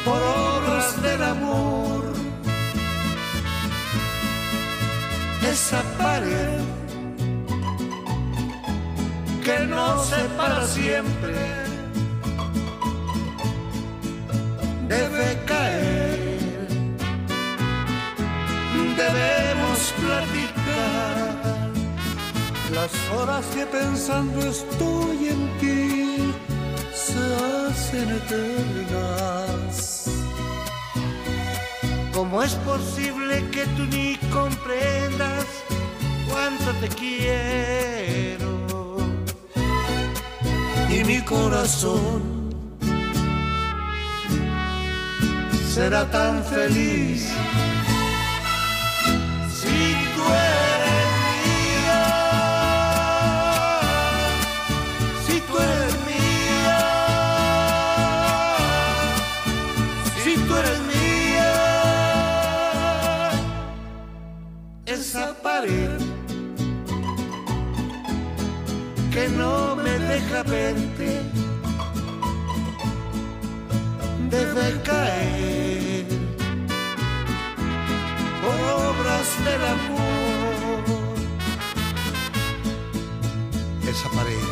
por 0.04 0.22
obras 0.22 1.02
del 1.02 1.24
amor. 1.24 2.14
Esa 5.42 5.82
pared 5.98 6.60
que 9.44 9.60
nos 9.68 10.08
separa 10.08 10.66
siempre 10.66 11.36
debe 14.88 15.38
caer. 15.46 16.68
Debemos 18.98 19.94
platicar 20.02 21.65
las 22.72 22.92
horas 23.12 23.46
que 23.54 23.66
pensando 23.66 24.40
estoy 24.40 25.30
en 25.30 25.58
ti 25.60 26.34
se 26.94 27.20
hacen 27.68 28.10
eternas. 28.10 29.76
¿Cómo 32.14 32.42
es 32.42 32.56
posible 32.56 33.44
que 33.52 33.66
tú 33.76 33.86
ni 33.86 34.16
comprendas 34.32 35.46
cuánto 36.30 36.72
te 36.82 36.88
quiero? 36.90 38.50
Y 40.90 41.04
mi 41.04 41.22
corazón 41.22 42.36
será 45.68 46.10
tan 46.10 46.44
feliz 46.46 47.28
si 49.52 49.94
tú 50.16 50.24
eres 50.24 50.55
esa 65.16 65.34
pared 65.42 65.98
que 69.14 69.30
no 69.30 69.78
me 69.78 69.98
deja 70.12 70.44
verte. 70.44 71.22
Debe 74.30 74.82
caer. 74.84 76.06
Por 78.42 78.58
obras 78.90 79.28
del 79.46 79.64
amor. 79.76 80.84
Esa 83.88 84.10
pared, 84.10 84.48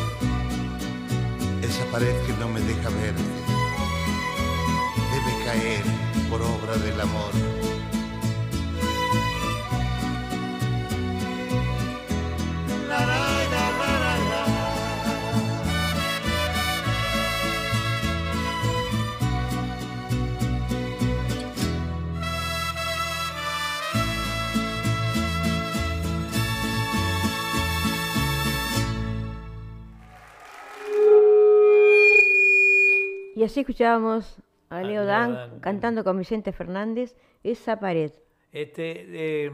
esa 1.62 1.84
pared 1.92 2.16
que 2.26 2.32
no 2.40 2.48
me 2.48 2.60
deja 2.60 2.88
verte, 2.88 3.34
debe 5.12 5.44
caer 5.44 5.84
por 6.30 6.40
obra 6.40 6.76
del 6.78 7.00
amor. 7.00 7.63
Así 33.54 33.60
escuchábamos 33.60 34.42
a 34.68 34.82
Leo 34.82 34.88
Leo 34.88 35.04
Dan 35.04 35.32
Dan. 35.32 35.60
cantando 35.60 36.02
con 36.02 36.18
Vicente 36.18 36.50
Fernández 36.50 37.14
esa 37.44 37.78
pared. 37.78 38.10
Este, 38.50 39.46
eh, 39.46 39.52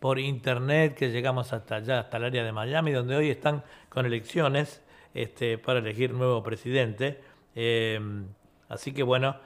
por 0.00 0.18
internet 0.18 0.94
que 0.96 1.10
llegamos 1.10 1.52
hasta 1.52 1.76
allá, 1.76 2.00
hasta 2.00 2.16
el 2.16 2.24
área 2.24 2.42
de 2.44 2.52
Miami, 2.52 2.90
donde 2.92 3.14
hoy 3.16 3.30
están 3.30 3.62
con 3.88 4.04
elecciones 4.06 4.82
este, 5.14 5.58
para 5.58 5.78
elegir 5.78 6.12
nuevo 6.12 6.42
presidente. 6.42 7.20
Eh, 7.54 8.00
así 8.68 8.92
que 8.92 9.02
bueno, 9.04 9.36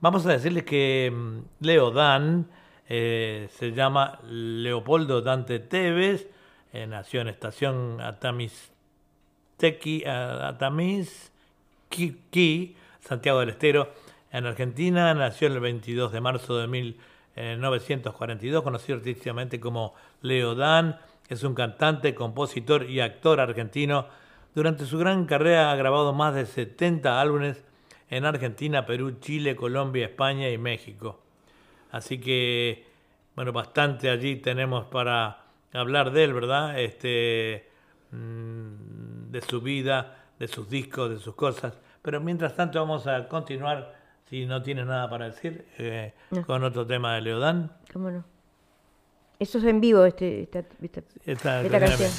vamos 0.00 0.24
a 0.26 0.30
decirles 0.32 0.62
que 0.64 1.10
mm, 1.12 1.38
Leo 1.64 1.90
Dan 1.90 2.46
eh, 2.88 3.48
se 3.50 3.72
llama 3.72 4.20
Leopoldo 4.28 5.22
Dante 5.22 5.58
Tevez, 5.58 6.28
eh, 6.72 6.86
nació 6.86 7.20
en 7.22 7.28
Estación 7.28 8.00
Atamistequi, 8.00 10.04
a- 10.04 10.52
Atamisqui, 11.90 12.76
Santiago 13.00 13.40
del 13.40 13.50
Estero, 13.50 13.92
en 14.34 14.46
Argentina. 14.46 15.14
Nació 15.14 15.46
el 15.46 15.60
22 15.60 16.12
de 16.12 16.20
marzo 16.20 16.58
de 16.58 16.66
1942, 16.66 18.62
conocido 18.62 18.98
artísticamente 18.98 19.60
como 19.60 19.94
Leo 20.22 20.56
Dan. 20.56 20.98
Es 21.28 21.44
un 21.44 21.54
cantante, 21.54 22.14
compositor 22.14 22.90
y 22.90 23.00
actor 23.00 23.40
argentino. 23.40 24.06
Durante 24.54 24.86
su 24.86 24.98
gran 24.98 25.24
carrera 25.26 25.70
ha 25.70 25.76
grabado 25.76 26.12
más 26.12 26.34
de 26.34 26.46
70 26.46 27.20
álbumes 27.20 27.62
en 28.10 28.24
Argentina, 28.24 28.84
Perú, 28.86 29.18
Chile, 29.20 29.54
Colombia, 29.54 30.06
España 30.06 30.50
y 30.50 30.58
México. 30.58 31.20
Así 31.92 32.18
que, 32.18 32.86
bueno, 33.36 33.52
bastante 33.52 34.10
allí 34.10 34.36
tenemos 34.36 34.86
para 34.86 35.44
hablar 35.72 36.10
de 36.10 36.24
él, 36.24 36.34
¿verdad? 36.34 36.78
Este, 36.80 37.70
mm, 38.10 39.30
de 39.30 39.40
su 39.42 39.60
vida, 39.60 40.24
de 40.40 40.48
sus 40.48 40.68
discos, 40.68 41.10
de 41.10 41.18
sus 41.18 41.36
cosas. 41.36 41.78
Pero 42.02 42.20
mientras 42.20 42.56
tanto 42.56 42.80
vamos 42.80 43.06
a 43.06 43.28
continuar, 43.28 44.03
si 44.28 44.46
no 44.46 44.62
tiene 44.62 44.84
nada 44.84 45.08
para 45.08 45.26
decir, 45.26 45.66
eh, 45.78 46.12
No. 46.30 46.44
con 46.46 46.64
otro 46.64 46.86
tema 46.86 47.14
de 47.14 47.20
Leodán. 47.22 47.72
¿Cómo 47.92 48.10
no? 48.10 48.24
Eso 49.38 49.58
es 49.58 49.64
en 49.64 49.80
vivo, 49.80 50.04
este, 50.04 50.42
esta, 50.42 50.60
esta- 50.80 51.02
Esta- 51.26 51.62
esta 51.62 51.80
canción. 51.80 52.10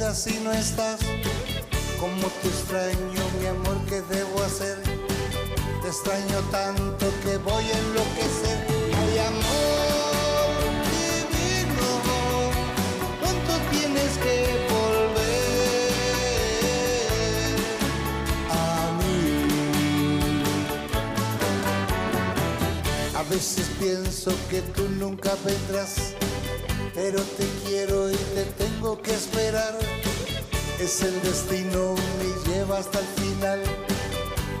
Vida 0.00 0.14
si 0.14 0.38
no 0.40 0.52
estás. 0.52 1.00
Cómo 1.98 2.28
te 2.40 2.48
extraño, 2.48 3.22
mi 3.38 3.46
amor, 3.46 3.76
¿qué 3.86 4.00
debo 4.02 4.42
hacer? 4.42 4.78
Te 5.82 5.88
extraño 5.88 6.40
tanto 6.50 7.06
que 7.22 7.36
voy 7.38 7.64
a 7.64 7.78
enloquecer. 7.78 8.66
Ay, 8.98 9.18
amor 9.18 10.56
divino, 10.96 11.88
pronto 13.20 13.52
tienes 13.70 14.12
que 14.24 14.36
volver 14.72 15.92
a 18.50 18.62
mí. 18.98 19.22
A 23.16 23.22
veces 23.24 23.66
pienso 23.78 24.30
que 24.48 24.62
tú 24.62 24.88
nunca 24.98 25.32
vendrás, 25.44 26.14
pero 26.94 27.20
te 27.22 27.46
quiero 27.66 27.99
El 30.90 31.22
destino, 31.22 31.94
me 32.18 32.52
lleva 32.52 32.78
hasta 32.78 32.98
el 32.98 33.06
final, 33.06 33.62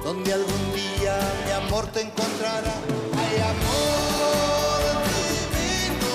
donde 0.04 0.32
algún 0.32 0.72
día 0.72 1.18
mi 1.44 1.50
amor 1.50 1.86
te 1.88 2.02
encontrará. 2.02 2.72
Ay, 3.18 3.40
amor 3.40 4.94
divino, 5.18 6.12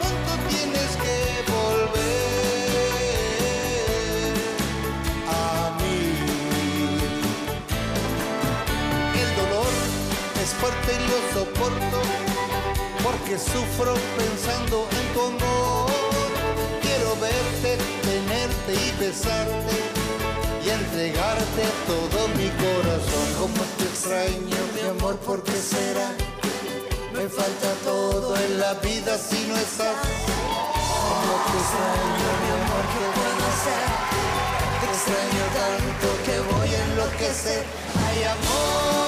pronto 0.00 0.32
tienes 0.48 0.96
que 1.04 1.16
volver 1.52 2.72
a 5.28 5.76
mí. 5.82 6.00
El 9.20 9.30
dolor 9.36 9.72
es 10.42 10.50
fuerte 10.54 10.90
y 10.94 10.98
lo 11.10 11.18
soporto 11.38 11.98
porque 13.04 13.38
sufro 13.38 13.92
pensando 14.16 14.88
en 14.90 15.04
tu 15.12 15.20
amor. 15.20 15.90
Quiero 16.80 17.10
verte, 17.20 17.70
y 18.72 18.92
besarte 19.00 19.76
y 20.64 20.68
entregarte 20.68 21.64
todo 21.86 22.28
mi 22.36 22.48
corazón. 22.62 23.26
Como 23.38 23.62
te 23.76 23.84
extraño, 23.84 24.60
mi 24.74 24.88
amor, 24.88 25.16
¿por 25.18 25.42
qué 25.42 25.52
será? 25.52 26.10
Me 27.14 27.28
falta 27.28 27.72
todo 27.84 28.36
en 28.36 28.60
la 28.60 28.74
vida 28.74 29.16
si 29.16 29.46
no 29.46 29.56
estás. 29.56 29.96
Como 31.00 31.34
te 31.46 31.56
extraño, 31.62 32.28
mi 32.42 32.50
amor, 32.58 32.84
¿qué 32.92 33.04
puedo 33.16 33.42
hacer? 33.52 33.84
Te 34.80 34.86
extraño 34.96 35.44
tanto 35.58 36.06
que 36.24 36.36
voy 36.52 36.74
a 36.74 36.84
enloquecer. 36.84 37.64
Ay, 38.06 38.24
amor 38.24 39.07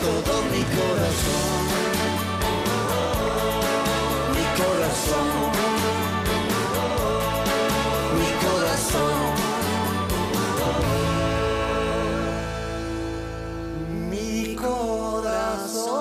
todo 0.00 0.42
mi 0.52 0.62
corazón. 0.62 1.66
Mi 4.34 4.44
corazón. 4.60 5.28
Mi 8.18 8.28
corazón. 8.44 9.18
Mi 14.10 14.54
corazón. 14.54 15.98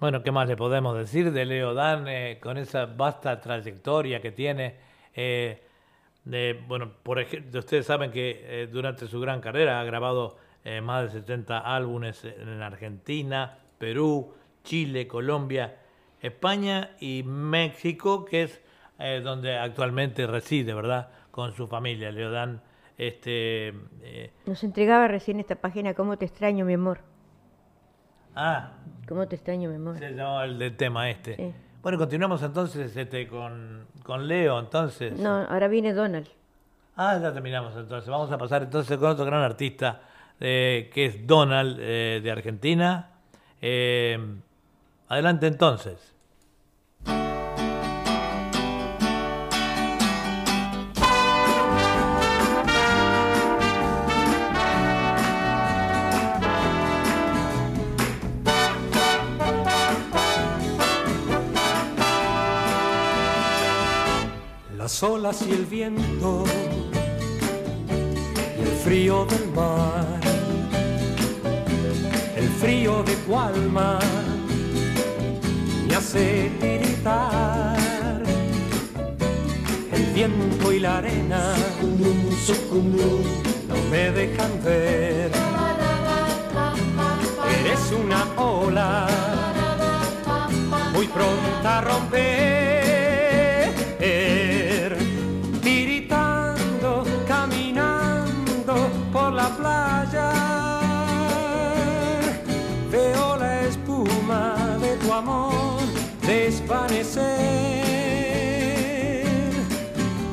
Bueno, 0.00 0.22
¿qué 0.22 0.30
más 0.32 0.48
le 0.48 0.56
podemos 0.56 0.96
decir 0.96 1.32
de 1.32 1.44
Leo 1.44 1.74
Dan 1.74 2.08
eh, 2.08 2.38
con 2.40 2.56
esa 2.56 2.86
vasta 2.86 3.40
trayectoria 3.40 4.20
que 4.20 4.32
tiene? 4.32 4.87
Eh, 5.20 5.62
de, 6.24 6.62
bueno, 6.68 6.92
por 7.02 7.18
ejemplo, 7.18 7.58
ustedes 7.58 7.86
saben 7.86 8.10
que 8.12 8.40
eh, 8.44 8.66
durante 8.68 9.06
su 9.08 9.18
gran 9.20 9.40
carrera 9.40 9.80
ha 9.80 9.84
grabado 9.84 10.36
eh, 10.64 10.80
más 10.80 11.04
de 11.12 11.20
70 11.20 11.58
álbumes 11.58 12.24
en 12.24 12.62
Argentina, 12.62 13.58
Perú, 13.78 14.34
Chile, 14.62 15.08
Colombia, 15.08 15.76
España 16.20 16.90
y 17.00 17.22
México, 17.24 18.24
que 18.24 18.42
es 18.44 18.60
eh, 18.98 19.20
donde 19.24 19.56
actualmente 19.56 20.26
reside, 20.26 20.74
¿verdad? 20.74 21.08
Con 21.30 21.52
su 21.52 21.66
familia, 21.66 22.12
Leo 22.12 22.30
Dan. 22.30 22.60
Este, 22.96 23.68
eh, 24.02 24.30
Nos 24.46 24.62
entregaba 24.64 25.08
recién 25.08 25.40
esta 25.40 25.54
página, 25.56 25.94
¿Cómo 25.94 26.16
te 26.18 26.24
extraño, 26.26 26.64
mi 26.64 26.74
amor? 26.74 27.00
ah, 28.34 28.72
¿Cómo 29.08 29.26
te 29.26 29.36
extraño, 29.36 29.70
mi 29.70 29.76
amor? 29.76 29.98
Se 29.98 30.10
llamaba 30.10 30.44
el 30.44 30.58
del 30.58 30.76
tema 30.76 31.08
este. 31.10 31.36
Sí. 31.36 31.54
Bueno, 31.80 31.96
continuamos 31.96 32.42
entonces 32.42 32.96
este, 32.96 33.28
con, 33.28 33.86
con 34.02 34.26
Leo, 34.26 34.58
entonces. 34.58 35.18
No, 35.18 35.44
ahora 35.48 35.68
viene 35.68 35.92
Donald. 35.92 36.26
Ah, 36.96 37.16
ya 37.22 37.32
terminamos 37.32 37.76
entonces. 37.76 38.10
Vamos 38.10 38.32
a 38.32 38.38
pasar 38.38 38.64
entonces 38.64 38.98
con 38.98 39.10
otro 39.10 39.24
gran 39.24 39.42
artista, 39.42 40.00
eh, 40.40 40.90
que 40.92 41.06
es 41.06 41.26
Donald, 41.26 41.78
eh, 41.80 42.20
de 42.20 42.30
Argentina. 42.32 43.10
Eh, 43.62 44.18
adelante 45.08 45.46
entonces. 45.46 46.17
Las 65.00 65.10
olas 65.10 65.44
y 65.48 65.52
el 65.52 65.64
viento 65.64 66.44
frío 68.82 69.24
del 69.26 69.46
mar, 69.52 70.18
el 72.34 72.48
frío 72.48 73.04
de 73.04 73.14
tu 73.14 73.38
alma 73.38 74.00
me 75.86 75.94
hace 75.94 76.50
tiritar. 76.60 77.76
El 79.92 80.04
viento 80.14 80.72
y 80.72 80.80
la 80.80 80.98
arena 80.98 81.54
no 81.80 82.12
me 83.92 84.10
dejan 84.10 84.64
ver. 84.64 85.30
Eres 87.60 87.92
una 87.92 88.26
ola 88.36 89.06
muy 90.92 91.06
pronta 91.06 91.78
a 91.78 91.82
romper, 91.82 92.67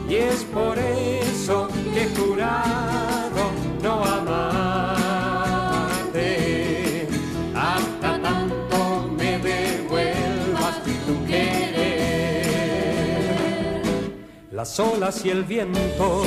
y 0.09 0.15
es 0.15 0.43
por 0.53 0.77
eso 0.77 1.69
que 1.93 2.03
he 2.03 2.09
jurado 2.13 3.51
no 3.81 4.03
amarte 4.03 4.67
hasta 7.55 8.21
tanto 8.21 9.09
me 9.17 9.37
devuelvas 9.39 10.83
tu 10.83 11.25
querer. 11.25 12.43
Las 14.51 14.77
olas 14.77 15.23
y 15.25 15.29
el 15.29 15.45
viento 15.45 16.25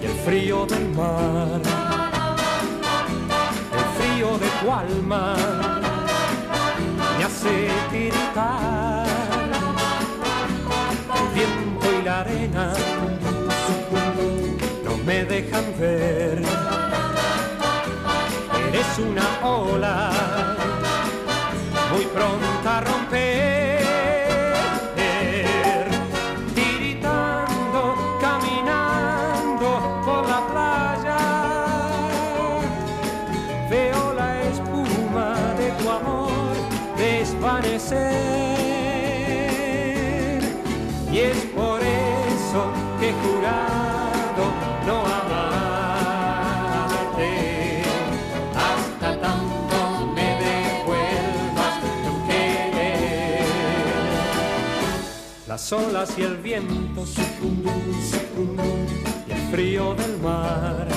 y 0.00 0.06
el 0.06 0.14
frío 0.24 0.64
del 0.64 0.88
mar, 0.88 1.60
el 3.76 3.84
frío 4.02 4.38
de 4.38 4.48
tu 4.62 4.72
alma 4.72 5.69
hace 7.40 7.68
tiritar. 7.90 9.06
El 11.16 11.34
viento 11.34 12.00
y 12.00 12.04
la 12.04 12.20
arena 12.20 12.72
no 14.84 14.96
me 15.04 15.24
dejan 15.24 15.64
ver. 15.78 16.42
Eres 18.68 18.98
una 18.98 19.48
ola 19.48 20.10
muy 21.92 22.04
pronta 22.06 22.78
a 22.78 22.80
romper. 22.82 23.49
Las 55.70 55.86
olas 55.86 56.18
y 56.18 56.22
el 56.22 56.36
viento 56.38 57.04
y 59.28 59.30
el 59.30 59.38
frío 59.52 59.94
del 59.94 60.18
mar, 60.18 60.88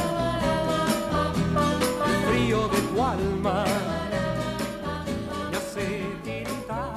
el 2.07 2.33
frío 2.33 2.67
de 2.69 2.81
tu 2.81 3.03
alma 3.03 3.65
me 5.51 5.57
hace 5.57 6.01
tiritar. 6.23 6.95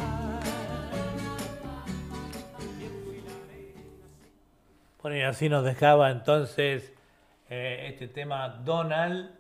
Bueno, 5.03 5.17
y 5.19 5.21
así 5.23 5.51
nos 5.51 5.63
dejaba 5.63 6.11
entonces 6.11 6.95
eh, 7.51 7.89
este 7.91 8.09
tema 8.09 8.49
Donald, 8.65 9.33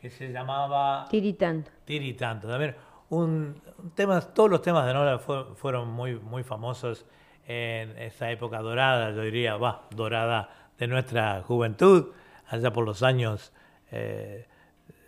que 0.00 0.08
se 0.08 0.32
llamaba 0.32 1.04
Tiritando. 1.10 1.68
Tiritando. 1.84 2.48
También 2.48 2.74
un, 3.10 3.60
un 3.82 3.90
tema, 3.90 4.18
todos 4.22 4.48
los 4.48 4.62
temas 4.62 4.86
de 4.86 4.94
Donald 4.94 5.20
fue- 5.20 5.54
fueron 5.56 5.88
muy, 5.90 6.14
muy 6.18 6.42
famosos 6.42 7.04
en 7.46 7.96
esa 7.98 8.30
época 8.30 8.60
dorada, 8.60 9.12
yo 9.12 9.22
diría, 9.22 9.56
va, 9.56 9.82
dorada 9.94 10.48
de 10.78 10.86
nuestra 10.86 11.42
juventud, 11.42 12.08
allá 12.48 12.72
por 12.72 12.84
los 12.84 13.02
años 13.02 13.52
eh, 13.92 14.46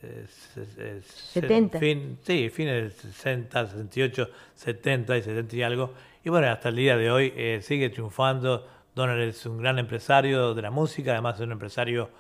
eh, 0.03 0.27
se- 0.29 0.63
eh, 0.79 1.01
se- 1.03 1.41
70. 1.41 1.79
fin- 1.79 2.19
sí, 2.23 2.49
fines 2.51 2.75
del 2.83 2.93
60, 3.13 3.67
68, 3.67 4.31
70 4.55 5.17
y 5.17 5.23
70 5.23 5.57
y 5.57 5.63
algo. 5.63 5.93
Y 6.25 6.31
bueno, 6.31 6.49
hasta 6.49 6.69
el 6.69 6.77
día 6.77 6.97
de 6.97 7.11
hoy 7.11 7.33
eh, 7.37 7.61
sigue 7.63 7.91
triunfando. 7.91 8.67
Donald 8.95 9.21
es 9.23 9.45
un 9.47 9.59
gran 9.59 9.79
empresario 9.79 10.55
de 10.55 10.63
la 10.63 10.71
música, 10.71 11.13
además 11.13 11.37
es 11.37 11.41
un 11.43 11.53
empresario, 11.53 12.11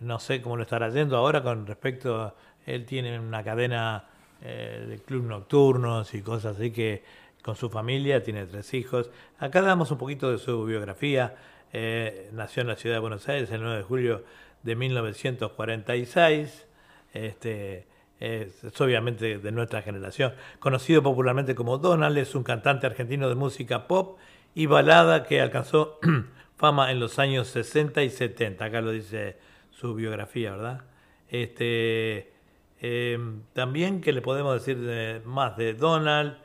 no 0.00 0.18
sé 0.18 0.42
cómo 0.42 0.56
lo 0.56 0.62
estará 0.62 0.88
yendo 0.90 1.16
ahora 1.16 1.42
con 1.42 1.66
respecto, 1.66 2.34
él 2.66 2.84
tiene 2.84 3.18
una 3.18 3.42
cadena 3.44 4.04
eh, 4.42 4.84
de 4.88 4.98
club 4.98 5.24
nocturnos 5.24 6.12
y 6.14 6.22
cosas 6.22 6.56
así 6.56 6.70
que 6.70 7.02
con 7.46 7.56
su 7.56 7.70
familia, 7.70 8.22
tiene 8.22 8.44
tres 8.44 8.74
hijos. 8.74 9.10
Acá 9.38 9.62
damos 9.62 9.90
un 9.92 9.98
poquito 9.98 10.30
de 10.30 10.38
su 10.38 10.64
biografía. 10.64 11.36
Eh, 11.72 12.28
nació 12.32 12.62
en 12.62 12.66
la 12.68 12.76
ciudad 12.76 12.96
de 12.96 13.00
Buenos 13.00 13.28
Aires 13.28 13.50
el 13.52 13.62
9 13.62 13.78
de 13.78 13.82
julio 13.84 14.24
de 14.64 14.74
1946. 14.76 16.66
Este, 17.14 17.86
es, 18.20 18.80
obviamente 18.80 19.38
de 19.38 19.52
nuestra 19.52 19.80
generación. 19.82 20.34
Conocido 20.58 21.02
popularmente 21.02 21.54
como 21.54 21.78
Donald, 21.78 22.18
es 22.18 22.34
un 22.34 22.42
cantante 22.42 22.86
argentino 22.86 23.28
de 23.28 23.36
música 23.36 23.86
pop 23.86 24.18
y 24.54 24.66
balada 24.66 25.22
que 25.24 25.40
alcanzó 25.40 25.98
fama 26.56 26.90
en 26.90 26.98
los 27.00 27.18
años 27.18 27.46
60 27.48 28.02
y 28.02 28.10
70. 28.10 28.64
Acá 28.64 28.80
lo 28.80 28.90
dice 28.90 29.38
su 29.70 29.94
biografía, 29.94 30.50
¿verdad? 30.52 30.82
Este, 31.28 32.32
eh, 32.80 33.18
también 33.52 34.00
que 34.00 34.12
le 34.12 34.20
podemos 34.22 34.54
decir 34.54 34.78
de- 34.80 35.20
más 35.24 35.56
de 35.56 35.74
Donald, 35.74 36.38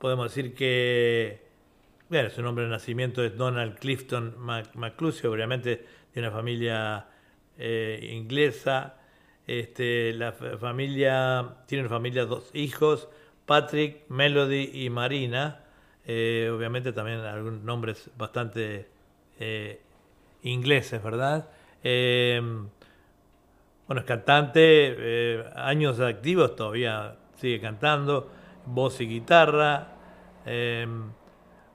podemos 0.00 0.34
decir 0.34 0.54
que 0.54 1.42
bueno, 2.08 2.28
su 2.30 2.42
nombre 2.42 2.64
de 2.64 2.70
nacimiento 2.70 3.22
es 3.22 3.36
Donald 3.36 3.78
Clifton 3.78 4.34
McCluskey, 4.74 5.30
obviamente 5.30 5.84
de 6.12 6.20
una 6.20 6.32
familia 6.32 7.06
eh, 7.56 8.10
inglesa. 8.12 8.96
Este, 9.46 10.12
la 10.14 10.32
fa- 10.32 10.58
familia 10.58 11.54
tiene 11.66 11.82
una 11.82 11.90
familia, 11.90 12.24
dos 12.24 12.50
hijos, 12.52 13.08
Patrick, 13.46 14.08
Melody 14.08 14.70
y 14.74 14.90
Marina. 14.90 15.60
Eh, 16.04 16.50
obviamente 16.52 16.92
también 16.92 17.20
algunos 17.20 17.62
nombres 17.62 18.10
bastante 18.16 18.88
eh, 19.38 19.80
ingleses, 20.42 21.00
¿verdad? 21.00 21.48
Eh, 21.84 22.40
bueno, 23.86 24.00
es 24.00 24.06
cantante, 24.06 25.44
años 25.54 26.00
activos, 26.00 26.56
todavía 26.56 27.16
sigue 27.36 27.60
cantando, 27.60 28.30
voz 28.74 29.00
y 29.00 29.06
guitarra. 29.06 29.88
eh, 30.46 30.86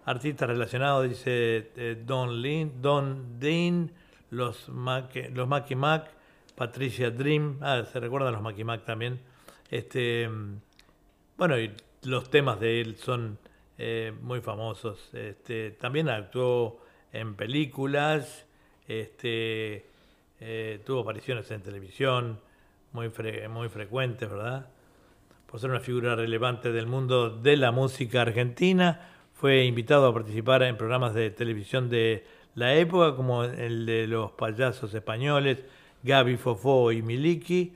artistas 0.06 0.48
relacionados, 0.50 1.10
dice 1.10 1.72
eh, 1.76 2.02
Don, 2.06 2.42
Lin, 2.42 2.82
Don 2.82 3.40
Dean, 3.40 3.92
los 4.30 4.70
Mac, 4.70 5.14
Mac, 5.76 6.12
Patricia 6.56 7.12
Dream, 7.12 7.58
ah, 7.62 7.84
se 7.92 8.00
recuerdan 8.00 8.34
los 8.34 8.42
Macky 8.42 8.64
Mac 8.64 8.86
también. 8.86 9.20
Este, 9.70 10.28
mm, 10.30 10.58
bueno, 11.38 11.60
y 11.60 11.72
los 12.04 12.30
temas 12.30 12.60
de 12.60 12.82
él 12.82 12.98
son 12.98 13.38
eh, 13.78 14.14
muy 14.22 14.42
famosos. 14.42 15.10
Este, 15.14 15.72
también 15.72 16.10
actuó 16.10 16.80
en 17.12 17.36
películas, 17.36 18.46
este, 18.88 19.86
eh, 20.40 20.82
tuvo 20.86 21.02
apariciones 21.02 21.50
en 21.52 21.62
televisión 21.62 22.40
muy, 22.94 23.08
fre- 23.10 23.50
muy 23.50 23.70
frecuentes, 23.70 24.30
¿verdad? 24.30 24.68
Por 25.56 25.62
ser 25.62 25.70
una 25.70 25.80
figura 25.80 26.18
relevante 26.18 26.74
del 26.74 26.86
mundo 26.86 27.30
de 27.30 27.56
la 27.56 27.72
música 27.72 28.24
argentina, 28.24 29.00
fue 29.32 29.64
invitado 29.64 30.06
a 30.06 30.14
participar 30.14 30.64
en 30.64 30.76
programas 30.76 31.14
de 31.14 31.30
televisión 31.30 31.90
de 31.90 32.26
la 32.56 32.74
época, 32.74 33.16
como 33.16 33.46
el 33.46 33.86
de 33.86 34.06
los 34.06 34.32
payasos 34.32 34.94
españoles, 34.94 35.64
Gaby 36.04 36.36
Fofó 36.36 36.92
y 36.92 37.02
Miliki. 37.02 37.72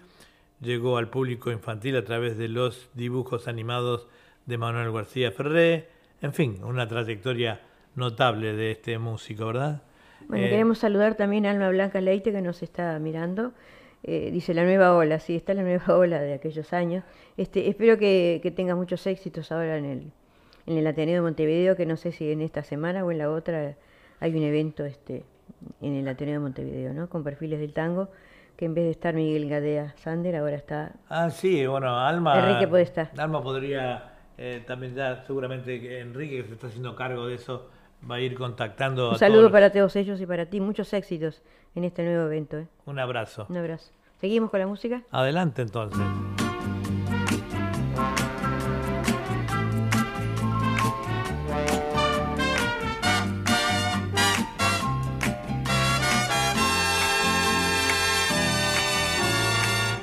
Llegó 0.59 0.97
al 0.97 1.07
público 1.07 1.51
infantil 1.51 1.95
a 1.95 2.03
través 2.03 2.37
de 2.37 2.49
los 2.49 2.89
dibujos 2.95 3.47
animados 3.47 4.09
de 4.45 4.57
Manuel 4.57 4.91
García 4.91 5.31
Ferré. 5.31 5.87
En 6.21 6.33
fin, 6.33 6.59
una 6.65 6.85
trayectoria 6.85 7.61
notable 7.95 8.51
de 8.57 8.71
este 8.71 8.99
músico, 8.99 9.45
¿verdad? 9.45 9.83
Bueno, 10.27 10.47
Eh, 10.47 10.49
queremos 10.49 10.79
saludar 10.79 11.15
también 11.15 11.45
a 11.45 11.51
Alma 11.51 11.69
Blanca 11.69 12.01
Leite 12.01 12.33
que 12.33 12.41
nos 12.41 12.61
está 12.61 12.99
mirando. 12.99 13.53
Eh, 14.03 14.29
dice 14.31 14.53
la 14.53 14.63
nueva 14.63 14.95
ola, 14.95 15.19
sí, 15.19 15.35
está 15.35 15.53
la 15.53 15.63
nueva 15.63 15.83
ola 15.97 16.19
de 16.21 16.33
aquellos 16.33 16.73
años. 16.73 17.03
Este, 17.37 17.69
espero 17.69 17.97
que, 17.97 18.39
que 18.41 18.51
tenga 18.51 18.75
muchos 18.75 19.05
éxitos 19.07 19.51
ahora 19.51 19.77
en 19.77 19.85
el, 19.85 20.11
en 20.65 20.77
el 20.77 20.87
Ateneo 20.87 21.15
de 21.15 21.21
Montevideo, 21.21 21.75
que 21.75 21.85
no 21.85 21.97
sé 21.97 22.11
si 22.11 22.31
en 22.31 22.41
esta 22.41 22.63
semana 22.63 23.03
o 23.03 23.11
en 23.11 23.17
la 23.17 23.29
otra 23.29 23.75
hay 24.19 24.35
un 24.35 24.43
evento 24.43 24.85
este, 24.85 25.23
en 25.81 25.95
el 25.95 26.07
Ateneo 26.07 26.35
de 26.35 26.39
Montevideo, 26.39 26.93
¿no? 26.93 27.09
Con 27.09 27.23
perfiles 27.23 27.59
del 27.59 27.73
tango, 27.73 28.09
que 28.55 28.65
en 28.65 28.73
vez 28.73 28.85
de 28.85 28.91
estar 28.91 29.13
Miguel 29.13 29.49
Gadea 29.49 29.93
Sander, 29.97 30.35
ahora 30.35 30.55
está... 30.55 30.93
Ah, 31.09 31.29
sí, 31.29 31.65
bueno, 31.65 31.97
Alma... 31.97 32.37
Enrique 32.39 32.67
puede 32.67 32.83
estar. 32.83 33.11
Alma 33.17 33.41
podría 33.41 34.13
eh, 34.37 34.63
también 34.65 34.95
ya, 34.95 35.23
seguramente 35.25 35.81
que 35.81 35.99
Enrique, 35.99 36.37
que 36.37 36.47
se 36.47 36.53
está 36.53 36.67
haciendo 36.67 36.95
cargo 36.95 37.27
de 37.27 37.35
eso, 37.35 37.69
va 38.09 38.15
a 38.15 38.19
ir 38.21 38.35
contactando 38.35 39.09
Un 39.09 39.15
a 39.15 39.17
saludo 39.17 39.39
todos. 39.41 39.51
para 39.51 39.71
todos 39.71 39.95
ellos 39.95 40.19
y 40.21 40.25
para 40.25 40.45
ti, 40.45 40.59
muchos 40.59 40.91
éxitos 40.93 41.41
en 41.75 41.83
este 41.83 42.03
nuevo 42.03 42.25
evento. 42.25 42.57
¿eh? 42.59 42.67
Un 42.85 42.99
abrazo. 42.99 43.45
Un 43.49 43.57
abrazo. 43.57 43.91
¿Seguimos 44.19 44.49
con 44.49 44.59
la 44.59 44.67
música? 44.67 45.01
Adelante 45.11 45.61
entonces. 45.61 46.01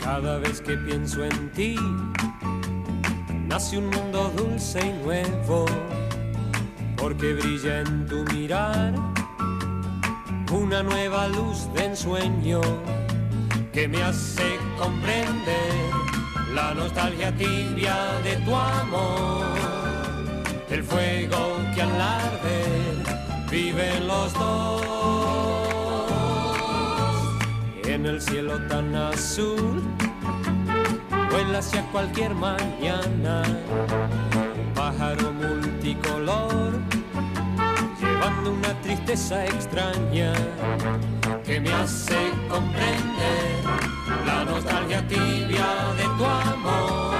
Cada 0.03 0.39
vez 0.39 0.61
que 0.61 0.77
pienso 0.77 1.25
en 1.25 1.51
ti, 1.53 1.77
nace 3.47 3.79
un 3.79 3.89
mundo 3.91 4.31
dulce 4.37 4.81
y 4.87 4.93
nuevo, 5.05 5.67
porque 7.09 7.35
brilla 7.35 7.83
en 7.83 8.05
tu 8.07 8.25
mirar. 8.35 8.93
Una 10.51 10.83
nueva 10.83 11.29
luz 11.29 11.73
de 11.73 11.85
ensueño 11.85 12.61
que 13.73 13.87
me 13.87 14.03
hace 14.03 14.59
comprender 14.77 15.73
la 16.53 16.75
nostalgia 16.75 17.31
tibia 17.37 17.95
de 18.25 18.35
tu 18.45 18.53
amor, 18.57 19.47
el 20.69 20.83
fuego 20.83 21.57
que 21.77 21.83
al 21.83 22.01
arder 22.01 22.95
viven 23.53 24.09
los 24.09 24.33
dos. 24.33 24.83
En 27.85 28.05
el 28.05 28.21
cielo 28.21 28.61
tan 28.67 28.93
azul 28.97 29.81
vuela 31.31 31.59
hacia 31.61 31.83
cualquier 31.93 32.35
mañana 32.35 33.45
tristeza 39.17 39.47
extraña 39.47 40.33
que 41.43 41.59
me 41.59 41.73
hace 41.73 42.33
comprender 42.51 43.65
la 44.27 44.45
nostalgia 44.45 45.01
tibia 45.09 45.69
de 45.97 46.05
tu 46.19 46.25
amor 46.25 47.15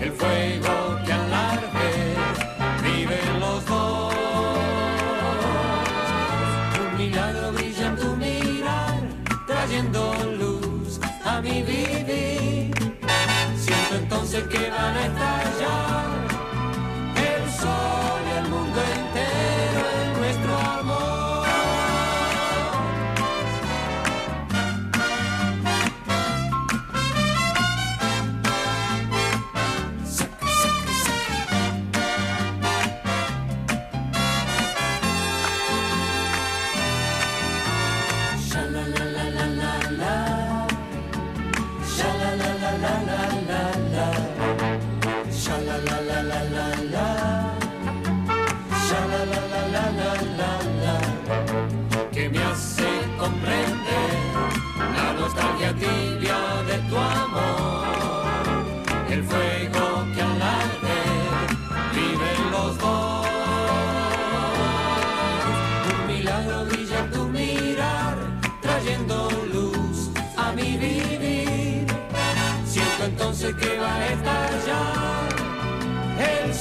el 0.00 0.12
fuego 0.12 0.98
que 1.06 1.12
al 1.12 1.32
arder 1.32 2.16
viven 2.82 3.40
los 3.40 3.64
dos 3.64 4.14
un 6.90 6.98
milagro 6.98 7.52
brilla 7.52 7.86
en 7.86 7.96
tu 7.96 8.16
mirar 8.16 9.00
trayendo 9.46 10.14
luz 10.38 11.00
a 11.24 11.40
mi 11.40 11.62
vivir. 11.62 12.74
Siento 13.56 13.94
entonces 13.94 14.44
que 14.48 14.70
van 14.70 14.96
a 14.96 15.06
estallar 15.06 16.15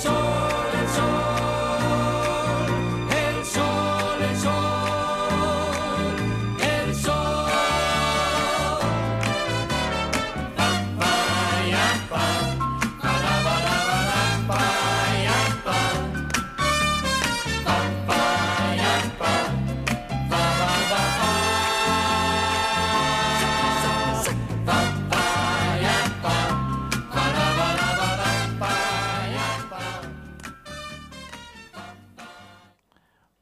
el 0.06 0.35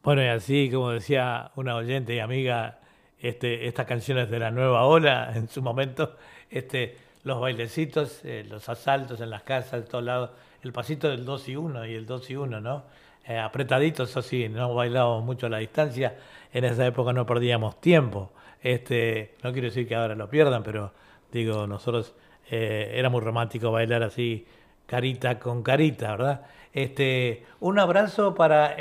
Bueno, 0.03 0.21
y 0.21 0.27
así 0.27 0.69
como 0.69 0.91
decía 0.91 1.51
una 1.55 1.77
oyente 1.77 2.13
y 2.13 2.19
amiga, 2.19 2.79
este, 3.21 3.67
estas 3.67 3.85
canciones 3.85 4.29
de 4.29 4.37
la 4.37 4.51
nueva 4.51 4.83
ola, 4.85 5.31
en 5.35 5.47
su 5.47 5.61
momento, 5.61 6.17
este, 6.49 6.97
los 7.23 7.39
bailecitos, 7.39 8.19
eh, 8.25 8.45
los 8.49 8.67
asaltos 8.67 9.21
en 9.21 9.29
las 9.29 9.43
casas, 9.43 9.83
de 9.83 9.87
todos 9.89 10.03
lados, 10.03 10.31
el 10.61 10.73
pasito 10.73 11.09
del 11.09 11.23
2 11.23 11.47
y 11.49 11.55
1 11.55 11.85
y 11.85 11.93
el 11.93 12.05
2 12.05 12.29
y 12.31 12.35
1, 12.35 12.59
¿no? 12.59 12.83
Eh, 13.25 13.37
apretaditos, 13.37 14.09
eso 14.09 14.21
sí, 14.21 14.49
no 14.49 14.73
bailábamos 14.75 15.23
mucho 15.23 15.45
a 15.45 15.49
la 15.49 15.59
distancia, 15.59 16.17
en 16.51 16.65
esa 16.65 16.85
época 16.85 17.13
no 17.13 17.25
perdíamos 17.25 17.79
tiempo. 17.79 18.33
Este, 18.61 19.35
no 19.41 19.53
quiero 19.53 19.67
decir 19.69 19.87
que 19.87 19.95
ahora 19.95 20.15
lo 20.15 20.29
pierdan, 20.29 20.63
pero 20.63 20.91
digo, 21.31 21.65
nosotros 21.65 22.13
eh, 22.51 22.91
era 22.95 23.09
muy 23.09 23.21
romántico 23.21 23.71
bailar 23.71 24.03
así, 24.03 24.45
carita 24.85 25.39
con 25.39 25.63
carita, 25.63 26.11
¿verdad? 26.11 26.41
Este, 26.73 27.45
un 27.61 27.79
abrazo 27.79 28.35
para... 28.35 28.75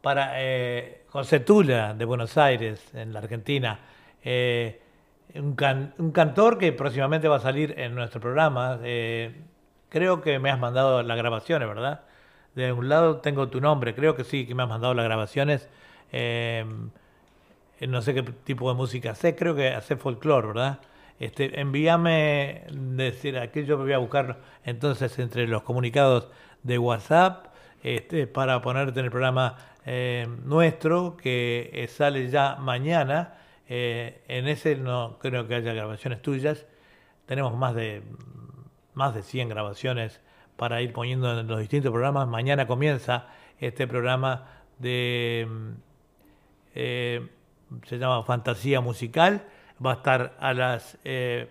para 0.00 0.32
eh, 0.36 1.02
José 1.08 1.40
Tula 1.40 1.94
de 1.94 2.04
Buenos 2.04 2.36
Aires, 2.38 2.82
en 2.94 3.12
la 3.12 3.20
Argentina. 3.20 3.80
Eh, 4.22 4.80
un, 5.34 5.54
can- 5.54 5.94
un 5.98 6.12
cantor 6.12 6.58
que 6.58 6.72
próximamente 6.72 7.28
va 7.28 7.36
a 7.36 7.40
salir 7.40 7.74
en 7.78 7.94
nuestro 7.94 8.20
programa. 8.20 8.78
Eh, 8.82 9.42
creo 9.88 10.20
que 10.20 10.38
me 10.38 10.50
has 10.50 10.58
mandado 10.58 11.02
las 11.02 11.16
grabaciones, 11.16 11.68
¿verdad? 11.68 12.02
De 12.54 12.72
un 12.72 12.88
lado 12.88 13.18
tengo 13.18 13.48
tu 13.48 13.60
nombre, 13.60 13.94
creo 13.94 14.14
que 14.16 14.24
sí, 14.24 14.46
que 14.46 14.54
me 14.54 14.62
has 14.62 14.68
mandado 14.68 14.94
las 14.94 15.04
grabaciones. 15.04 15.68
Eh, 16.12 16.64
no 17.86 18.02
sé 18.02 18.14
qué 18.14 18.22
tipo 18.22 18.68
de 18.68 18.74
música 18.74 19.12
hace, 19.12 19.36
creo 19.36 19.54
que 19.54 19.68
hace 19.68 19.96
folclore, 19.96 20.48
¿verdad? 20.48 20.80
Este, 21.20 21.60
envíame, 21.60 22.64
decir, 22.70 23.38
aquí 23.38 23.64
yo 23.64 23.76
voy 23.76 23.92
a 23.92 23.98
buscar 23.98 24.38
entonces 24.64 25.18
entre 25.18 25.46
los 25.46 25.62
comunicados 25.62 26.28
de 26.62 26.78
WhatsApp 26.78 27.46
este, 27.82 28.26
para 28.26 28.60
ponerte 28.62 28.98
en 29.00 29.06
el 29.06 29.10
programa 29.10 29.56
eh, 29.90 30.28
nuestro 30.44 31.16
que 31.16 31.70
eh, 31.72 31.88
sale 31.88 32.28
ya 32.28 32.56
mañana. 32.56 33.38
Eh, 33.70 34.22
en 34.28 34.46
ese 34.46 34.76
no 34.76 35.18
creo 35.18 35.48
que 35.48 35.54
haya 35.54 35.72
grabaciones 35.72 36.20
tuyas. 36.20 36.66
Tenemos 37.24 37.56
más 37.56 37.74
de 37.74 38.02
más 38.92 39.14
de 39.14 39.22
100 39.22 39.48
grabaciones 39.48 40.20
para 40.56 40.82
ir 40.82 40.92
poniendo 40.92 41.40
en 41.40 41.46
los 41.46 41.58
distintos 41.60 41.90
programas. 41.90 42.28
Mañana 42.28 42.66
comienza 42.66 43.28
este 43.60 43.86
programa 43.86 44.46
de 44.78 45.46
mm, 45.48 45.70
eh, 46.74 47.26
se 47.84 47.98
llama 47.98 48.22
Fantasía 48.24 48.82
Musical. 48.82 49.42
Va 49.84 49.92
a 49.92 49.94
estar 49.94 50.36
a 50.38 50.52
las 50.52 50.98
eh, 51.04 51.48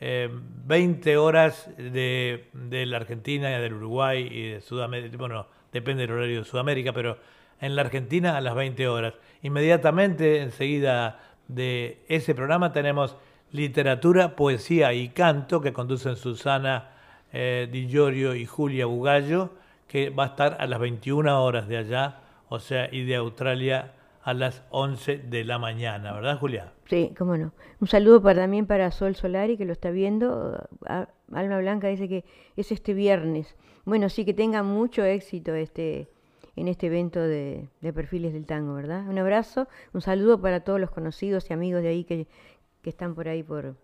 eh, 0.00 0.30
20 0.32 1.18
horas 1.18 1.68
de, 1.76 2.48
de 2.54 2.86
la 2.86 2.96
Argentina, 2.96 3.50
del 3.58 3.74
Uruguay 3.74 4.26
y 4.30 4.48
de 4.52 4.60
Sudamérica. 4.62 5.18
Bueno, 5.18 5.46
depende 5.70 6.06
del 6.06 6.12
horario 6.16 6.38
de 6.38 6.44
Sudamérica, 6.44 6.94
pero 6.94 7.18
en 7.60 7.76
la 7.76 7.82
Argentina 7.82 8.36
a 8.36 8.40
las 8.40 8.54
20 8.54 8.88
horas. 8.88 9.14
Inmediatamente, 9.42 10.42
enseguida 10.42 11.20
de 11.48 12.02
ese 12.08 12.34
programa, 12.34 12.72
tenemos 12.72 13.16
literatura, 13.52 14.36
poesía 14.36 14.92
y 14.92 15.08
canto 15.08 15.60
que 15.60 15.72
conducen 15.72 16.16
Susana 16.16 16.90
eh, 17.32 17.68
Di 17.70 17.88
Llorio 17.88 18.34
y 18.34 18.46
Julia 18.46 18.86
Bugallo, 18.86 19.50
que 19.86 20.10
va 20.10 20.24
a 20.24 20.26
estar 20.28 20.56
a 20.60 20.66
las 20.66 20.78
21 20.78 21.42
horas 21.42 21.68
de 21.68 21.78
allá, 21.78 22.20
o 22.48 22.58
sea, 22.58 22.88
y 22.92 23.04
de 23.04 23.16
Australia 23.16 23.92
a 24.22 24.34
las 24.34 24.62
11 24.70 25.18
de 25.18 25.44
la 25.44 25.58
mañana, 25.58 26.12
¿verdad, 26.12 26.38
Julia? 26.38 26.72
Sí, 26.86 27.14
cómo 27.16 27.36
no. 27.36 27.52
Un 27.80 27.88
saludo 27.88 28.22
para, 28.22 28.42
también 28.42 28.66
para 28.66 28.90
Sol 28.90 29.14
Solari, 29.14 29.56
que 29.56 29.64
lo 29.64 29.72
está 29.72 29.90
viendo. 29.90 30.68
Alma 31.32 31.58
Blanca 31.58 31.88
dice 31.88 32.08
que 32.08 32.24
es 32.56 32.70
este 32.72 32.92
viernes. 32.92 33.56
Bueno, 33.84 34.10
sí, 34.10 34.26
que 34.26 34.34
tenga 34.34 34.62
mucho 34.62 35.04
éxito 35.04 35.54
este 35.54 36.10
en 36.60 36.68
este 36.68 36.86
evento 36.88 37.20
de, 37.20 37.68
de 37.80 37.92
perfiles 37.92 38.32
del 38.32 38.46
tango, 38.46 38.74
¿verdad? 38.74 39.06
Un 39.08 39.18
abrazo, 39.18 39.68
un 39.92 40.00
saludo 40.00 40.40
para 40.40 40.60
todos 40.60 40.80
los 40.80 40.90
conocidos 40.90 41.48
y 41.50 41.52
amigos 41.54 41.82
de 41.82 41.88
ahí 41.88 42.04
que, 42.04 42.26
que 42.82 42.90
están 42.90 43.14
por 43.14 43.28
ahí 43.28 43.42
por, 43.42 43.74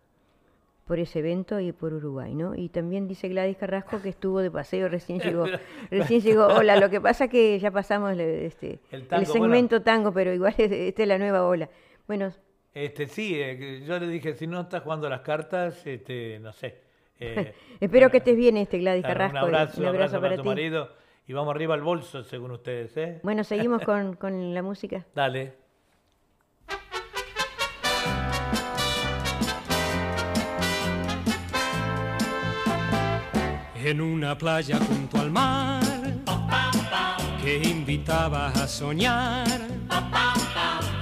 por 0.87 0.99
ese 0.99 1.21
evento 1.21 1.61
y 1.61 1.73
por 1.73 1.95
Uruguay, 1.95 2.35
¿no? 2.35 2.55
Y 2.55 2.69
también 2.69 3.09
dice 3.09 3.29
Gladys 3.29 3.57
Carrasco 3.57 4.03
que 4.03 4.11
estuvo 4.11 4.41
de 4.41 4.51
paseo, 4.51 4.89
recién 4.89 5.19
llegó. 5.21 5.47
recién 5.91 6.21
llegó. 6.21 6.47
Hola, 6.47 6.77
lo 6.77 6.91
que 6.91 7.01
pasa 7.01 7.29
que 7.29 7.59
ya 7.59 7.71
pasamos 7.71 8.19
este, 8.19 8.81
El 8.91 9.27
segmento 9.27 9.81
tango, 9.83 10.13
pero 10.13 10.33
igual 10.35 10.55
es- 10.59 10.71
esta 10.73 11.03
es 11.03 11.09
la 11.09 11.19
nueva 11.19 11.47
ola. 11.47 11.71
Bueno, 12.07 12.33
Este, 12.75 13.07
sí, 13.07 13.35
eh, 13.41 13.83
yo 13.87 13.99
le 13.99 14.09
dije, 14.09 14.35
si 14.35 14.47
no 14.47 14.61
estás 14.63 14.83
jugando 14.83 15.09
las 15.09 15.21
cartas, 15.21 15.87
este, 15.87 16.39
no 16.41 16.53
sé. 16.53 16.83
eh, 17.19 17.55
espero 17.81 18.11
que 18.11 18.19
estés 18.19 18.37
bien, 18.37 18.57
este 18.59 18.79
Gladys 18.79 19.03
Carrasco. 19.05 19.39
un 19.39 19.55
abrazo, 19.55 19.81
un 19.81 19.87
abrazo 19.87 20.21
para 20.21 20.37
tu 20.37 20.43
ti. 20.43 20.49
marido. 20.49 20.89
Y 21.27 21.33
vamos 21.33 21.55
arriba 21.55 21.75
al 21.75 21.83
bolso, 21.83 22.23
según 22.23 22.51
ustedes, 22.51 22.97
¿eh? 22.97 23.21
Bueno, 23.23 23.45
seguimos 23.45 23.83
con, 23.87 24.17
con 24.17 24.55
la 24.55 24.63
música. 24.63 25.07
Dale. 25.15 25.65
en 33.85 34.01
una 34.01 34.37
playa 34.39 34.79
junto 34.79 35.21
al 35.21 35.31
mar 35.31 35.83
que 37.43 37.59
invitaba 37.63 38.49
a 38.49 38.67
soñar. 38.67 39.47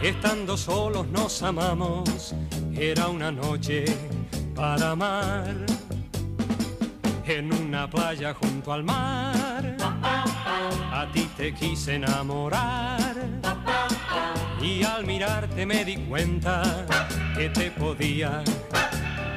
Estando 0.03 0.57
solos 0.57 1.07
nos 1.07 1.43
amamos, 1.45 2.35
era 2.75 3.07
una 3.07 3.31
noche 3.31 3.85
para 4.57 4.91
amar. 4.91 5.55
En 7.25 7.53
una 7.53 7.89
playa 7.89 8.35
junto 8.35 8.73
al 8.73 8.83
mar, 8.83 9.77
a 10.93 11.07
ti 11.13 11.29
te 11.37 11.55
quise 11.55 11.95
enamorar. 11.95 13.15
Y 14.61 14.83
al 14.83 15.07
mirarte 15.07 15.65
me 15.65 15.85
di 15.85 15.97
cuenta 15.97 16.85
que 17.37 17.49
te 17.49 17.71
podía 17.71 18.43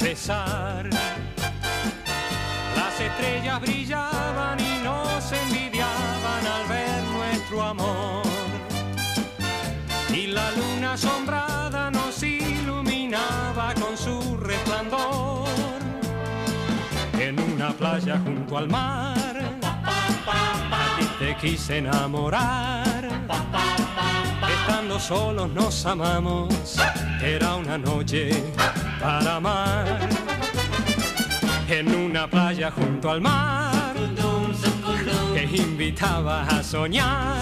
besar. 0.02 0.90
Las 2.76 3.00
estrellas 3.00 3.62
brillaban 3.62 4.60
y 4.60 4.84
nos 4.84 5.32
envidiaban 5.32 6.48
al 6.48 6.68
ver 6.68 7.04
nuestro 7.04 7.62
amor. 7.62 8.24
Y 10.12 10.28
la 10.28 10.52
luna 10.52 10.94
asombrada 10.94 11.92
nos 11.92 12.22
iluminaba 12.24 13.74
con 13.76 13.96
su 13.96 14.38
resplandor. 14.38 15.35
Una 17.66 17.74
playa 17.74 18.20
junto 18.24 18.60
al 18.60 18.70
mar, 18.70 19.42
te 21.18 21.36
quise 21.38 21.80
enamorar. 21.80 23.10
Estando 24.48 25.00
solos 25.00 25.50
nos 25.50 25.84
amamos, 25.84 26.54
era 27.24 27.56
una 27.56 27.80
noche 27.80 28.30
para 29.02 29.38
amar 29.38 30.08
en 31.68 31.96
una 31.96 32.30
playa 32.30 32.70
junto 32.70 33.10
al 33.10 33.22
mar 33.22 33.96
que 35.34 35.44
invitaba 35.58 36.44
a 36.44 36.62
soñar. 36.62 37.42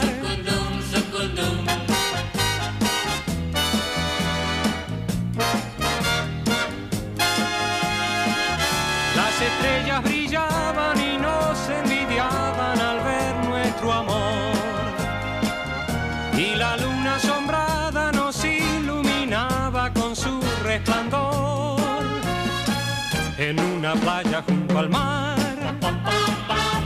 En 23.50 23.60
una 23.60 23.94
playa 23.96 24.42
junto 24.48 24.80
al 24.80 24.90
mar. 24.90 25.36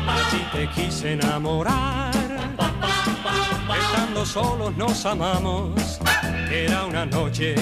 Allí 0.08 0.42
te 0.52 0.68
quise 0.70 1.14
enamorar. 1.14 2.12
Estando 3.80 4.26
solos 4.26 4.76
nos 4.76 5.06
amamos. 5.06 6.00
Era 6.52 6.86
una 6.86 7.06
noche 7.06 7.56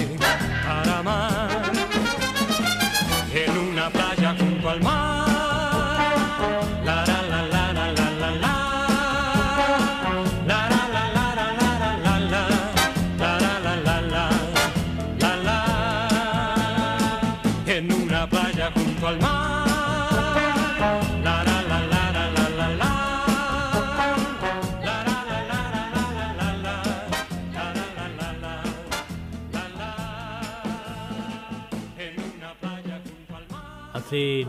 para 0.65 0.99
amar. 0.99 1.71
En 3.33 3.57
una 3.57 3.89
playa 3.89 4.35
junto 4.39 4.69
al 4.69 4.81
mar. 4.81 5.04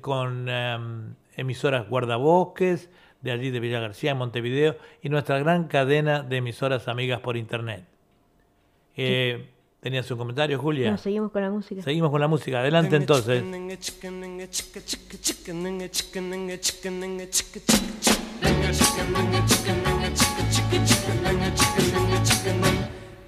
con 0.00 0.48
em, 0.48 1.14
emisoras 1.36 1.88
guardabosques 1.88 2.90
de 3.20 3.30
allí 3.30 3.50
de 3.50 3.60
Villa 3.60 3.78
García, 3.78 4.10
en 4.12 4.18
Montevideo, 4.18 4.76
y 5.02 5.08
nuestra 5.08 5.38
gran 5.38 5.68
cadena 5.68 6.22
de 6.22 6.38
emisoras 6.38 6.88
amigas 6.88 7.20
por 7.20 7.36
internet. 7.36 7.84
Eh, 8.96 9.50
¿Tenías 9.80 10.10
un 10.10 10.18
comentario, 10.18 10.58
Julia? 10.58 10.90
No, 10.90 10.98
seguimos 10.98 11.32
con 11.32 11.40
la 11.40 11.50
música. 11.50 11.82
Seguimos 11.82 12.10
con 12.10 12.20
la 12.20 12.28
música. 12.28 12.60
Adelante 12.60 12.96
entonces. 12.96 13.42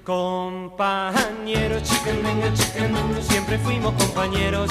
Compañeros, 0.04 1.88
siempre 3.28 3.58
fuimos 3.58 3.94
compañeros 3.94 4.70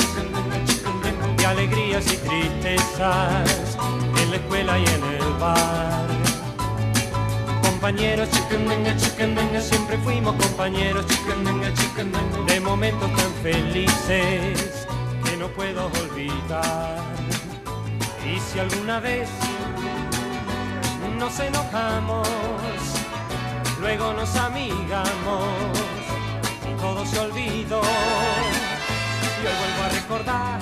de 1.38 1.46
alegrías 1.46 2.06
y 2.14 2.18
tristezas 2.18 3.78
en 4.22 4.30
la 4.30 4.36
escuela 4.36 4.78
y 4.78 4.84
en 4.84 5.04
el 5.04 5.34
bar. 5.40 6.21
Compañeros, 7.82 8.30
siempre 9.60 9.98
fuimos 9.98 10.36
compañeros 10.36 11.04
de 12.46 12.60
momentos 12.60 13.10
tan 13.16 13.34
felices 13.42 14.88
que 15.24 15.36
no 15.36 15.48
puedo 15.48 15.88
olvidar. 15.88 17.00
Y 18.24 18.40
si 18.40 18.60
alguna 18.60 19.00
vez 19.00 19.28
nos 21.18 21.40
enojamos, 21.40 22.28
luego 23.80 24.14
nos 24.14 24.36
amigamos 24.36 25.48
y 26.70 26.80
todo 26.80 27.04
se 27.04 27.20
olvidó. 27.20 27.82
Y 29.42 29.48
hoy 29.48 29.54
vuelvo 29.60 29.84
a 29.84 29.90
recordar 29.90 30.60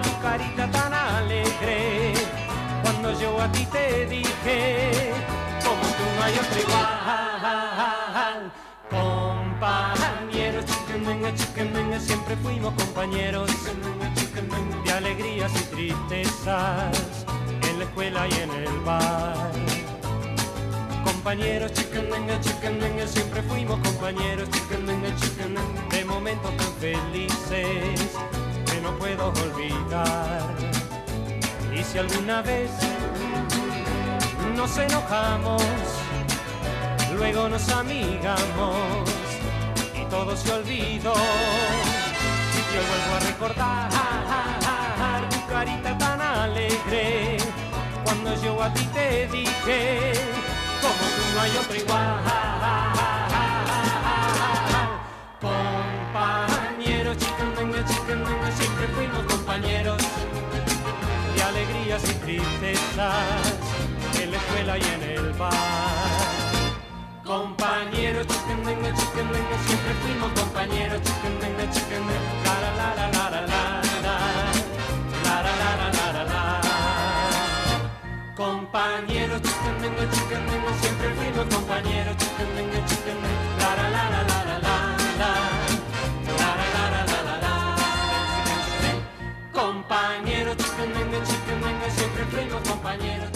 tu 0.00 0.20
carita 0.22 0.70
tan 0.70 0.94
alegre 0.94 2.14
cuando 2.82 3.20
yo 3.20 3.40
a 3.40 3.50
ti 3.50 3.66
te 3.66 4.06
dije, 4.06 5.12
hay 6.22 6.34
otro 6.34 6.60
igual. 6.60 6.92
Compañeros, 8.90 10.64
chiquendenga, 10.66 11.34
chiquendenga, 11.34 12.00
siempre 12.00 12.36
fuimos 12.36 12.74
compañeros. 12.74 13.50
De 14.84 14.92
alegrías 14.92 15.52
y 15.54 15.64
tristezas, 15.74 17.24
en 17.68 17.78
la 17.78 17.84
escuela 17.84 18.26
y 18.28 18.32
en 18.34 18.50
el 18.50 18.80
bar. 18.80 19.52
Compañeros, 21.04 21.72
chiquendenga, 21.72 22.40
chiquendenga, 22.40 23.06
siempre 23.06 23.42
fuimos 23.42 23.78
compañeros. 23.80 24.50
Chiquendenga, 24.50 25.14
chiquendenga, 25.16 25.88
de 25.90 26.04
momentos 26.04 26.56
tan 26.56 26.72
felices 26.74 28.18
que 28.66 28.80
no 28.82 28.96
puedo 28.98 29.28
olvidar. 29.28 30.42
Y 31.74 31.82
si 31.84 31.98
alguna 31.98 32.42
vez 32.42 32.70
nos 34.56 34.76
enojamos, 34.76 35.62
luego 37.22 37.48
nos 37.48 37.68
amigamos 37.68 39.08
y 39.94 40.04
todo 40.10 40.36
se 40.36 40.52
olvidó. 40.52 41.14
Yo 42.74 42.80
vuelvo 42.90 43.12
a 43.16 43.20
recordar 43.30 43.88
tu 45.30 45.46
carita 45.46 45.96
tan 45.98 46.20
alegre 46.20 47.36
cuando 48.04 48.34
yo 48.42 48.60
a 48.60 48.72
ti 48.74 48.84
te 48.86 49.28
dije, 49.28 50.12
como 50.82 51.04
tú 51.14 51.22
no 51.34 51.40
hay 51.42 51.50
otro 51.62 51.76
igual. 51.76 52.20
Compañeros, 55.40 57.16
chicandengue, 57.18 57.84
chicandengue, 57.84 58.52
siempre 58.58 58.86
fuimos 58.88 59.22
compañeros 59.32 60.02
de 61.36 61.42
alegrías 61.42 62.02
y 62.10 62.14
tristezas 62.24 63.54
en 64.20 64.30
la 64.32 64.36
escuela 64.36 64.78
y 64.78 64.82
en 64.82 65.02
el 65.02 65.32
bar. 65.34 66.41
Compañeros, 67.32 68.26
chicandengue, 68.26 68.92
chicandengue, 68.92 69.56
siempre 69.66 69.94
fuimos 70.02 70.30
compañeros, 70.38 71.00
chicandengue, 71.00 71.64
chicandengue, 71.72 72.20
la 72.44 72.54
la 72.60 72.70
la 72.76 72.88
la 72.92 73.06
la 73.08 73.24
la 73.24 73.40
la 73.40 73.80
la 74.04 74.16
la 75.24 75.40
la 75.40 75.70
la 75.80 75.88
la 75.96 76.06
la 76.12 76.24
la 76.28 76.42
Compañeros, 78.36 79.40
chicandengue, 79.40 80.04
chicandengue, 80.12 80.72
siempre 80.82 81.08
fuimos 81.16 81.46
compañeros, 81.54 82.16
chicandengue, 82.18 82.80
chicandengue, 82.84 83.48
la 83.60 83.70
la 83.80 83.86
la 83.88 84.04
la 84.12 84.20
la 84.28 84.36
la 84.44 84.60
la 84.60 84.76
la 85.16 85.32
la 86.36 86.36
la 86.36 86.68
la 86.68 86.84
la 86.92 87.00
la 87.08 87.20
la 87.28 87.36
la 87.44 87.54
Compañeros, 89.52 90.56
chicandengue, 90.58 91.18
chicandengue, 91.24 91.88
siempre 91.96 92.24
fuimos 92.26 92.60
compañeros, 92.68 93.31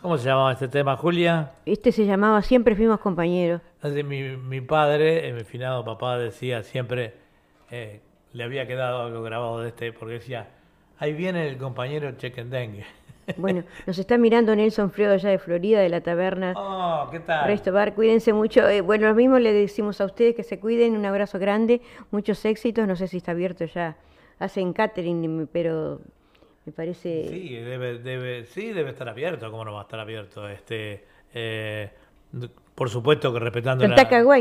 ¿Cómo 0.00 0.16
se 0.16 0.28
llamaba 0.28 0.52
este 0.52 0.68
tema, 0.68 0.96
Julia? 0.96 1.50
Este 1.66 1.90
se 1.90 2.06
llamaba 2.06 2.40
Siempre 2.42 2.76
fuimos 2.76 3.00
compañeros. 3.00 3.60
Mi, 3.82 4.36
mi 4.36 4.60
padre, 4.60 5.28
eh, 5.28 5.32
mi 5.32 5.42
finado 5.42 5.84
papá, 5.84 6.18
decía 6.18 6.62
siempre, 6.62 7.14
eh, 7.72 8.00
le 8.32 8.44
había 8.44 8.68
quedado 8.68 9.02
algo 9.02 9.22
grabado 9.22 9.60
de 9.60 9.70
este, 9.70 9.92
porque 9.92 10.14
decía, 10.14 10.50
ahí 11.00 11.14
viene 11.14 11.48
el 11.48 11.58
compañero 11.58 12.12
Chequendengue. 12.12 12.84
Bueno, 13.36 13.62
nos 13.86 13.98
está 13.98 14.16
mirando 14.16 14.56
Nelson 14.56 14.90
Fredo 14.90 15.12
allá 15.12 15.28
de 15.28 15.38
Florida, 15.38 15.80
de 15.80 15.90
la 15.90 16.00
taberna 16.00 16.54
Oh, 16.56 17.08
¿qué 17.10 17.20
tal? 17.20 17.46
Resto 17.46 17.70
Bar. 17.72 17.94
Cuídense 17.94 18.32
mucho. 18.32 18.66
Eh, 18.66 18.80
bueno, 18.80 19.06
lo 19.06 19.14
mismo 19.14 19.38
le 19.38 19.52
decimos 19.52 20.00
a 20.00 20.06
ustedes 20.06 20.34
que 20.34 20.42
se 20.42 20.58
cuiden. 20.58 20.96
Un 20.96 21.04
abrazo 21.04 21.38
grande, 21.38 21.82
muchos 22.10 22.42
éxitos. 22.46 22.88
No 22.88 22.96
sé 22.96 23.06
si 23.06 23.18
está 23.18 23.32
abierto 23.32 23.66
ya. 23.66 23.98
Hacen 24.38 24.72
catering, 24.72 25.46
pero 25.52 26.00
me 26.68 26.72
parece... 26.72 27.28
Sí, 27.28 27.54
debe, 27.56 27.98
debe, 27.98 28.44
sí, 28.44 28.72
debe 28.72 28.90
estar 28.90 29.08
abierto, 29.08 29.50
¿cómo 29.50 29.64
no 29.64 29.72
va 29.72 29.80
a 29.80 29.82
estar 29.84 29.98
abierto? 30.00 30.46
Este, 30.46 31.02
eh, 31.32 31.90
por 32.74 32.90
supuesto 32.90 33.32
que 33.32 33.38
respetando 33.38 33.84
En 33.84 33.90
la... 33.90 33.96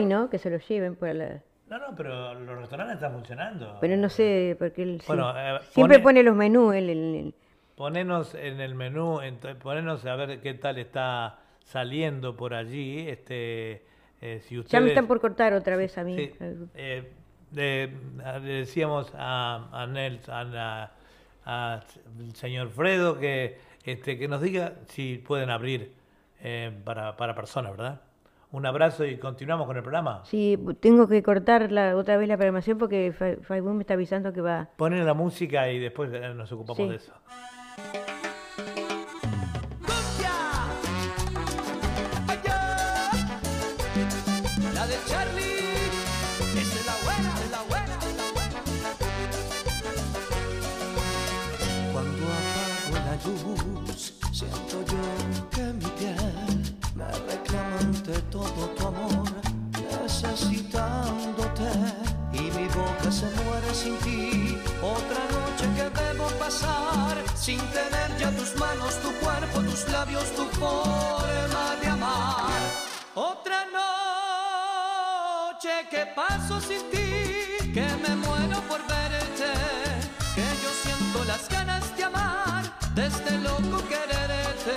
¿no? 0.05 0.29
Que 0.29 0.37
se 0.37 0.49
lo 0.49 0.57
lleven 0.57 0.95
por 0.95 1.15
la... 1.15 1.41
No, 1.69 1.77
no, 1.79 1.95
pero 1.95 2.33
los 2.33 2.59
restaurantes 2.59 2.95
están 2.95 3.13
funcionando. 3.13 3.77
Pero 3.79 3.95
no 3.97 4.09
sé, 4.09 4.55
porque 4.59 4.83
él 4.83 5.01
sí. 5.01 5.11
Eh, 5.13 5.57
siempre 5.69 5.99
pone- 5.99 6.03
pone 6.03 6.23
los 6.23 6.35
menús. 6.35 6.75
él, 6.75 6.89
él- 6.89 7.15
él. 7.15 7.33
Ponenos 7.75 8.35
en 8.35 8.59
el 8.59 8.75
menú, 8.75 9.19
ent- 9.21 9.55
ponenos 9.55 10.05
a 10.05 10.15
ver 10.15 10.41
qué 10.41 10.53
tal 10.53 10.77
está 10.77 11.39
saliendo 11.63 12.35
por 12.35 12.53
allí. 12.53 13.07
Este, 13.07 13.83
eh, 14.21 14.39
si 14.41 14.57
ustedes... 14.59 14.71
Ya 14.71 14.81
me 14.81 14.87
están 14.89 15.07
por 15.07 15.21
cortar 15.21 15.53
otra 15.53 15.77
vez 15.77 15.97
a 15.97 16.03
mí. 16.03 16.15
Sí, 16.15 16.31
eh, 16.75 17.09
decíamos 18.41 19.13
a, 19.15 19.69
a 19.71 19.87
Nels, 19.87 20.27
a 20.29 20.91
la- 21.47 21.73
a 21.75 21.83
el 22.19 22.35
señor 22.35 22.69
Fredo 22.69 23.17
que, 23.19 23.57
este, 23.83 24.17
que 24.17 24.27
nos 24.27 24.41
diga 24.41 24.73
si 24.87 25.17
pueden 25.17 25.49
abrir 25.49 25.93
eh, 26.41 26.71
para, 26.83 27.15
para 27.17 27.33
personas, 27.33 27.71
¿verdad? 27.71 28.01
Un 28.51 28.65
abrazo 28.65 29.03
y 29.05 29.17
continuamos 29.17 29.67
con 29.67 29.75
el 29.75 29.83
programa. 29.83 30.21
Sí, 30.25 30.57
tengo 30.79 31.07
que 31.07 31.21
cortar 31.21 31.69
la, 31.71 31.95
otra 31.97 32.15
vez 32.15 32.27
la 32.29 32.37
programación 32.37 32.77
porque 32.77 33.11
Fa- 33.11 33.35
Facebook 33.41 33.73
me 33.73 33.81
está 33.81 33.95
avisando 33.95 34.31
que 34.31 34.39
va. 34.41 34.69
Ponen 34.77 35.05
la 35.05 35.13
música 35.13 35.69
y 35.69 35.79
después 35.79 36.09
eh, 36.13 36.33
nos 36.33 36.49
ocupamos 36.53 36.77
Sí. 36.77 36.87
de 36.89 36.95
eso. 36.95 37.11
Ya 68.19 68.31
tus 68.31 68.55
manos, 68.55 68.95
tu 69.01 69.11
cuerpo, 69.23 69.59
tus 69.61 69.87
labios, 69.89 70.25
tu 70.35 70.45
forma 70.59 71.75
de 71.81 71.87
amar. 71.87 72.61
Otra 73.15 73.65
noche 73.65 73.87
que 75.89 76.05
paso 76.15 76.59
sin 76.59 76.81
ti, 76.91 77.71
que 77.73 77.87
me 78.03 78.15
muero 78.15 78.59
por 78.69 78.81
verte, 78.87 79.51
que 80.35 80.45
yo 80.63 80.71
siento 80.83 81.23
las 81.25 81.47
ganas 81.49 81.95
de 81.95 82.03
amar, 82.03 82.63
desde 82.93 83.37
loco 83.39 83.83
quererte. 83.87 84.75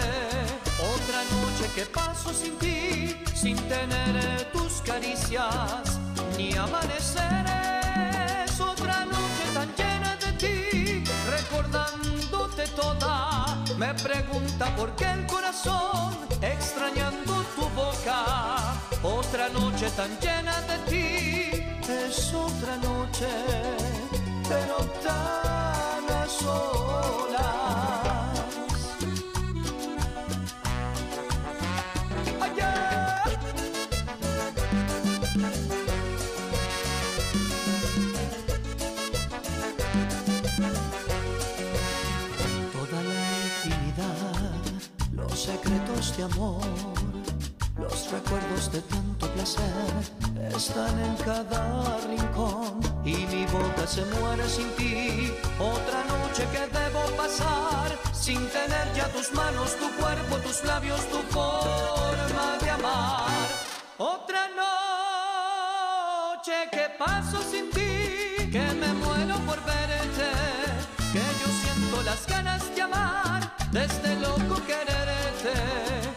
Otra 0.94 1.20
noche 1.34 1.64
que 1.74 1.84
paso 1.86 2.32
sin 2.32 2.56
ti, 2.58 3.22
sin 3.34 3.56
tener 3.68 4.50
tus 4.52 4.80
caricias, 4.82 5.98
ni 6.36 6.56
amaneceres. 6.56 7.89
Toda. 12.74 13.46
Me 13.76 13.94
pregunta 13.94 14.74
por 14.76 14.94
qué 14.96 15.10
el 15.10 15.26
corazón, 15.26 16.16
extrañando 16.42 17.44
tu 17.56 17.68
boca. 17.70 18.74
Otra 19.02 19.48
noche 19.48 19.90
tan 19.90 20.18
llena 20.20 20.60
de 20.62 20.78
ti, 20.90 21.80
es 21.88 22.34
otra 22.34 22.76
noche, 22.76 23.28
pero 24.48 24.76
tan 25.02 26.04
a 26.16 26.26
solas. 26.26 27.99
De 46.20 46.26
amor, 46.26 46.60
los 47.78 48.10
recuerdos 48.10 48.70
de 48.70 48.82
tanto 48.82 49.26
placer 49.28 49.64
están 50.54 50.98
en 51.00 51.16
cada 51.24 51.96
rincón 52.08 52.78
y 53.06 53.14
mi 53.32 53.46
boca 53.46 53.86
se 53.86 54.04
muere 54.04 54.46
sin 54.46 54.68
ti. 54.76 55.32
Otra 55.58 56.04
noche 56.12 56.46
que 56.52 56.66
debo 56.78 57.00
pasar 57.16 57.88
sin 58.12 58.46
tener 58.50 58.86
ya 58.94 59.08
tus 59.14 59.32
manos, 59.32 59.76
tu 59.76 59.88
cuerpo, 59.98 60.36
tus 60.46 60.62
labios, 60.64 61.00
tu 61.08 61.20
forma 61.32 62.58
de 62.62 62.70
amar. 62.70 63.30
Otra 63.96 64.42
noche 64.62 66.52
que 66.70 66.84
paso 66.98 67.40
sin 67.50 67.70
ti, 67.70 68.50
que 68.54 68.66
me 68.80 68.92
muero 68.92 69.36
por 69.46 69.58
verte, 69.64 70.28
que 71.14 71.24
yo 71.40 71.48
siento 71.62 72.02
las 72.02 72.26
ganas 72.26 72.62
de 72.74 72.82
amar, 72.82 73.54
desde 73.72 74.16
loco 74.16 74.56
quererte. 74.66 76.09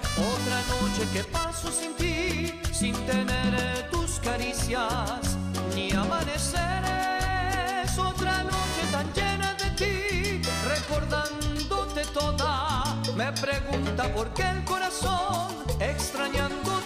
Otra 0.94 1.06
noche 1.06 1.14
que 1.14 1.24
paso 1.24 1.72
sin 1.72 1.96
ti, 1.96 2.60
sin 2.72 2.94
tener 3.08 3.90
tus 3.90 4.20
caricias, 4.20 5.36
ni 5.74 5.92
amaneceres. 5.92 7.98
Otra 7.98 8.44
noche 8.44 8.86
tan 8.92 9.12
llena 9.14 9.56
de 9.56 9.72
ti, 9.72 10.40
recordándote 10.68 12.06
toda. 12.14 12.84
Me 13.16 13.32
pregunta 13.32 14.14
por 14.14 14.32
qué 14.36 14.44
el 14.44 14.64
corazón, 14.66 15.66
extrañando 15.80 16.80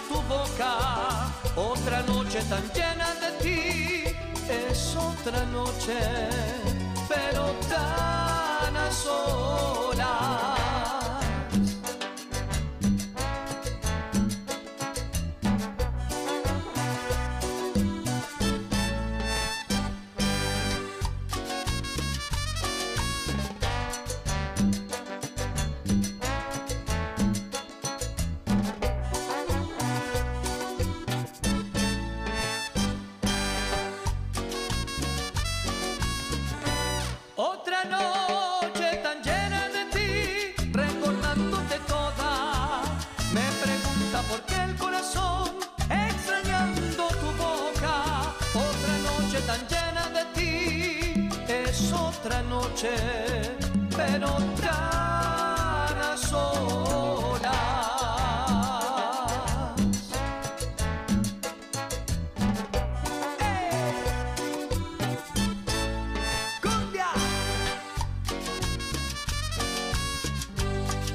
noche 2.06 2.40
tan 2.48 2.62
llena 2.72 3.14
de 3.22 3.30
ti 3.42 4.04
es 4.48 4.96
otra 4.96 5.44
noche, 5.46 5.98
pero 7.08 7.54
tan 7.68 8.76
a 8.76 8.90
solas. 8.90 10.57
Otra 52.28 52.42
noche, 52.42 52.90
pero 53.96 54.28
tan 54.60 56.18
solas. 56.18 57.48
¡Cumbia! 66.62 67.08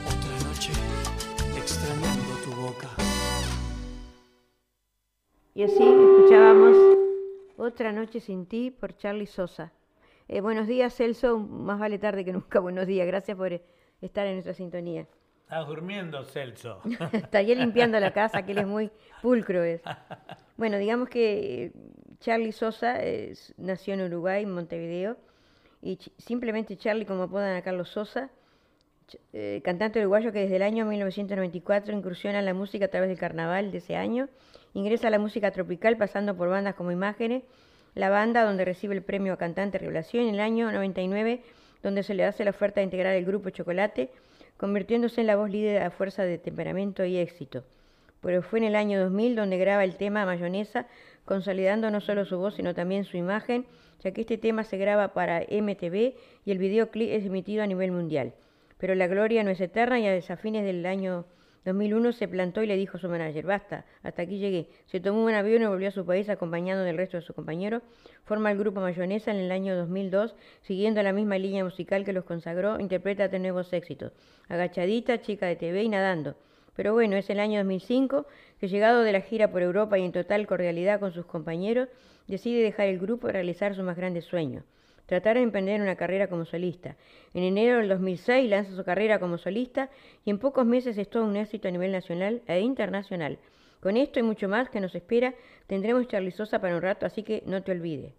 Otra 0.07 0.35
noche 0.47 0.71
extrañando 1.55 2.33
tu 2.43 2.51
boca. 2.59 2.89
Y 5.53 5.61
así 5.61 5.83
escuchábamos 5.83 6.75
Otra 7.57 7.91
noche 7.91 8.19
sin 8.19 8.47
ti 8.47 8.71
por 8.71 8.97
Charlie 8.97 9.27
Sosa. 9.27 9.71
Eh, 10.27 10.41
buenos 10.41 10.67
días, 10.67 10.95
Celso. 10.95 11.37
Más 11.39 11.79
vale 11.79 11.99
tarde 11.99 12.25
que 12.25 12.33
nunca. 12.33 12.59
Buenos 12.59 12.87
días. 12.87 13.05
Gracias 13.07 13.37
por 13.37 13.53
eh, 13.53 13.61
estar 14.01 14.25
en 14.27 14.33
nuestra 14.33 14.53
sintonía. 14.53 15.07
Estás 15.43 15.67
durmiendo, 15.67 16.23
Celso. 16.23 16.79
Estaría 17.13 17.55
limpiando 17.55 17.99
la 17.99 18.11
casa, 18.11 18.43
que 18.45 18.53
él 18.53 18.59
es 18.59 18.67
muy 18.67 18.89
pulcro. 19.21 19.63
Es. 19.63 19.81
Bueno, 20.57 20.77
digamos 20.77 21.09
que 21.09 21.65
eh, 21.65 21.71
Charlie 22.19 22.51
Sosa 22.51 22.95
eh, 23.03 23.33
nació 23.57 23.93
en 23.93 24.01
Uruguay, 24.01 24.43
en 24.43 24.51
Montevideo, 24.51 25.17
y 25.81 25.97
ch- 25.97 26.11
simplemente 26.17 26.77
Charlie, 26.77 27.05
como 27.05 27.23
apodan 27.23 27.55
a 27.55 27.61
Carlos 27.61 27.89
Sosa, 27.89 28.29
eh, 29.33 29.61
cantante 29.63 29.99
uruguayo 29.99 30.31
que 30.31 30.39
desde 30.39 30.55
el 30.55 30.63
año 30.63 30.85
1994 30.85 31.93
incursiona 31.93 32.39
en 32.39 32.45
la 32.45 32.53
música 32.53 32.85
a 32.85 32.87
través 32.87 33.09
del 33.09 33.19
carnaval 33.19 33.71
de 33.71 33.79
ese 33.79 33.95
año, 33.95 34.29
ingresa 34.73 35.09
a 35.09 35.11
la 35.11 35.19
música 35.19 35.51
tropical 35.51 35.97
pasando 35.97 36.35
por 36.35 36.47
bandas 36.49 36.73
como 36.75 36.91
Imágenes, 36.91 37.43
la 37.95 38.09
banda 38.09 38.43
donde 38.43 38.65
recibe 38.65 38.95
el 38.95 39.03
premio 39.03 39.33
a 39.33 39.37
cantante 39.37 39.77
revelación 39.77 40.27
en 40.27 40.35
el 40.35 40.39
año 40.39 40.71
99, 40.71 41.41
donde 41.81 42.03
se 42.03 42.13
le 42.13 42.25
hace 42.25 42.43
la 42.43 42.51
oferta 42.51 42.79
de 42.79 42.85
integrar 42.85 43.15
el 43.15 43.25
grupo 43.25 43.49
Chocolate, 43.49 44.09
convirtiéndose 44.57 45.21
en 45.21 45.27
la 45.27 45.35
voz 45.35 45.49
líder 45.49 45.83
a 45.83 45.91
fuerza 45.91 46.23
de 46.23 46.37
temperamento 46.37 47.03
y 47.05 47.17
éxito. 47.17 47.63
Pero 48.21 48.41
fue 48.41 48.59
en 48.59 48.65
el 48.65 48.75
año 48.75 48.99
2000 49.01 49.35
donde 49.35 49.57
graba 49.57 49.83
el 49.83 49.97
tema 49.97 50.25
Mayonesa, 50.25 50.87
consolidando 51.25 51.91
no 51.91 51.99
solo 51.99 52.25
su 52.25 52.37
voz, 52.37 52.55
sino 52.55 52.73
también 52.73 53.03
su 53.03 53.17
imagen, 53.17 53.65
ya 54.01 54.11
que 54.11 54.21
este 54.21 54.37
tema 54.37 54.63
se 54.63 54.77
graba 54.77 55.13
para 55.13 55.41
MTV 55.41 56.15
y 56.45 56.51
el 56.51 56.57
videoclip 56.57 57.09
es 57.11 57.25
emitido 57.25 57.63
a 57.63 57.67
nivel 57.67 57.91
mundial. 57.91 58.33
Pero 58.77 58.95
la 58.95 59.07
gloria 59.07 59.43
no 59.43 59.51
es 59.51 59.61
eterna 59.61 59.99
y 59.99 60.07
a 60.07 60.37
fines 60.37 60.65
del 60.65 60.85
año 60.85 61.25
2001 61.65 62.11
se 62.11 62.27
plantó 62.27 62.61
y 62.61 62.67
le 62.67 62.75
dijo 62.75 62.97
a 62.97 62.99
su 62.99 63.07
manager, 63.07 63.45
basta, 63.45 63.85
hasta 64.01 64.23
aquí 64.23 64.37
llegué. 64.37 64.67
Se 64.87 64.99
tomó 64.99 65.23
un 65.23 65.33
avión 65.33 65.61
y 65.61 65.65
volvió 65.65 65.87
a 65.87 65.91
su 65.91 66.05
país 66.05 66.29
acompañado 66.29 66.83
del 66.83 66.97
resto 66.97 67.17
de 67.17 67.23
sus 67.23 67.35
compañeros. 67.35 67.83
Forma 68.25 68.51
el 68.51 68.57
grupo 68.57 68.81
Mayonesa 68.81 69.31
en 69.31 69.37
el 69.37 69.51
año 69.51 69.75
2002, 69.75 70.35
siguiendo 70.61 71.01
la 71.03 71.13
misma 71.13 71.37
línea 71.37 71.63
musical 71.63 72.03
que 72.03 72.13
los 72.13 72.25
consagró, 72.25 72.79
interpreta 72.79 73.27
de 73.27 73.39
nuevos 73.39 73.71
éxitos. 73.71 74.11
Agachadita, 74.49 75.21
chica 75.21 75.47
de 75.47 75.55
TV 75.55 75.83
y 75.83 75.89
nadando. 75.89 76.35
Pero 76.75 76.93
bueno, 76.93 77.15
es 77.15 77.29
el 77.29 77.39
año 77.39 77.59
2005 77.59 78.25
que 78.59 78.67
llegado 78.67 79.03
de 79.03 79.11
la 79.11 79.21
gira 79.21 79.51
por 79.51 79.61
Europa 79.61 79.97
y 79.97 80.05
en 80.05 80.11
total 80.11 80.47
cordialidad 80.47 80.99
con 80.99 81.11
sus 81.11 81.25
compañeros, 81.25 81.89
decide 82.27 82.63
dejar 82.63 82.87
el 82.87 82.99
grupo 82.99 83.27
y 83.27 83.31
realizar 83.31 83.75
su 83.75 83.83
más 83.83 83.97
grande 83.97 84.21
sueño, 84.21 84.63
tratar 85.05 85.35
de 85.37 85.43
emprender 85.43 85.81
una 85.81 85.95
carrera 85.95 86.27
como 86.27 86.45
solista. 86.45 86.95
En 87.33 87.43
enero 87.43 87.77
del 87.77 87.89
2006 87.89 88.49
lanza 88.49 88.75
su 88.75 88.83
carrera 88.83 89.19
como 89.19 89.37
solista 89.37 89.89
y 90.25 90.29
en 90.29 90.39
pocos 90.39 90.65
meses 90.65 90.97
es 90.97 91.09
todo 91.09 91.25
un 91.25 91.35
éxito 91.35 91.67
a 91.67 91.71
nivel 91.71 91.91
nacional 91.91 92.41
e 92.47 92.59
internacional. 92.61 93.37
Con 93.81 93.97
esto 93.97 94.19
y 94.19 94.23
mucho 94.23 94.47
más 94.47 94.69
que 94.69 94.79
nos 94.79 94.95
espera, 94.95 95.33
tendremos 95.67 96.07
Charly 96.07 96.31
Sosa 96.31 96.59
para 96.59 96.75
un 96.75 96.81
rato, 96.81 97.05
así 97.05 97.23
que 97.23 97.43
no 97.45 97.63
te 97.63 97.71
olvides. 97.73 98.13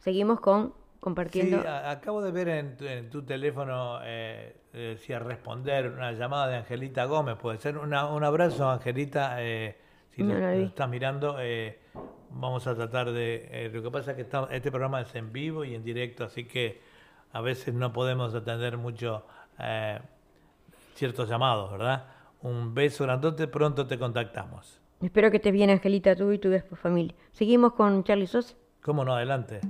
Seguimos 0.00 0.40
con 0.40 0.74
compartiendo. 1.00 1.60
Sí, 1.60 1.66
a- 1.66 1.90
acabo 1.90 2.22
de 2.22 2.30
ver 2.32 2.48
en 2.48 2.76
tu, 2.76 2.84
en 2.86 3.08
tu 3.08 3.22
teléfono, 3.22 4.00
eh, 4.04 4.54
eh, 4.74 4.78
decía 4.98 5.18
responder 5.18 5.88
una 5.90 6.12
llamada 6.12 6.48
de 6.48 6.56
Angelita 6.56 7.04
Gómez, 7.04 7.36
puede 7.36 7.58
ser. 7.58 7.78
Una- 7.78 8.06
un 8.08 8.24
abrazo, 8.24 8.68
Angelita, 8.68 9.36
eh, 9.42 9.76
si 10.14 10.22
No 10.22 10.34
lo, 10.34 10.48
estás 10.50 10.88
mirando, 10.88 11.36
eh, 11.40 11.78
vamos 12.30 12.66
a 12.66 12.74
tratar 12.74 13.12
de... 13.12 13.48
eh, 13.50 13.70
lo 13.72 13.82
que 13.82 13.90
pasa 13.90 14.12
es 14.12 14.16
que 14.16 14.22
está- 14.22 14.48
este 14.50 14.70
programa 14.70 15.00
es 15.00 15.14
en 15.14 15.32
vivo 15.32 15.64
y 15.64 15.74
en 15.74 15.82
directo, 15.84 16.24
así 16.24 16.44
que 16.44 16.80
a 17.32 17.40
veces 17.40 17.74
no 17.74 17.92
podemos 17.92 18.34
atender 18.34 18.76
mucho 18.76 19.24
eh, 19.58 19.98
ciertos 20.94 21.28
llamados, 21.28 21.70
¿verdad? 21.72 22.06
Un 22.42 22.74
beso 22.74 23.04
grandote, 23.04 23.46
pronto 23.46 23.86
te 23.86 23.98
contactamos. 23.98 24.80
Espero 25.02 25.30
que 25.30 25.38
estés 25.38 25.52
bien, 25.52 25.70
Angelita, 25.70 26.14
tú 26.16 26.30
y 26.32 26.38
tu 26.38 26.50
familia. 26.76 27.14
Seguimos 27.32 27.72
con 27.74 28.04
Charly 28.04 28.26
Sosa. 28.26 28.54
¿Cómo 28.82 29.04
no? 29.04 29.14
Adelante. 29.14 29.60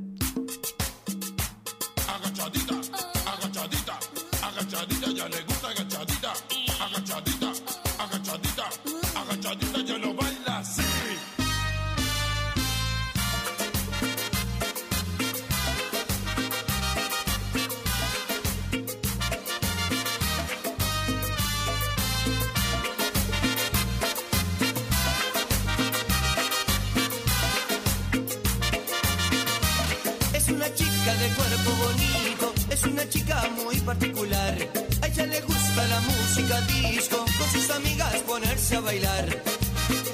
A 33.91 35.07
ella 35.09 35.27
le 35.27 35.41
gusta 35.41 35.87
la 35.89 36.01
música 36.03 36.61
disco, 36.61 37.17
con 37.17 37.51
sus 37.51 37.71
amigas 37.71 38.15
ponerse 38.25 38.77
a 38.77 38.81
bailar. 38.81 39.43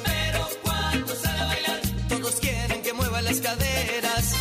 Pero 0.02 0.48
cuando 0.62 1.14
sale 1.14 1.40
a 1.40 1.44
bailar, 1.44 1.80
todos 2.08 2.36
quieren 2.36 2.80
que 2.80 2.94
mueva 2.94 3.20
las 3.20 3.38
caderas. 3.38 4.35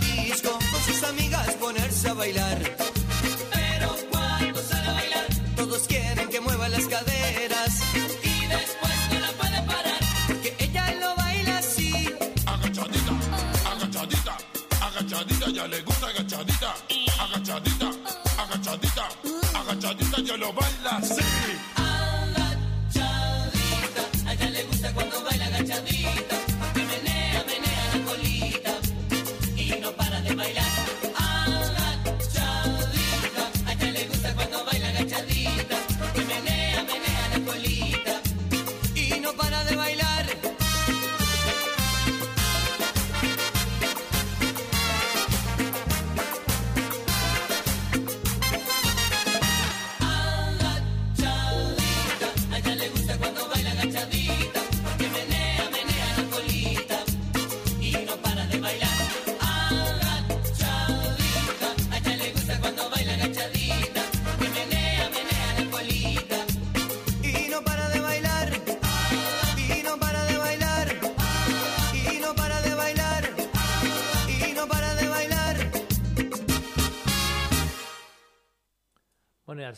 Disco, 0.00 0.50
con 0.50 0.80
sus 0.82 1.02
amigas 1.02 1.54
ponerse 1.54 2.08
a 2.08 2.14
bailar. 2.14 2.85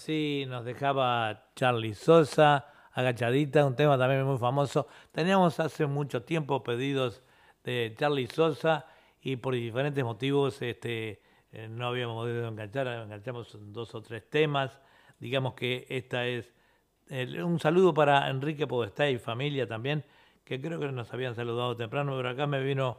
Así 0.09 0.47
nos 0.48 0.64
dejaba 0.64 1.51
Charlie 1.55 1.93
Sosa, 1.93 2.64
agachadita, 2.94 3.66
un 3.66 3.76
tema 3.76 3.98
también 3.98 4.24
muy 4.24 4.39
famoso. 4.39 4.86
Teníamos 5.12 5.60
hace 5.60 5.85
mucho 5.85 6.22
tiempo 6.22 6.62
pedidos 6.62 7.22
de 7.62 7.94
Charlie 7.94 8.26
Sosa 8.26 8.86
y 9.20 9.36
por 9.36 9.52
diferentes 9.52 10.02
motivos 10.02 10.62
este, 10.62 11.20
eh, 11.52 11.68
no 11.68 11.89
habíamos 11.89 12.24
podido 12.24 12.48
enganchar, 12.48 12.86
enganchamos 12.86 13.55
dos 13.70 13.94
o 13.94 14.01
tres 14.01 14.30
temas. 14.30 14.80
Digamos 15.20 15.52
que 15.52 15.86
esta 15.90 16.26
es 16.26 16.55
eh, 17.10 17.43
un 17.43 17.60
saludo 17.60 17.93
para 17.93 18.30
Enrique 18.30 18.66
Podestá 18.66 19.10
y 19.10 19.18
familia 19.18 19.68
también, 19.68 20.06
que 20.43 20.59
creo 20.59 20.80
que 20.80 20.90
nos 20.90 21.12
habían 21.12 21.35
saludado 21.35 21.76
temprano, 21.76 22.16
pero 22.16 22.30
acá 22.30 22.47
me 22.47 22.62
vino 22.62 22.97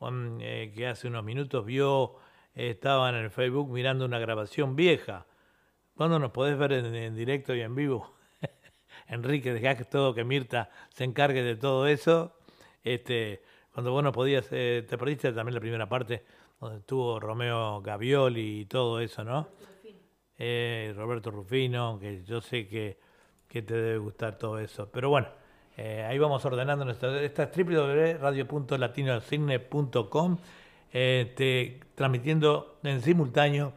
um, 0.00 0.40
eh, 0.40 0.72
que 0.74 0.88
hace 0.88 1.06
unos 1.06 1.22
minutos 1.22 1.64
vio, 1.64 2.16
estaba 2.52 3.10
en 3.10 3.14
el 3.14 3.30
Facebook 3.30 3.70
mirando 3.70 4.04
una 4.04 4.18
grabación 4.18 4.74
vieja. 4.74 5.27
¿Cuándo 5.98 6.18
nos 6.20 6.30
podés 6.30 6.56
ver 6.56 6.72
en, 6.74 6.94
en 6.94 7.16
directo 7.16 7.52
y 7.56 7.60
en 7.60 7.74
vivo? 7.74 8.14
Enrique, 9.08 9.52
dejá 9.52 9.74
que 9.74 9.84
todo, 9.84 10.14
que 10.14 10.22
Mirta 10.22 10.70
se 10.94 11.02
encargue 11.02 11.42
de 11.42 11.56
todo 11.56 11.88
eso. 11.88 12.36
Este, 12.84 13.42
cuando 13.72 13.90
vos 13.90 14.04
no 14.04 14.12
podías, 14.12 14.46
eh, 14.52 14.86
te 14.88 14.96
perdiste 14.96 15.32
también 15.32 15.56
la 15.56 15.60
primera 15.60 15.88
parte, 15.88 16.24
donde 16.60 16.78
estuvo 16.78 17.18
Romeo 17.18 17.82
Gavioli 17.82 18.60
y 18.60 18.66
todo 18.66 19.00
eso, 19.00 19.24
¿no? 19.24 19.48
Eh, 20.38 20.94
Roberto 20.96 21.32
Rufino, 21.32 21.98
que 21.98 22.22
yo 22.22 22.40
sé 22.40 22.68
que, 22.68 23.00
que 23.48 23.62
te 23.62 23.74
debe 23.74 23.98
gustar 23.98 24.38
todo 24.38 24.60
eso. 24.60 24.88
Pero 24.92 25.10
bueno, 25.10 25.26
eh, 25.76 26.06
ahí 26.08 26.16
vamos 26.16 26.44
ordenando 26.44 26.84
nuestra. 26.84 27.20
Esta 27.20 27.42
es 27.42 27.56
www.radio.latinocine.com, 27.56 30.38
este, 30.92 31.80
transmitiendo 31.96 32.78
en 32.84 33.02
simultáneo 33.02 33.72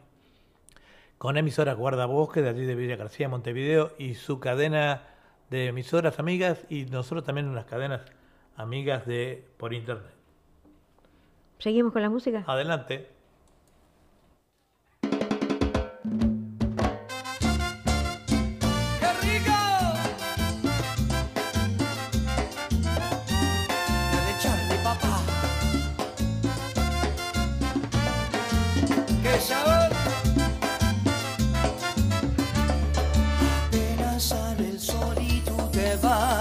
con 1.22 1.36
emisoras 1.36 1.76
Guardabosque 1.76 2.42
de 2.42 2.48
allí 2.48 2.64
de 2.64 2.74
Villa 2.74 2.96
García, 2.96 3.28
Montevideo, 3.28 3.92
y 3.96 4.14
su 4.14 4.40
cadena 4.40 5.02
de 5.50 5.68
emisoras 5.68 6.18
amigas, 6.18 6.66
y 6.68 6.84
nosotros 6.86 7.22
también 7.22 7.46
unas 7.46 7.64
cadenas 7.64 8.00
amigas 8.56 9.06
de 9.06 9.46
por 9.56 9.72
internet. 9.72 10.10
¿Seguimos 11.60 11.92
con 11.92 12.02
la 12.02 12.10
música? 12.10 12.42
Adelante. 12.48 13.08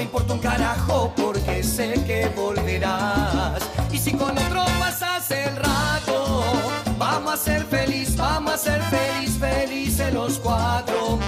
Me 0.00 0.04
importa 0.04 0.32
un 0.32 0.38
carajo 0.38 1.12
porque 1.14 1.62
sé 1.62 1.92
que 2.06 2.26
volverás. 2.34 3.60
Y 3.92 3.98
si 3.98 4.12
con 4.12 4.30
otro 4.30 4.64
pasas 4.78 5.30
el 5.30 5.54
rato, 5.56 6.42
vamos 6.96 7.34
a 7.34 7.36
ser 7.36 7.66
feliz, 7.66 8.16
vamos 8.16 8.54
a 8.54 8.56
ser 8.56 8.82
feliz, 8.84 9.36
felices 9.38 10.14
los 10.14 10.38
cuatro. 10.38 11.18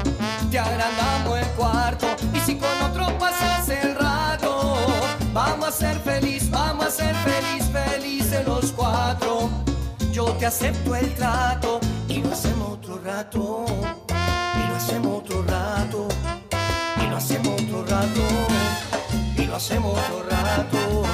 Te 0.51 0.59
agrandamos 0.59 1.39
el 1.39 1.49
cuarto. 1.49 2.07
Y 2.33 2.41
si 2.41 2.57
con 2.57 2.81
otro 2.81 3.19
pasas 3.19 3.69
el 3.69 3.95
rato, 3.95 4.79
vamos 5.35 5.69
a 5.69 5.73
ser 5.73 5.99
feliz, 5.99 6.51
vamos 6.51 6.87
a 6.87 6.91
ser 6.91 7.15
feliz, 7.17 7.67
felices 7.71 8.43
los 8.47 8.73
cuatro. 8.73 9.51
Yo 10.13 10.25
te 10.39 10.47
acepto 10.47 10.97
el 10.97 11.13
trato 11.15 11.79
y 12.09 12.23
lo 12.23 12.33
hacemos 12.33 12.71
otro 12.71 12.99
rato. 13.05 13.67
Y 14.09 14.69
lo 14.71 14.77
hacemos 14.77 15.19
otro 15.19 15.43
rato. 15.43 16.09
Y 17.23 17.25
hacemos 17.25 17.63
otro 17.63 17.87
rato. 17.87 18.21
Y 19.39 19.45
lo 19.45 19.55
hacemos 19.55 19.97
otro 19.97 20.29
rato. 20.29 21.05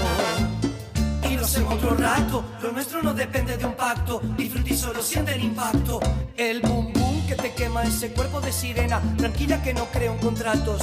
Y 1.30 1.36
lo 1.36 1.44
hacemos 1.44 1.74
otro 1.74 1.94
rato. 1.96 2.44
Lo 2.62 2.72
nuestro 2.72 3.02
no 3.02 3.12
depende 3.12 3.58
de 3.58 3.66
un 3.66 3.74
pacto. 3.74 4.22
Disfruta 4.34 4.70
y 4.70 4.76
solo 4.76 5.02
siente 5.02 5.34
el 5.34 5.44
impacto. 5.44 6.00
El 6.34 6.62
boom 6.62 6.94
boom 6.94 7.26
que 7.26 7.34
te 7.34 7.52
quema 7.52 7.82
ese 7.82 8.10
cuerpo 8.12 8.40
de 8.40 8.52
sirena. 8.52 9.02
Tranquila 9.18 9.62
que 9.62 9.74
no 9.74 9.84
creo 9.92 10.14
en 10.14 10.18
contratos. 10.20 10.80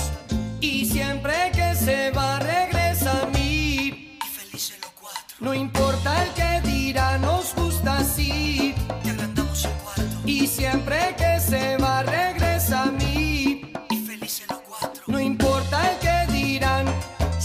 Y 0.61 0.85
siempre 0.85 1.52
que 1.56 1.73
se 1.73 2.11
va, 2.11 2.38
regresa 2.38 3.23
a 3.23 3.26
mí. 3.26 4.19
Y 4.22 4.27
felices 4.31 4.77
los 4.80 4.91
cuatro. 4.91 5.38
No 5.39 5.56
importa 5.56 6.23
el 6.23 6.30
que 6.34 6.69
dirá, 6.69 7.18
nos 7.18 7.56
gusta 7.56 7.97
así. 7.97 8.76
Te 9.02 9.10
agrandamos 9.10 9.65
el 9.65 9.72
cuarto. 9.72 10.03
Y 10.27 10.45
siempre 10.45 11.15
que 11.18 11.39
se 11.39 11.77
va, 11.77 12.03
regresa 12.03 12.84
a 12.84 12.91
mí. 12.91 13.05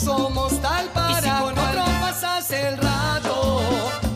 Somos 0.01 0.61
tal 0.61 0.87
para. 0.89 1.11
Y 1.11 1.23
si 1.23 1.29
con 1.29 1.59
otro 1.59 1.85
pasas 2.01 2.51
el 2.51 2.77
rato, 2.79 3.61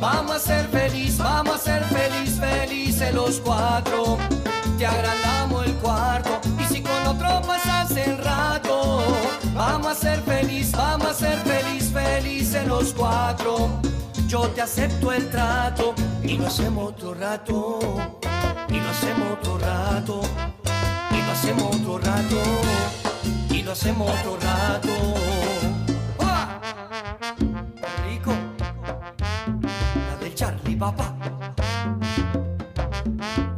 vamos 0.01 0.37
a 0.37 0.39
ser 0.39 0.69
feliz, 0.69 1.19
vamos 1.19 1.57
a 1.57 1.59
ser 1.59 1.85
feliz, 1.85 2.39
felices 2.41 3.15
los 3.15 3.41
cuatro. 3.41 4.19
Te 4.79 4.87
agrandamos 4.87 5.67
el 5.67 5.75
cuarto. 5.75 6.41
Y 6.59 6.65
si 6.73 6.83
con 6.83 7.07
otro 7.07 7.43
pasas 7.47 7.97
el 7.97 8.19
rato, 8.19 9.03
vamos 9.55 9.93
a 9.93 9.95
ser 9.95 10.21
feliz, 10.23 10.73
vamos 10.73 11.09
a 11.09 11.15
ser 11.15 11.39
feliz, 11.41 11.93
felices 11.93 12.67
los 12.67 12.93
cuatro. 12.93 13.69
Yo 14.27 14.49
te 14.49 14.63
acepto 14.63 15.13
el 15.13 15.31
trato 15.31 15.95
y 16.23 16.39
lo 16.39 16.47
hacemos 16.47 16.93
otro 16.93 17.15
rato. 17.15 17.79
Y 18.69 18.81
lo 18.81 18.91
hacemos 18.91 19.39
otro 19.39 19.59
rato. 19.59 20.21
Y 21.13 21.23
lo 21.23 21.33
hacemos 21.33 21.77
otro 21.77 21.99
rato. 21.99 22.43
Y 23.51 23.63
lo 23.63 23.73
hacemos 23.73 24.11
otro 24.11 24.39
rato. 24.41 25.44
Papá. 30.93 31.15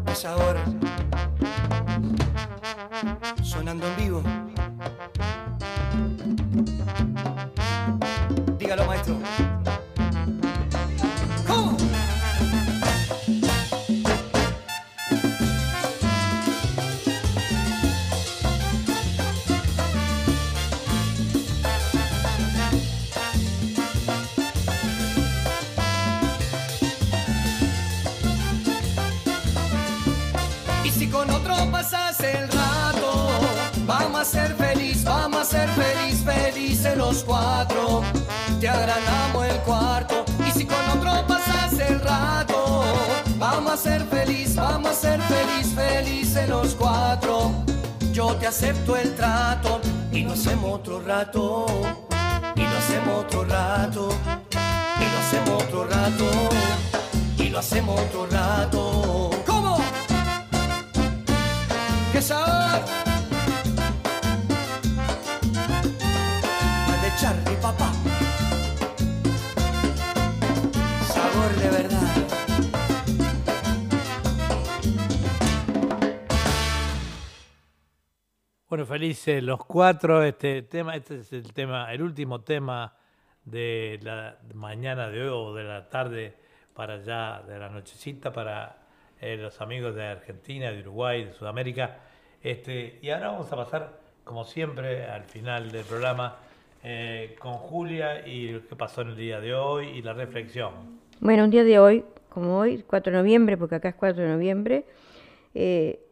Es 0.06 0.24
ahora. 0.24 0.64
Sonando 3.42 3.86
en 3.88 3.96
vivo. 3.96 4.35
Vamos 34.16 34.34
a 34.34 34.40
ser 34.40 34.54
feliz, 34.56 35.04
vamos 35.04 35.40
a 35.40 35.44
ser 35.44 35.68
feliz, 35.70 36.24
felices 36.24 36.96
los 36.96 37.22
cuatro. 37.22 38.02
Te 38.58 38.66
agrandamos 38.66 39.44
el 39.44 39.58
cuarto. 39.58 40.24
Y 40.46 40.50
si 40.52 40.64
con 40.64 40.78
otro 40.88 41.26
pasas 41.26 41.78
el 41.78 42.00
rato, 42.00 42.82
vamos 43.36 43.72
a 43.72 43.76
ser 43.76 44.02
feliz, 44.06 44.56
vamos 44.56 44.92
a 44.92 44.94
ser 44.94 45.20
feliz, 45.20 45.74
felices 45.74 46.48
los 46.48 46.74
cuatro. 46.74 47.52
Yo 48.12 48.34
te 48.36 48.46
acepto 48.46 48.96
el 48.96 49.14
trato 49.14 49.82
y 50.10 50.22
lo 50.22 50.32
hacemos 50.32 50.80
otro 50.80 51.02
rato. 51.02 51.66
Y 52.56 52.62
lo 52.62 52.78
hacemos 52.78 53.24
otro 53.24 53.44
rato. 53.44 54.08
Y 54.98 55.12
lo 55.12 55.18
hacemos 55.18 55.62
otro 55.62 55.84
rato. 55.84 56.30
Y 57.36 57.48
lo 57.50 57.58
hacemos 57.58 58.00
otro 58.00 58.26
rato. 58.30 58.85
Bueno, 78.76 78.88
felices 78.88 79.42
los 79.42 79.64
cuatro. 79.64 80.22
Este 80.22 80.60
tema, 80.60 80.96
este 80.96 81.20
es 81.20 81.32
el 81.32 81.54
tema, 81.54 81.90
el 81.94 82.02
último 82.02 82.42
tema 82.42 82.92
de 83.42 83.98
la 84.02 84.36
mañana 84.52 85.08
de 85.08 85.22
hoy 85.22 85.28
o 85.32 85.54
de 85.54 85.64
la 85.64 85.88
tarde 85.88 86.34
para 86.74 86.96
allá, 86.96 87.42
de 87.48 87.58
la 87.58 87.70
nochecita 87.70 88.34
para 88.34 88.76
eh, 89.18 89.38
los 89.38 89.62
amigos 89.62 89.94
de 89.94 90.04
Argentina, 90.04 90.70
de 90.70 90.80
Uruguay, 90.80 91.24
de 91.24 91.32
Sudamérica. 91.32 92.00
Este, 92.42 92.98
y 93.00 93.08
ahora 93.08 93.28
vamos 93.28 93.50
a 93.50 93.56
pasar, 93.56 93.98
como 94.24 94.44
siempre, 94.44 95.06
al 95.06 95.24
final 95.24 95.72
del 95.72 95.86
programa 95.86 96.36
eh, 96.84 97.34
con 97.38 97.54
Julia 97.54 98.28
y 98.28 98.48
lo 98.48 98.66
que 98.66 98.76
pasó 98.76 99.00
en 99.00 99.08
el 99.08 99.16
día 99.16 99.40
de 99.40 99.54
hoy 99.54 99.86
y 99.86 100.02
la 100.02 100.12
reflexión. 100.12 101.00
Bueno, 101.20 101.44
un 101.44 101.50
día 101.50 101.64
de 101.64 101.78
hoy, 101.78 102.04
como 102.28 102.58
hoy, 102.58 102.84
4 102.86 103.10
de 103.10 103.16
noviembre, 103.16 103.56
porque 103.56 103.76
acá 103.76 103.88
es 103.88 103.94
4 103.94 104.22
de 104.22 104.28
noviembre, 104.28 104.84
eh, 105.54 106.05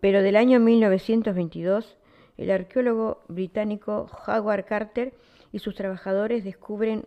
pero 0.00 0.22
del 0.22 0.36
año 0.36 0.60
1922, 0.60 1.96
el 2.36 2.50
arqueólogo 2.50 3.22
británico 3.28 4.10
Howard 4.26 4.64
Carter 4.64 5.14
y 5.52 5.60
sus 5.60 5.74
trabajadores 5.74 6.44
descubren 6.44 7.06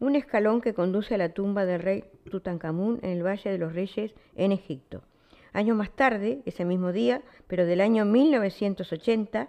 un 0.00 0.16
escalón 0.16 0.60
que 0.60 0.74
conduce 0.74 1.14
a 1.14 1.18
la 1.18 1.28
tumba 1.30 1.66
del 1.66 1.80
rey 1.80 2.04
Tutankamón 2.30 2.98
en 3.02 3.10
el 3.10 3.24
Valle 3.24 3.50
de 3.50 3.58
los 3.58 3.74
Reyes 3.74 4.14
en 4.34 4.52
Egipto. 4.52 5.02
Años 5.52 5.76
más 5.76 5.90
tarde, 5.90 6.42
ese 6.46 6.64
mismo 6.64 6.92
día, 6.92 7.22
pero 7.46 7.66
del 7.66 7.80
año 7.80 8.04
1980, 8.04 9.48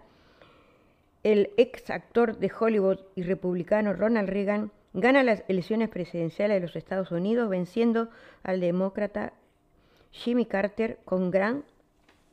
el 1.23 1.51
ex 1.57 1.89
actor 1.89 2.37
de 2.37 2.51
Hollywood 2.57 2.99
y 3.15 3.23
republicano 3.23 3.93
Ronald 3.93 4.29
Reagan 4.29 4.71
gana 4.93 5.23
las 5.23 5.43
elecciones 5.47 5.89
presidenciales 5.89 6.57
de 6.57 6.67
los 6.67 6.75
Estados 6.75 7.11
Unidos 7.11 7.49
venciendo 7.49 8.09
al 8.43 8.59
demócrata 8.59 9.33
Jimmy 10.11 10.45
Carter 10.45 10.99
con 11.05 11.31
gran 11.31 11.63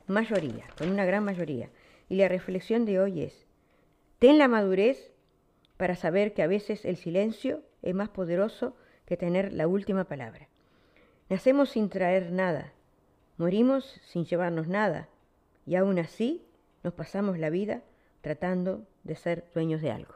mayoría, 0.09 0.64
con 0.76 0.90
una 0.90 1.05
gran 1.05 1.24
mayoría. 1.24 1.70
Y 2.09 2.16
la 2.16 2.28
reflexión 2.28 2.85
de 2.85 3.01
hoy 3.01 3.22
es, 3.22 3.47
ten 4.18 4.39
la 4.39 4.48
madurez 4.48 5.12
para 5.76 5.97
saber 5.97 6.35
que 6.35 6.43
a 6.43 6.47
veces 6.47 6.85
el 6.85 6.97
silencio 6.97 7.62
es 7.82 7.94
más 7.94 8.09
poderoso 8.09 8.76
que 9.06 9.16
tener 9.16 9.52
la 9.52 9.66
última 9.66 10.05
palabra. 10.05 10.48
Nacemos 11.28 11.70
sin 11.70 11.89
traer 11.89 12.32
nada, 12.32 12.72
morimos 13.36 14.01
sin 14.06 14.24
llevarnos 14.24 14.66
nada, 14.66 15.09
y 15.66 15.76
aún 15.76 15.98
así 15.98 16.44
nos 16.82 16.94
pasamos 16.94 17.39
la 17.39 17.51
vida 17.51 17.82
tratando 18.22 18.86
de 19.05 19.14
ser 19.14 19.44
dueños 19.55 19.82
de 19.82 19.90
algo. 19.90 20.14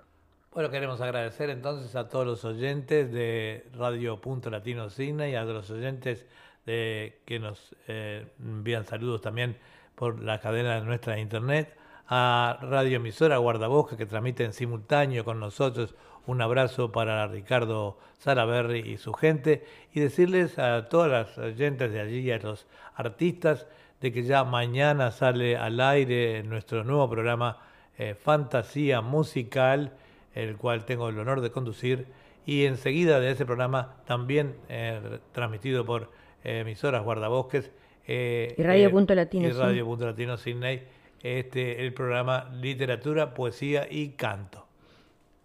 Bueno, 0.53 0.71
queremos 0.71 1.01
agradecer 1.01 1.49
entonces 1.49 1.97
a 1.97 2.09
todos 2.09 2.27
los 2.27 2.45
oyentes 2.45 3.11
de 3.11 3.67
Radio 3.73 4.21
Punto 4.21 4.51
Latino 4.51 4.91
Signa 4.91 5.29
y 5.29 5.35
a 5.35 5.45
los 5.45 5.71
oyentes 5.71 6.27
de, 6.67 7.23
que 7.25 7.39
nos 7.39 7.75
eh, 7.89 8.27
envían 8.39 8.85
saludos 8.85 9.23
también 9.23 9.57
por 10.03 10.21
la 10.21 10.41
cadena 10.41 10.75
de 10.75 10.81
nuestra 10.81 11.21
internet, 11.21 11.77
a 12.09 12.59
Radio 12.61 12.97
Emisora 12.97 13.37
Guardabosca 13.37 13.97
que 13.97 14.05
transmite 14.05 14.43
en 14.43 14.53
simultáneo 14.53 15.25
con 15.25 15.39
nosotros. 15.39 15.95
Un 16.27 16.43
abrazo 16.43 16.91
para 16.91 17.29
Ricardo 17.29 18.01
Salaberry 18.19 18.81
y 18.81 18.97
su 18.97 19.13
gente 19.13 19.65
y 19.93 20.01
decirles 20.01 20.59
a 20.59 20.89
todas 20.89 21.09
las 21.09 21.39
oyentes 21.39 21.93
de 21.93 22.01
allí 22.01 22.19
y 22.19 22.33
a 22.33 22.39
los 22.39 22.67
artistas 22.97 23.69
de 24.01 24.13
que 24.13 24.25
ya 24.25 24.43
mañana 24.43 25.13
sale 25.13 25.57
al 25.57 25.79
aire 25.79 26.43
nuestro 26.43 26.83
nuevo 26.83 27.09
programa 27.09 27.59
eh, 27.97 28.17
Fantasía 28.17 29.03
Musical, 29.03 29.93
el 30.35 30.57
cual 30.57 30.85
tengo 30.85 31.11
el 31.11 31.19
honor 31.21 31.43
de 31.43 31.53
conducir, 31.53 32.09
y 32.45 32.65
enseguida 32.65 33.21
de 33.21 33.31
ese 33.31 33.47
programa, 33.47 33.95
también 34.05 34.57
eh, 34.69 35.21
transmitido 35.31 35.87
por 35.87 36.11
eh, 36.43 36.59
emisoras 36.59 37.05
guardabosques. 37.05 37.71
Eh, 38.07 38.55
Y 38.57 38.63
Radio 38.63 38.89
eh, 38.89 38.91
Punto 38.91 39.15
Latino 39.15 39.49
y 39.49 39.53
Radio 39.53 39.85
Punto 39.85 40.07
Latino 40.07 40.37
Sydney, 40.37 40.83
este, 41.23 41.85
el 41.85 41.93
programa 41.95 42.51
Literatura, 42.61 43.35
Poesía 43.35 43.87
y 43.91 44.11
Canto. 44.11 44.67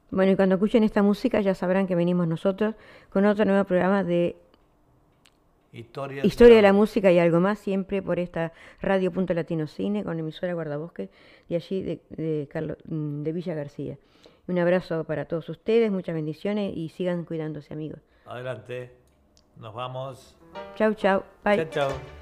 Bueno, 0.10 0.32
y 0.32 0.36
cuando 0.36 0.56
escuchen 0.56 0.84
esta 0.84 1.04
música 1.04 1.42
ya 1.42 1.54
sabrán 1.54 1.88
que 1.88 1.96
venimos 1.96 2.28
nosotros 2.28 2.76
con 3.10 3.26
otro 3.26 3.46
nuevo 3.46 3.64
programa 3.66 4.04
de 4.04 4.38
Historia, 5.74 6.26
Historia 6.26 6.56
de 6.56 6.62
la 6.62 6.74
música 6.74 7.12
y 7.12 7.20
algo 7.20 7.40
más, 7.40 7.60
siempre 7.60 8.02
por 8.02 8.20
esta 8.20 8.54
Radio 8.82 9.12
Punto 9.12 9.34
Latino 9.34 9.68
Cine 9.68 10.04
con 10.04 10.18
emisora 10.18 10.54
Guardabosque 10.54 11.10
de 11.50 11.56
allí 11.56 11.84
de, 11.84 12.78
mm, 12.86 13.24
de 13.24 13.32
Villa 13.34 13.54
García. 13.54 13.98
Un 14.48 14.60
abrazo 14.60 15.04
para 15.04 15.26
todos 15.26 15.50
ustedes, 15.50 15.92
muchas 15.92 16.16
bendiciones 16.16 16.76
y 16.76 16.90
sigan 16.90 17.26
cuidándose 17.26 17.74
amigos. 17.74 18.00
Adelante, 18.26 18.92
nos 19.58 19.74
vamos. 19.74 20.38
Chau, 20.76 20.94
chau, 20.94 21.24
bye. 21.44 21.58
Chao, 21.58 21.90
chao. 21.90 22.17